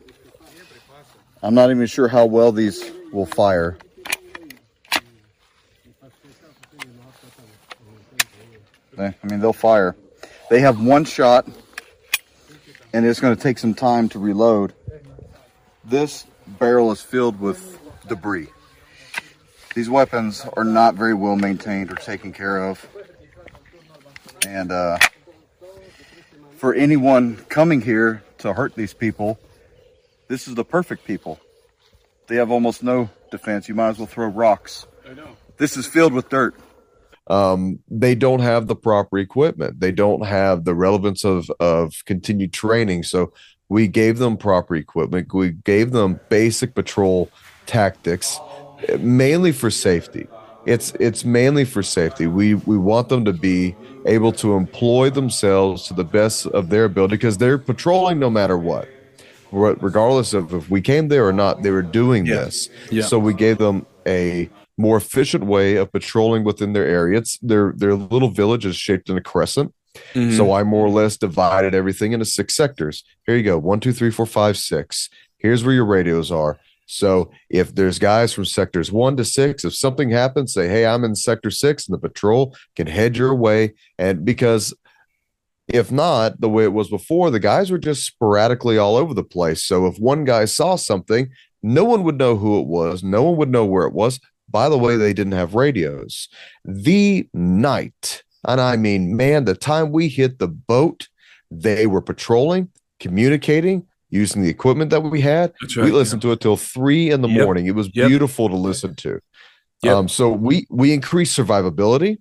[1.44, 3.78] I'm not even sure how well these will fire.
[8.98, 9.96] I mean, they'll fire.
[10.50, 11.48] They have one shot,
[12.94, 14.74] and it's going to take some time to reload.
[15.84, 16.26] This
[16.60, 18.48] barrel is filled with debris.
[19.74, 22.86] These weapons are not very well maintained or taken care of.
[24.46, 24.98] And uh,
[26.58, 29.40] for anyone coming here to hurt these people,
[30.28, 31.40] this is the perfect people.
[32.28, 33.70] They have almost no defense.
[33.70, 34.88] You might as well throw rocks.
[35.10, 35.28] I know.
[35.58, 36.56] This is filled with dirt.
[37.28, 39.80] Um, they don't have the proper equipment.
[39.80, 43.04] They don't have the relevance of of continued training.
[43.04, 43.34] So
[43.72, 45.34] we gave them proper equipment.
[45.34, 47.30] We gave them basic patrol
[47.68, 48.38] tactics,
[49.00, 50.28] mainly for safety.
[50.66, 52.28] It's it's mainly for safety.
[52.28, 53.74] We we want them to be
[54.06, 58.58] able to employ themselves to the best of their ability because they're patrolling no matter
[58.58, 58.90] what.
[59.54, 62.36] Regardless of if we came there or not, they were doing yeah.
[62.36, 62.68] this.
[62.92, 63.04] Yeah.
[63.04, 67.20] So we gave them a more efficient way of patrolling within their area.
[67.20, 69.74] It's their their little village is shaped in a crescent.
[70.14, 70.38] Mm-hmm.
[70.38, 73.04] So I more or less divided everything into six sectors.
[73.26, 73.58] Here you go.
[73.58, 75.10] One, two, three, four, five, six.
[75.38, 76.60] Here's where your radios are.
[76.86, 81.04] So if there's guys from sectors one to six, if something happens, say, hey, I'm
[81.04, 83.74] in sector six, and the patrol can head your way.
[83.98, 84.74] And because
[85.68, 89.24] If not, the way it was before, the guys were just sporadically all over the
[89.24, 89.64] place.
[89.64, 91.30] So if one guy saw something,
[91.64, 94.20] no one would know who it was, no one would know where it was.
[94.50, 96.28] By the way, they didn't have radios.
[96.66, 101.08] The night, and I mean, man, the time we hit the boat,
[101.50, 102.70] they were patrolling,
[103.00, 105.54] communicating, using the equipment that we had.
[105.78, 106.30] right, we listened yeah.
[106.30, 107.44] to it till three in the Yep.
[107.46, 107.66] morning.
[107.68, 108.08] It was Yep.
[108.10, 109.20] beautiful to listen to.
[109.84, 109.96] Yep.
[109.96, 112.18] Um, so we we increased survivability,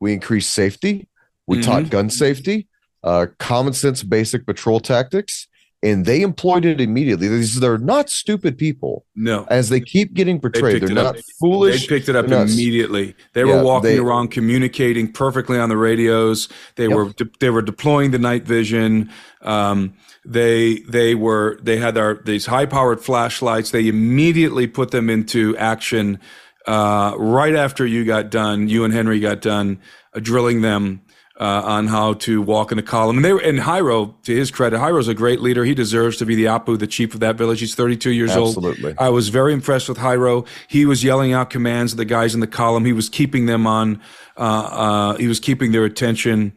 [0.00, 1.08] we increased safety,
[1.46, 1.62] we Mhm.
[1.64, 2.68] taught gun safety,
[3.02, 5.46] uh, common sense, basic patrol tactics,
[5.82, 7.26] and they employed it immediately.
[7.28, 9.46] These they're not stupid people, No.
[9.48, 10.74] as they keep getting portrayed.
[10.80, 11.14] picked They're it up.
[11.16, 11.86] not foolish.
[11.86, 13.14] They picked it up They're not- immediately.
[13.32, 16.48] They Yeah, were walking they- around communicating perfectly on the radios.
[16.76, 16.92] They Yep.
[16.96, 19.08] were de- they were deploying the night vision.
[19.42, 19.94] Um,
[20.26, 23.70] they they were they had our these high powered flashlights.
[23.70, 26.18] They immediately put them into action
[26.66, 28.68] uh, right after you got done.
[28.68, 29.78] You and Henry got done
[30.14, 31.00] uh, drilling them.
[31.40, 33.40] Uh, on how to walk in a column, and they were.
[33.40, 35.64] And Jairo, to his credit, Jairo's a great leader.
[35.64, 37.60] He deserves to be the Apu, the chief of that village.
[37.60, 38.58] He's 32 years old.
[38.58, 38.94] Absolutely.
[38.98, 40.46] I was very impressed with Jairo.
[40.68, 42.84] He was yelling out commands to the guys in the column.
[42.84, 44.02] He was keeping them on.
[44.36, 46.52] Uh, uh, he was keeping their attention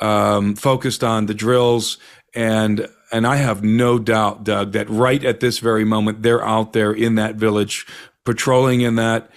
[0.00, 1.96] um, focused on the drills,
[2.34, 6.72] and and I have no doubt, Doug, that right at this very moment they're out
[6.74, 7.86] there in that village,
[8.24, 9.30] patrolling in that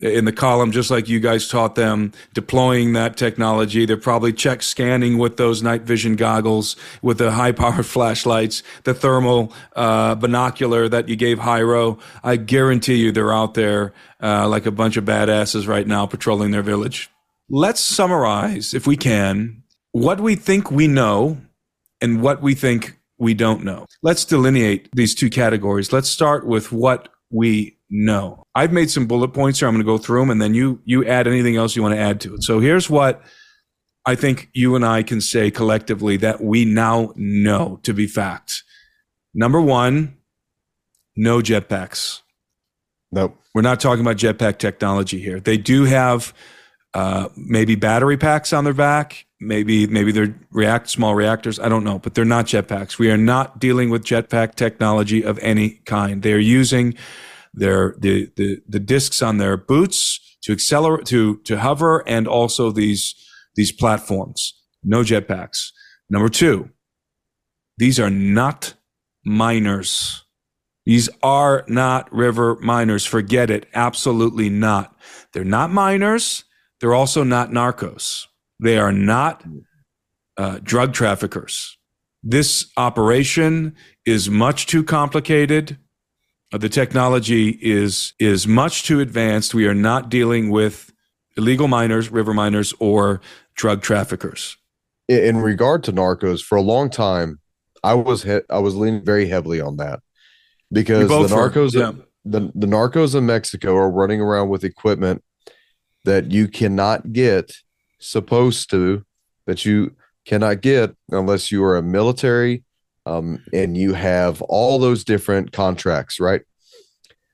[0.00, 3.86] in the column, just like you guys taught them, deploying that technology.
[3.86, 8.92] They're probably check scanning with those night vision goggles, with the high power flashlights, the
[8.92, 11.98] thermal uh, binocular that you gave Jairo.
[12.22, 16.50] I guarantee you they're out there uh, like a bunch of badasses right now patrolling
[16.50, 17.10] their village.
[17.48, 19.62] Let's summarize, if we can,
[19.92, 21.38] what we think we know
[22.00, 23.86] and what we think we don't know.
[24.02, 25.92] Let's delineate these two categories.
[25.92, 28.44] Let's start with what we know.
[28.54, 29.68] I've made some bullet points here.
[29.68, 31.94] I'm going to go through them and then you you add anything else you want
[31.94, 32.42] to add to it.
[32.42, 33.22] So here's what
[34.04, 38.62] I think you and I can say collectively that we now know to be fact.
[39.34, 40.16] Number 1,
[41.16, 42.22] no jetpacks.
[43.12, 43.36] Nope.
[43.54, 45.40] We're not talking about jetpack technology here.
[45.40, 46.34] They do have
[46.94, 49.26] uh, maybe battery packs on their back.
[49.40, 51.60] Maybe maybe they're react small reactors.
[51.60, 52.98] I don't know, but they're not jetpacks.
[52.98, 56.22] We are not dealing with jetpack technology of any kind.
[56.22, 56.94] They are using
[57.56, 62.70] their the the, the discs on their boots to accelerate to to hover and also
[62.70, 63.14] these
[63.56, 64.54] these platforms.
[64.84, 65.70] No jetpacks.
[66.08, 66.70] Number two,
[67.78, 68.74] these are not
[69.24, 70.24] miners.
[70.84, 73.04] These are not river miners.
[73.04, 73.66] Forget it.
[73.74, 74.94] Absolutely not.
[75.32, 76.44] They're not miners.
[76.80, 78.26] They're also not narcos.
[78.60, 79.42] They are not
[80.36, 81.76] uh, drug traffickers.
[82.22, 83.74] This operation
[84.04, 85.78] is much too complicated.
[86.52, 89.54] Uh, the technology is is much too advanced.
[89.54, 90.92] We are not dealing with
[91.36, 93.20] illegal miners, river miners, or
[93.56, 94.56] drug traffickers.
[95.08, 97.40] in, regard to narcos for a long time
[97.82, 100.00] i was he- i was leaning very heavily on that
[100.72, 101.92] because the both were, narcos yeah.
[102.24, 105.22] the, the narcos in mexico are running around with equipment
[106.04, 107.52] that you cannot get
[107.98, 109.04] supposed to
[109.46, 109.94] that you
[110.24, 112.64] cannot get unless you are a military
[113.06, 116.42] um, and you have all those different contracts right?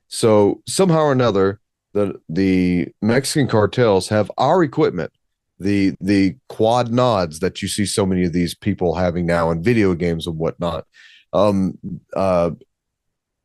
[0.09, 1.61] So somehow or another
[1.95, 5.13] the the mexican cartels have our equipment
[5.59, 9.63] the the quad nods that you see so many of these people having now in
[9.63, 10.85] video games and whatnot.
[11.33, 11.79] Um
[12.15, 12.51] uh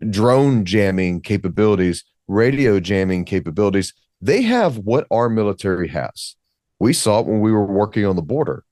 [0.10, 3.94] drone jamming capabilities radio jamming capabilities.
[4.22, 6.36] They have what our military has.
[6.80, 8.64] We saw it when we were working on the border.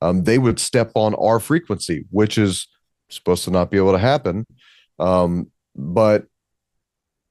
[0.00, 2.68] Um, they would step on our frequency which is
[3.10, 4.44] supposed to not be able to happen
[4.98, 6.26] um, but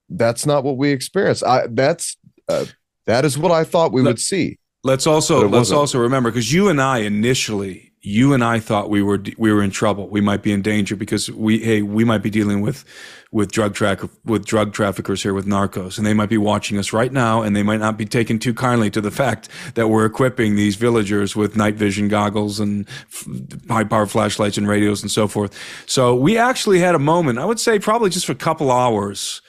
[0.09, 2.17] that's not what we experienced i that's
[2.49, 2.65] uh,
[3.05, 5.79] that is what i thought we Let- would see Let's also let's wasn't.
[5.79, 9.61] also remember because you and I initially, you and I thought we were we were
[9.61, 10.07] in trouble.
[10.07, 12.85] We might be in danger because we hey we might be dealing with
[13.31, 16.93] with drug track with drug traffickers here with narcos, and they might be watching us
[16.93, 20.05] right now, and they might not be taking too kindly to the fact that we're
[20.05, 23.27] equipping these villagers with night vision goggles and f-
[23.67, 25.57] high power flashlights and radios and so forth.
[25.85, 27.39] So we actually had a moment.
[27.39, 29.41] I would say probably just for a couple hours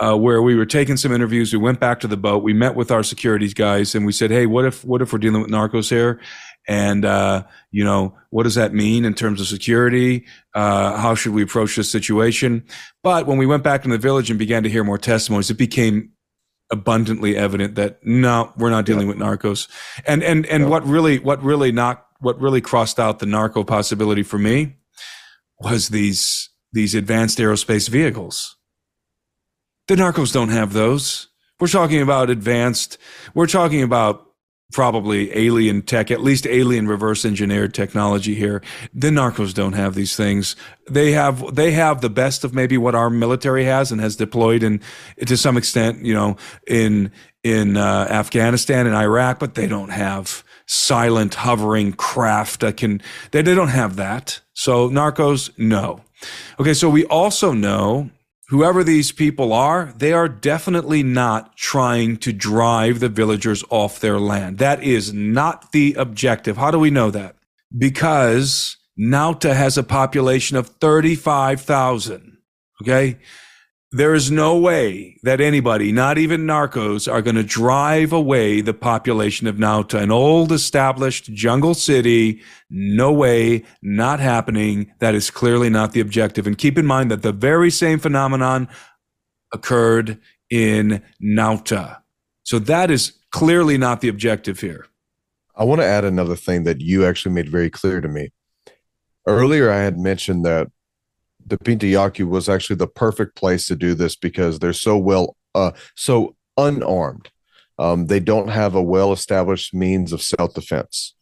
[0.00, 1.52] uh, where we were taking some interviews.
[1.52, 2.42] We went back to the boat.
[2.42, 5.18] We met with our securities guys, and we said, "Hey, what if what if we're
[5.18, 6.20] dealing with narcos here?
[6.68, 10.26] And uh, you know, what does that mean in terms of security?
[10.54, 12.64] Uh, how should we approach this situation?"
[13.02, 15.54] But when we went back in the village and began to hear more testimonies, it
[15.54, 16.12] became
[16.70, 19.68] abundantly evident that no, we're not dealing with narcos.
[20.06, 24.22] And and and what really what really knocked what really crossed out the narco possibility
[24.22, 24.76] for me
[25.60, 28.56] was these these advanced aerospace vehicles.
[29.86, 31.28] The narcos don't have those.
[31.60, 32.98] We're talking about advanced.
[33.34, 34.27] We're talking about
[34.72, 38.62] probably alien tech, at least alien reverse engineered technology here.
[38.92, 40.56] The narcos don't have these things.
[40.88, 44.62] They have they have the best of maybe what our military has and has deployed
[44.62, 44.80] in
[45.26, 46.36] to some extent, you know,
[46.66, 47.10] in
[47.42, 53.00] in uh, Afghanistan and Iraq, but they don't have silent hovering craft that can
[53.30, 54.40] they, they don't have that.
[54.52, 56.02] So narcos, no.
[56.58, 58.10] Okay, so we also know
[58.48, 64.18] whoever these people are, they are definitely not trying to drive the villagers off their
[64.18, 64.58] land.
[64.58, 66.56] That is not the objective.
[66.56, 67.36] How do we know that?
[67.76, 72.38] Because Nauta has a population of 35,000.
[72.82, 73.18] Okay.
[73.90, 78.74] There is no way that anybody, not even narcos, are going to drive away the
[78.74, 82.42] population of Nauta, an old established jungle city.
[82.68, 84.92] No way, not happening.
[84.98, 86.46] That is clearly not the objective.
[86.46, 88.68] And keep in mind that the very same phenomenon
[89.54, 90.18] occurred
[90.50, 92.02] in Nauta.
[92.42, 94.86] So that is clearly not the objective here.
[95.56, 98.32] I want to add another thing that you actually made very clear to me.
[99.26, 100.68] Earlier, I had mentioned that
[101.48, 101.58] the
[101.92, 106.36] Yaku was actually the perfect place to do this because they're so well, uh, so
[106.56, 107.30] unarmed.
[107.78, 111.14] Um, they don't have a well-established means of self-defense.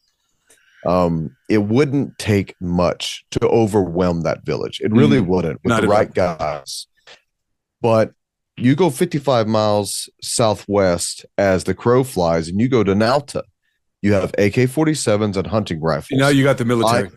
[0.87, 4.81] Um, it wouldn't take much to overwhelm that village.
[4.81, 6.37] It really mm, wouldn't with the right all.
[6.37, 6.87] guys.
[7.83, 8.13] But
[8.57, 13.43] you go 55 miles southwest as the crow flies, and you go to Nauta.
[14.01, 16.19] You have AK 47s and hunting rifles.
[16.19, 17.09] Now you got the military.
[17.09, 17.11] I,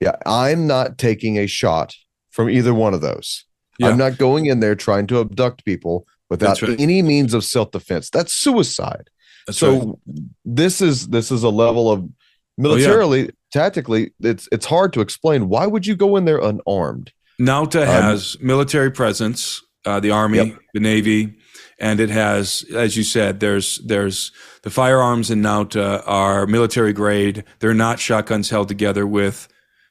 [0.00, 1.94] yeah, I'm not taking a shot
[2.30, 3.44] from either one of those.
[3.78, 3.88] Yeah.
[3.88, 6.78] I'm not going in there trying to abduct people without right.
[6.78, 8.10] any means of self defense.
[8.10, 9.10] That's suicide.
[9.46, 9.96] That's so right.
[10.44, 12.08] this is this is a level of
[12.56, 13.30] militarily, oh, yeah.
[13.52, 15.48] tactically, it's it's hard to explain.
[15.48, 17.12] Why would you go in there unarmed?
[17.40, 20.58] Nauta um, has military presence, uh, the army, yep.
[20.74, 21.38] the navy,
[21.78, 24.30] and it has, as you said, there's there's
[24.62, 27.44] the firearms in Nauta are military grade.
[27.60, 29.48] They're not shotguns held together with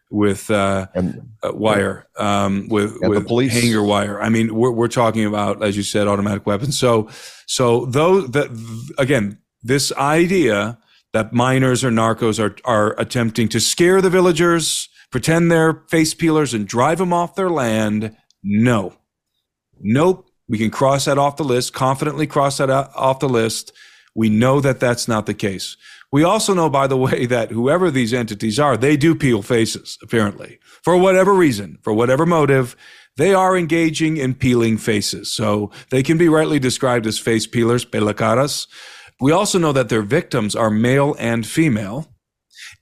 [0.10, 3.54] with uh, and, uh, wire, um, with with police.
[3.54, 4.22] hanger wire.
[4.22, 6.78] I mean, we're we're talking about, as you said, automatic weapons.
[6.78, 7.10] So
[7.46, 8.50] so those that
[8.98, 10.80] again, this idea
[11.14, 16.54] that miners or narcos are are attempting to scare the villagers, pretend they're face peelers,
[16.54, 18.16] and drive them off their land.
[18.44, 18.94] No,
[19.80, 20.26] nope.
[20.48, 21.74] We can cross that off the list.
[21.74, 23.72] Confidently cross that off the list.
[24.16, 25.78] We know that that's not the case.
[26.12, 29.98] We also know, by the way, that whoever these entities are, they do peel faces,
[30.02, 32.76] apparently, for whatever reason, for whatever motive.
[33.18, 35.32] They are engaging in peeling faces.
[35.32, 38.68] So they can be rightly described as face peelers, pelacaras.
[39.20, 42.08] We also know that their victims are male and female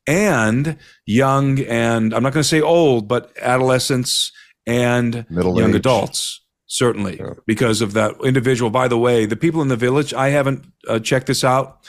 [0.06, 0.78] and
[1.08, 4.32] young and I'm not going to say old, but adolescents
[4.68, 5.78] and Middle young age.
[5.78, 7.34] adults certainly yeah.
[7.48, 8.70] because of that individual.
[8.70, 11.84] By the way, the people in the village, I haven't uh, checked this out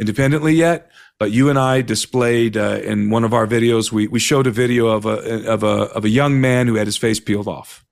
[0.00, 3.92] independently yet, but you and I displayed uh, in one of our videos.
[3.92, 6.86] We we showed a video of a of a of a young man who had
[6.86, 7.84] his face peeled off,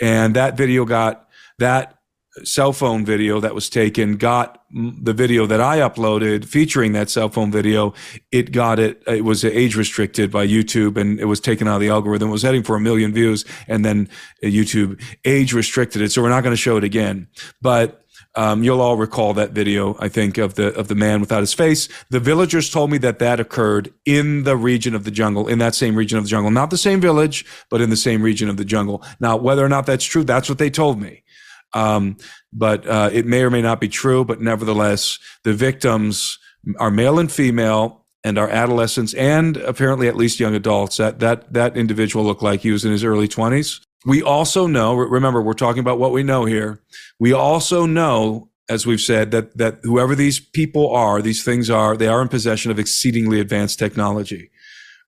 [0.00, 1.28] and that video got
[1.58, 2.00] that
[2.44, 7.28] cell phone video that was taken got the video that I uploaded featuring that cell
[7.28, 7.92] phone video.
[8.30, 9.02] It got it.
[9.06, 12.28] It was age restricted by YouTube and it was taken out of the algorithm.
[12.28, 14.08] It was heading for a million views and then
[14.44, 16.12] YouTube age restricted it.
[16.12, 17.26] So we're not going to show it again,
[17.60, 17.99] but
[18.36, 21.52] um, you'll all recall that video, I think, of the of the man without his
[21.52, 21.88] face.
[22.10, 25.74] The villagers told me that that occurred in the region of the jungle, in that
[25.74, 28.56] same region of the jungle, not the same village, but in the same region of
[28.56, 29.02] the jungle.
[29.18, 31.24] Now, whether or not that's true, that's what they told me.
[31.72, 32.16] Um,
[32.52, 34.24] but uh, it may or may not be true.
[34.24, 36.38] But nevertheless, the victims
[36.78, 40.98] are male and female, and are adolescents, and apparently at least young adults.
[40.98, 43.80] That that that individual looked like he was in his early twenties.
[44.06, 46.80] We also know, remember, we're talking about what we know here.
[47.18, 51.96] We also know, as we've said, that, that whoever these people are, these things are,
[51.96, 54.50] they are in possession of exceedingly advanced technology.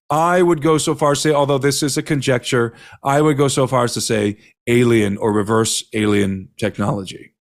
[0.09, 3.35] I would go so far as to say, although this is a conjecture, I would
[3.37, 4.37] go so far as to say
[4.67, 7.33] alien or reverse alien technology.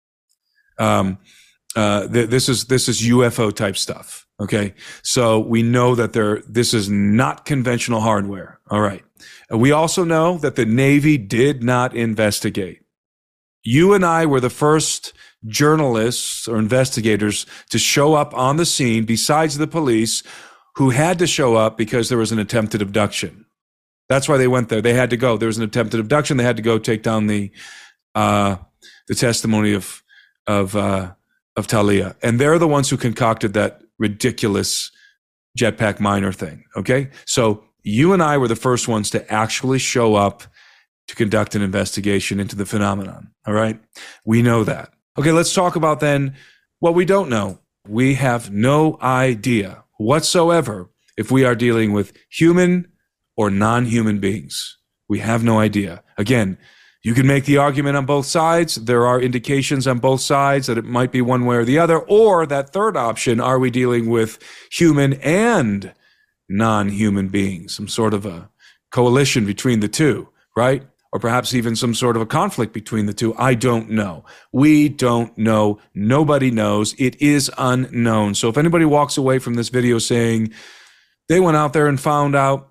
[0.79, 1.19] Um,
[1.77, 4.27] uh, th- this is this is UFO type stuff.
[4.43, 6.43] Okay, so we know that there.
[6.49, 8.59] This is not conventional hardware.
[8.71, 9.05] All right.
[9.51, 12.81] We also know that the Navy did not investigate.
[13.63, 15.13] You and I were the first
[15.47, 20.23] journalists or investigators to show up on the scene besides the police
[20.77, 23.45] who had to show up because there was an attempted abduction.
[24.09, 24.83] That's why they went there.
[24.83, 25.37] They had to go.
[25.37, 26.37] There was an attempted abduction.
[26.37, 27.51] They had to go take down the
[28.15, 28.57] uh,
[29.07, 30.03] the testimony of
[30.47, 31.13] of uh,
[31.57, 34.91] of Talia, and they're the ones who concocted that ridiculous
[35.59, 36.65] jetpack miner thing.
[36.77, 40.43] Okay, so you and I were the first ones to actually show up
[41.09, 43.31] to conduct an investigation into the phenomenon.
[43.47, 43.81] All right.
[44.25, 44.93] We know that.
[45.19, 45.33] Okay.
[45.33, 46.35] Let's talk about then
[46.79, 47.59] what we don't know.
[47.89, 52.91] We have no idea whatsoever if we are dealing with human
[53.37, 54.79] or non human beings.
[55.09, 56.03] We have no idea.
[56.17, 56.59] Again,
[57.03, 58.77] you can make the argument on both sides.
[58.77, 61.99] There are indications on both sides that it might be one way or the other.
[61.99, 64.39] Or that third option, are we dealing with
[64.71, 65.93] human and
[66.49, 67.75] non human beings?
[67.75, 68.51] Some sort of a
[68.93, 70.85] coalition between the two, right?
[71.13, 73.35] Or perhaps even some sort of a conflict between the two.
[73.37, 74.25] I don't know.
[74.53, 75.81] We don't know.
[75.95, 76.95] Nobody knows.
[76.99, 78.35] It is unknown.
[78.35, 80.53] So if anybody walks away from this video saying
[81.29, 82.69] they went out there and found out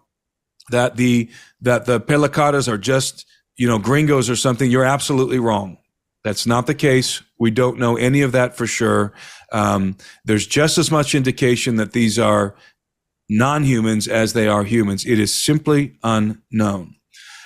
[0.69, 1.29] that the
[1.59, 3.25] that the pelacaras are just
[3.57, 5.77] you know, gringos or something, you're absolutely wrong.
[6.23, 7.21] That's not the case.
[7.39, 9.13] We don't know any of that for sure.
[9.51, 12.55] Um, there's just as much indication that these are
[13.27, 15.05] non humans as they are humans.
[15.05, 16.95] It is simply unknown.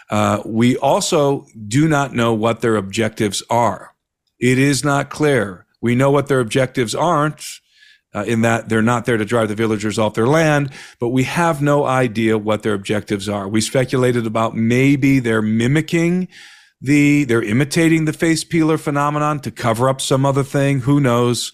[0.10, 3.96] Uh, we also do not know what their objectives are.
[4.40, 5.66] It is not clear.
[5.82, 7.60] We know what their objectives aren't
[8.16, 11.24] uh, in that they're not there to drive the villagers off their land, but we
[11.24, 13.48] have no idea what their objectives are.
[13.48, 16.30] We speculated about maybe they're mimicking
[16.80, 20.82] the, they're imitating the face peeler phenomenon to cover up some other thing.
[20.82, 21.52] Who knows?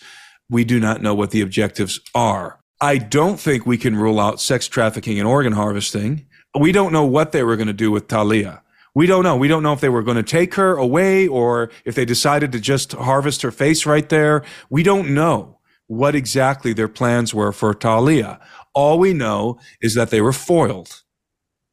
[0.49, 2.59] We do not know what the objectives are.
[2.79, 6.27] I don't think we can rule out sex trafficking and organ harvesting.
[6.59, 8.61] We don't know what they were going to do with Talia.
[8.93, 9.37] We don't know.
[9.37, 12.51] We don't know if they were going to take her away or if they decided
[12.51, 14.43] to just harvest her face right there.
[14.69, 15.60] We don't know
[15.91, 18.39] what exactly their plans were for Talia.
[18.73, 21.01] All we know is that they were foiled,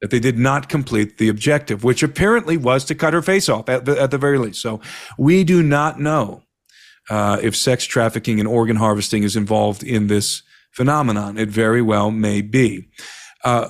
[0.01, 3.69] that they did not complete the objective, which apparently was to cut her face off
[3.69, 4.61] at the, at the very least.
[4.61, 4.81] So
[5.17, 6.43] we do not know
[7.09, 11.37] uh, if sex trafficking and organ harvesting is involved in this phenomenon.
[11.37, 12.89] It very well may be.
[13.45, 13.69] Uh,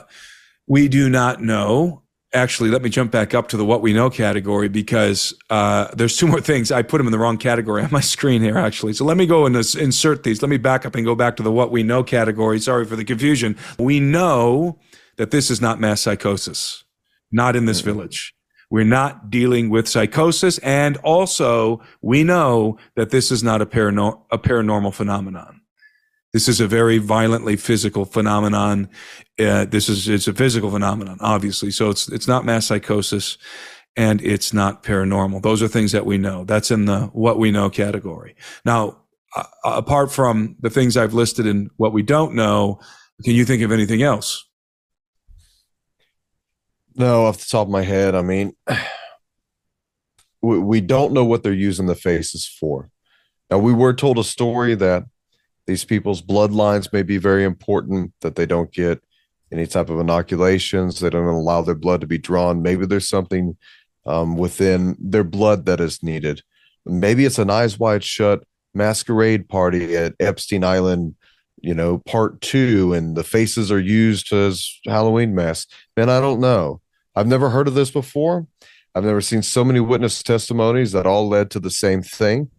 [0.67, 2.01] we do not know
[2.33, 6.15] actually let me jump back up to the what we know category because uh, there's
[6.15, 6.71] two more things.
[6.71, 8.93] I put them in the wrong category on my screen here actually.
[8.93, 10.41] So let me go and insert these.
[10.41, 12.59] Let me back up and go back to the what we know category.
[12.59, 13.57] Sorry for the confusion.
[13.77, 14.79] We know
[15.17, 16.83] that this is not mass psychosis
[17.31, 18.33] not in this village.
[18.71, 24.21] We're not dealing with psychosis and also we know that this is not a, parano-
[24.31, 25.58] a paranormal phenomenon
[26.33, 28.89] this is a very violently physical phenomenon.
[29.39, 31.71] Uh, this is it's a physical phenomenon, obviously.
[31.71, 33.37] So it's it's not mass psychosis,
[33.95, 35.41] and it's not paranormal.
[35.41, 36.43] Those are things that we know.
[36.43, 38.35] That's in the what we know category.
[38.63, 38.99] Now,
[39.35, 42.79] uh, apart from the things I've listed in what we don't know,
[43.23, 44.45] can you think of anything else?
[46.95, 48.53] No, off the top of my head, I mean,
[50.41, 52.89] we, we don't know what they're using the faces for.
[53.49, 55.05] Now, we were told a story that
[55.69, 59.03] these people's bloodlines may be very important that they don't get
[59.51, 62.63] any type of inoculations they don't allow their blood to be drawn.
[62.63, 63.55] Maybe there's something
[64.07, 66.41] um, within their blood that is needed.
[66.87, 68.43] Maybe it's an eyes wide shut
[68.73, 71.15] masquerade party at epstein island
[71.59, 75.71] you know part two and the faces are used as halloween masks.
[75.95, 76.81] Man i don't know.
[77.15, 78.47] I've never heard of this before.
[78.95, 82.49] I've never seen so many witness testimonies that all led to the same thing.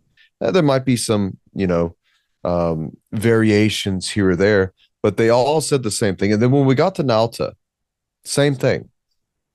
[0.41, 1.97] Uh, there might be some you know
[2.45, 4.73] um, variations here or there,
[5.03, 6.33] but they all said the same thing.
[6.33, 7.53] And then when we got to Nauta,
[8.25, 8.91] same thing.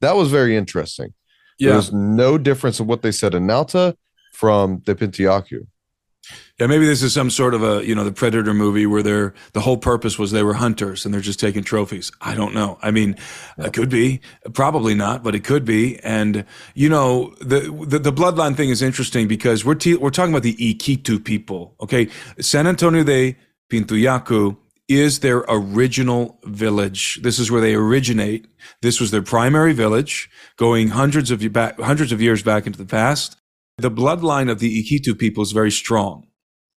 [0.01, 1.13] That was very interesting.
[1.57, 1.69] Yeah.
[1.69, 3.95] There was no difference in what they said in Nauta
[4.33, 5.67] from the Pintuyacu.
[6.59, 9.33] Yeah, maybe this is some sort of a you know the Predator movie where they're
[9.53, 12.11] the whole purpose was they were hunters and they're just taking trophies.
[12.21, 12.77] I don't know.
[12.81, 13.15] I mean,
[13.57, 13.65] yeah.
[13.65, 14.21] it could be,
[14.53, 15.99] probably not, but it could be.
[15.99, 20.33] And you know, the the, the bloodline thing is interesting because we're te- we're talking
[20.33, 21.75] about the Iquito people.
[21.81, 23.35] Okay, San Antonio de
[23.69, 24.57] Pintuyacu
[24.87, 27.19] is their original village.
[27.23, 28.47] This is where they originate.
[28.81, 32.85] This was their primary village, going hundreds of back, hundreds of years back into the
[32.85, 33.37] past.
[33.77, 36.27] The bloodline of the Iquito people is very strong.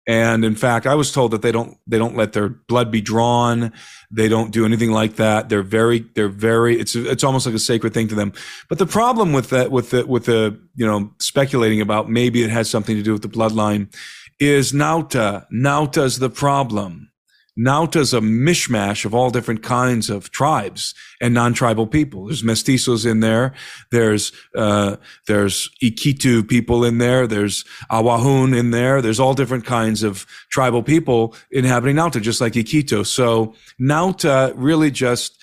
[0.07, 3.01] And in fact, I was told that they don't they don't let their blood be
[3.01, 3.73] drawn.
[4.09, 5.49] They don't do anything like that.
[5.49, 8.31] They're very they're very it's it's almost like a sacred thing to them.
[8.69, 12.49] But the problem with that with the with the you know speculating about maybe it
[12.49, 13.93] has something to do with the bloodline
[14.39, 15.45] is Nauta.
[15.51, 17.11] Nauta's the problem.
[17.57, 22.25] Nauta's a mishmash of all different kinds of tribes and non-tribal people.
[22.25, 23.53] There's mestizos in there.
[23.91, 27.25] There's, uh, there's Iquito people in there.
[27.25, 29.01] There's Awajún in there.
[29.01, 33.05] There's all different kinds of tribal people inhabiting Nauta, just like Iquitu.
[33.05, 35.41] So Nauta really just,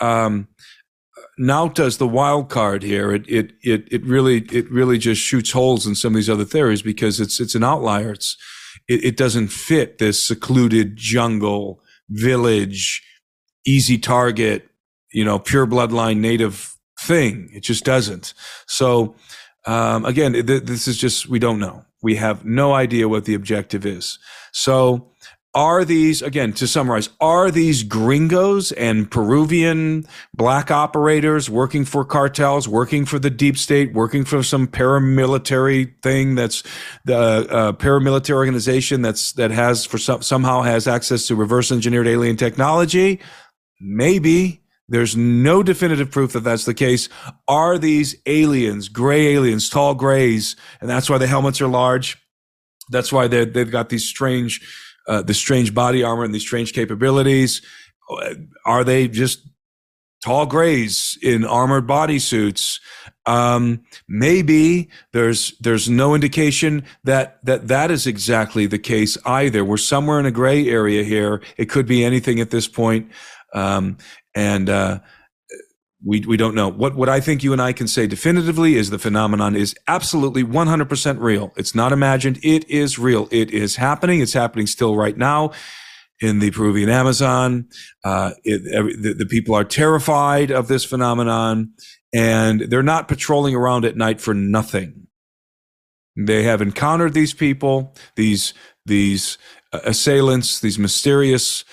[0.00, 0.46] um,
[1.38, 3.12] Nauta is the wild card here.
[3.12, 6.44] It, it, it, it really, it really just shoots holes in some of these other
[6.44, 8.12] theories because it's, it's an outlier.
[8.12, 8.36] It's,
[8.88, 13.02] it, it doesn't fit this secluded jungle village,
[13.66, 14.68] easy target,
[15.12, 17.48] you know, pure bloodline native thing.
[17.52, 18.34] It just doesn't.
[18.66, 19.14] So,
[19.66, 21.84] um, again, th- this is just, we don't know.
[22.02, 24.18] We have no idea what the objective is.
[24.52, 25.10] So,
[25.56, 30.04] are these again to summarize are these gringos and peruvian
[30.34, 36.34] black operators working for cartels working for the deep state working for some paramilitary thing
[36.34, 36.62] that's
[37.06, 42.06] the uh, paramilitary organization that's that has for some, somehow has access to reverse engineered
[42.06, 43.18] alien technology
[43.80, 47.08] maybe there's no definitive proof that that's the case.
[47.48, 52.16] Are these aliens, gray aliens, tall grays, and that's why the helmets are large?
[52.90, 54.60] That's why they they've got these strange,
[55.08, 57.62] uh, the strange body armor and these strange capabilities.
[58.64, 59.48] Are they just
[60.22, 62.80] tall grays in armored bodysuits?
[63.26, 69.64] Um, maybe there's there's no indication that that that is exactly the case either.
[69.64, 71.42] We're somewhere in a gray area here.
[71.56, 73.10] It could be anything at this point.
[73.52, 73.98] Um,
[74.34, 75.00] and uh,
[76.06, 76.68] we we don't know.
[76.68, 80.44] What what I think you and I can say definitively is the phenomenon is absolutely
[80.44, 81.52] 100% real.
[81.56, 82.38] It's not imagined.
[82.44, 83.28] It is real.
[83.32, 84.20] It is happening.
[84.20, 85.50] It's happening still right now
[86.20, 87.68] in the Peruvian Amazon.
[88.04, 91.72] Uh, it, every, the, the people are terrified of this phenomenon,
[92.14, 95.08] and they're not patrolling around at night for nothing.
[96.16, 98.54] They have encountered these people, these
[98.86, 99.38] these
[99.72, 101.64] uh, assailants, these mysterious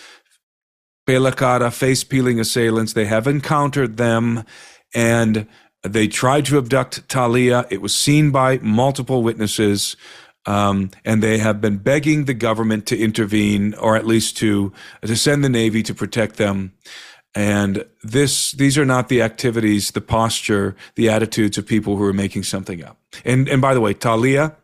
[1.05, 2.93] Pela face peeling assailants.
[2.93, 4.45] They have encountered them
[4.93, 5.47] and
[5.83, 7.65] they tried to abduct Talia.
[7.69, 9.95] It was seen by multiple witnesses.
[10.45, 15.15] Um, and they have been begging the government to intervene or at least to, to
[15.15, 16.73] send the Navy to protect them.
[17.35, 22.13] And this, these are not the activities, the posture, the attitudes of people who are
[22.13, 22.97] making something up.
[23.25, 24.55] And, and by the way, Talia,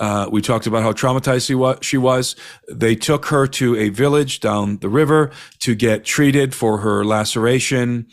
[0.00, 2.36] uh, we talked about how traumatized she was.
[2.68, 8.06] They took her to a village down the river to get treated for her laceration.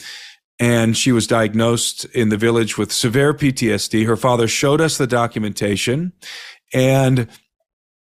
[0.59, 4.05] And she was diagnosed in the village with severe PTSD.
[4.05, 6.11] Her father showed us the documentation
[6.73, 7.27] and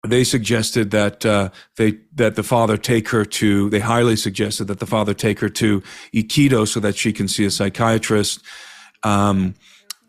[0.07, 3.69] they suggested that uh, they that the father take her to.
[3.71, 5.81] They highly suggested that the father take her to
[6.13, 8.41] Iquitos so that she can see a psychiatrist.
[9.03, 9.55] Um,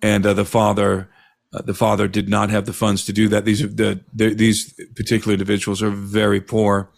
[0.02, 1.09] and uh, the father
[1.52, 3.44] uh, the father did not have the funds to do that.
[3.44, 6.90] These are the, the these particular individuals are very poor,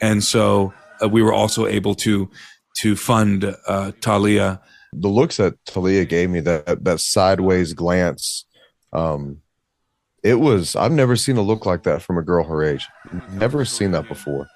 [0.00, 2.30] and so uh, we were also able to
[2.78, 4.60] to fund uh, Talia.
[4.92, 8.44] The looks that Talia gave me that that sideways glance,
[8.92, 9.38] um,
[10.22, 12.86] it was I've never seen a look like that from a girl her age.
[13.32, 14.46] Never seen that before.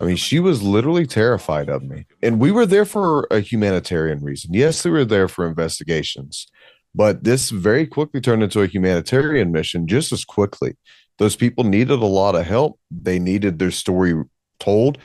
[0.00, 2.06] I mean, she was literally terrified of me.
[2.22, 4.52] And we were there for a humanitarian reason.
[4.52, 6.48] Yes, we were there for investigations.
[6.94, 10.76] But this very quickly turned into a humanitarian mission just as quickly.
[11.18, 12.78] Those people needed a lot of help.
[12.90, 14.14] They needed their story
[14.58, 14.98] told.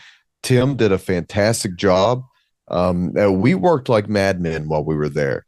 [0.44, 2.24] Tim did a fantastic job.
[2.70, 5.46] Um, we worked like madmen while we were there.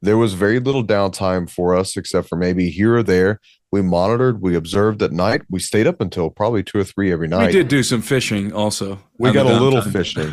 [0.00, 3.40] There was very little downtime for us, except for maybe here or there.
[3.70, 5.42] We monitored, we observed at night.
[5.48, 7.46] We stayed up until probably two or three every night.
[7.46, 8.98] We did do some fishing also.
[9.16, 10.30] We got a little fishing.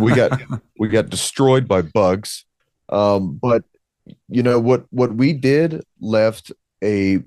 [0.00, 0.40] we got
[0.78, 2.46] we got destroyed by bugs.
[2.88, 3.64] Um, but
[4.28, 6.52] you know what what we did left
[6.82, 7.18] a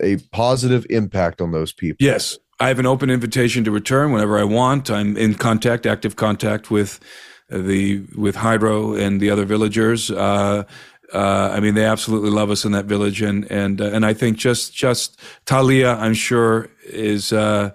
[0.00, 2.04] a positive impact on those people.
[2.04, 4.90] Yes, I have an open invitation to return whenever I want.
[4.90, 7.00] I'm in contact, active contact with
[7.48, 10.10] the with Jairo and the other villagers.
[10.10, 10.64] Uh,
[11.12, 14.14] uh, I mean, they absolutely love us in that village, and and uh, and I
[14.14, 17.70] think just just Talia, I'm sure is uh,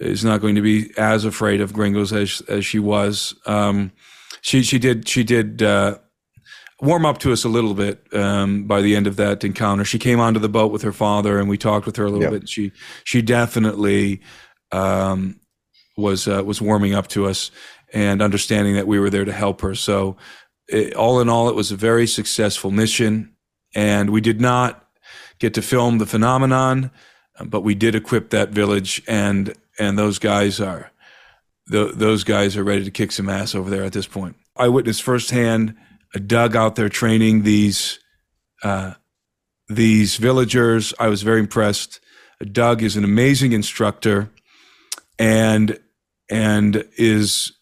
[0.00, 3.34] is not going to be as afraid of gringos as as she was.
[3.46, 3.92] Um,
[4.42, 5.98] she she did she did uh,
[6.80, 9.84] warm up to us a little bit um, by the end of that encounter.
[9.84, 12.30] She came onto the boat with her father, and we talked with her a little
[12.38, 12.48] bit.
[12.48, 12.72] She
[13.04, 14.20] she definitely
[14.72, 15.40] um,
[15.96, 17.50] was uh, was warming up to us
[17.92, 19.74] and understanding that we were there to help her.
[19.74, 20.16] So,
[20.68, 23.34] it, all in all, it was a very successful mission,
[23.74, 24.86] and we did not
[25.38, 26.90] get to film the phenomenon,
[27.44, 30.90] but we did equip that village, and and those guys are.
[31.68, 34.36] those guys are ready to kick some ass over there at this point.
[34.56, 35.74] I witnessed firsthand
[36.18, 37.98] Doug out there training these
[38.62, 38.94] uh,
[39.68, 40.94] these villagers.
[40.98, 42.00] I was very impressed.
[42.52, 44.30] Doug is an amazing instructor,
[45.18, 45.78] and
[46.30, 47.52] and is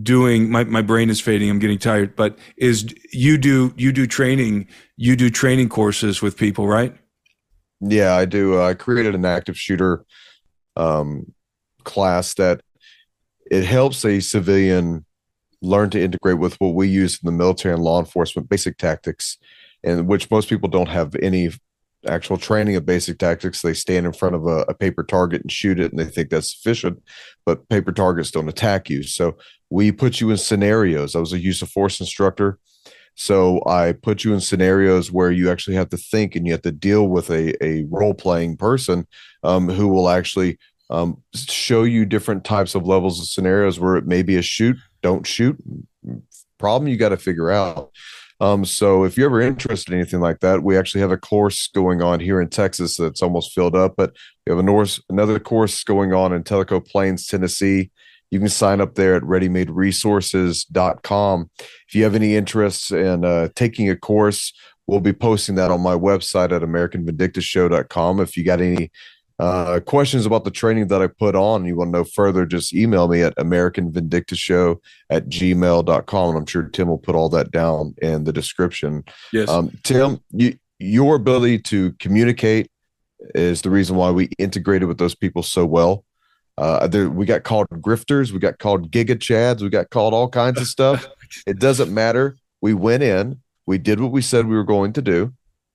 [0.00, 4.06] doing my, my brain is fading i'm getting tired but is you do you do
[4.06, 4.66] training
[4.96, 6.96] you do training courses with people right
[7.80, 10.04] yeah i do uh, i created an active shooter
[10.76, 11.34] um,
[11.84, 12.62] class that
[13.50, 15.04] it helps a civilian
[15.62, 19.38] learn to integrate with what we use in the military and law enforcement basic tactics,
[19.82, 21.50] in which most people don't have any
[22.06, 23.62] actual training of basic tactics.
[23.62, 26.30] They stand in front of a, a, paper target and shoot it, and they think
[26.30, 27.02] that's sufficient.
[27.46, 29.02] But paper targets don't attack you.
[29.02, 29.36] So
[29.70, 31.14] we put you in scenarios.
[31.14, 32.58] I was a use of force instructor.
[33.14, 36.62] So I put you in scenarios where you actually have to think and you have
[36.62, 39.06] to deal with a, a role playing person
[39.42, 40.58] um, who will actually
[40.90, 44.76] um, show you different types of levels of scenarios where it may be a shoot,
[45.02, 45.58] don't shoot
[46.62, 47.90] problem you got to figure out.
[48.40, 51.66] Um, so if you're ever interested in anything like that, we actually have a course
[51.68, 54.14] going on here in Texas that's almost filled up, but
[54.46, 57.90] we have a North, another course going on in Tellico Plains, Tennessee.
[58.30, 61.50] You can sign up there at readymaderesources.com.
[61.88, 64.52] If you have any interests in uh, taking a course,
[64.86, 68.20] we'll be posting that on my website at americanvindictashow.com.
[68.20, 68.92] If you got any
[69.42, 72.72] uh, questions about the training that I put on you want to know further, just
[72.72, 74.76] email me at AmericanVindictaShow
[75.10, 76.28] at gmail.com.
[76.28, 79.02] And I'm sure Tim will put all that down in the description.
[79.32, 79.48] Yes.
[79.48, 82.70] Um, Tim, you, your ability to communicate
[83.34, 86.04] is the reason why we integrated with those people so well.
[86.56, 90.28] Uh, there, we got called grifters, we got called giga chads, we got called all
[90.28, 91.04] kinds of stuff.
[91.48, 92.36] it doesn't matter.
[92.60, 95.32] We went in, we did what we said we were going to do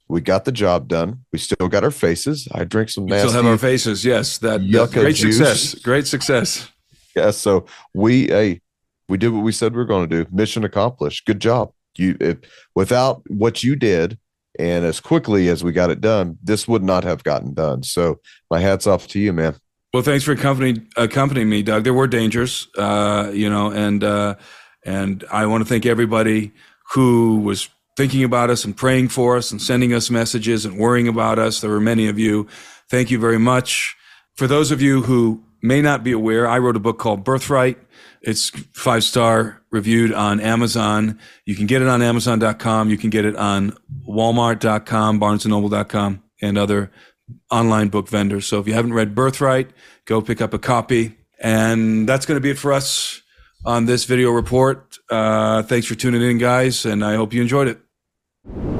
[0.09, 1.25] we got the job done.
[1.31, 2.47] We still got our faces.
[2.51, 3.29] I drink some nasty.
[3.29, 4.05] Still have our faces.
[4.05, 5.37] Yes, that, that great juice.
[5.37, 5.75] success.
[5.75, 6.71] Great success.
[7.15, 7.31] Yeah.
[7.31, 8.61] So we hey,
[9.09, 10.29] we did what we said we were going to do.
[10.31, 11.25] Mission accomplished.
[11.25, 11.71] Good job.
[11.97, 12.37] You if,
[12.75, 14.17] without what you did
[14.59, 17.83] and as quickly as we got it done, this would not have gotten done.
[17.83, 18.19] So
[18.49, 19.55] my hats off to you, man.
[19.93, 21.83] Well, thanks for accompanying accompanying me, Doug.
[21.83, 24.35] There were dangers, uh, you know, and uh,
[24.85, 26.51] and I want to thank everybody
[26.91, 31.07] who was thinking about us and praying for us and sending us messages and worrying
[31.07, 31.59] about us.
[31.59, 32.47] There were many of you.
[32.89, 33.97] Thank you very much.
[34.35, 37.79] For those of you who may not be aware, I wrote a book called Birthright.
[38.21, 41.19] It's five star reviewed on Amazon.
[41.45, 42.91] You can get it on Amazon.com.
[42.91, 43.75] You can get it on
[44.07, 46.91] Walmart.com, BarnesandNoble.com, and other
[47.49, 48.45] online book vendors.
[48.45, 49.71] So if you haven't read Birthright,
[50.05, 51.17] go pick up a copy.
[51.39, 53.21] And that's going to be it for us
[53.65, 54.99] on this video report.
[55.09, 57.79] Uh, thanks for tuning in, guys, and I hope you enjoyed it
[58.55, 58.76] you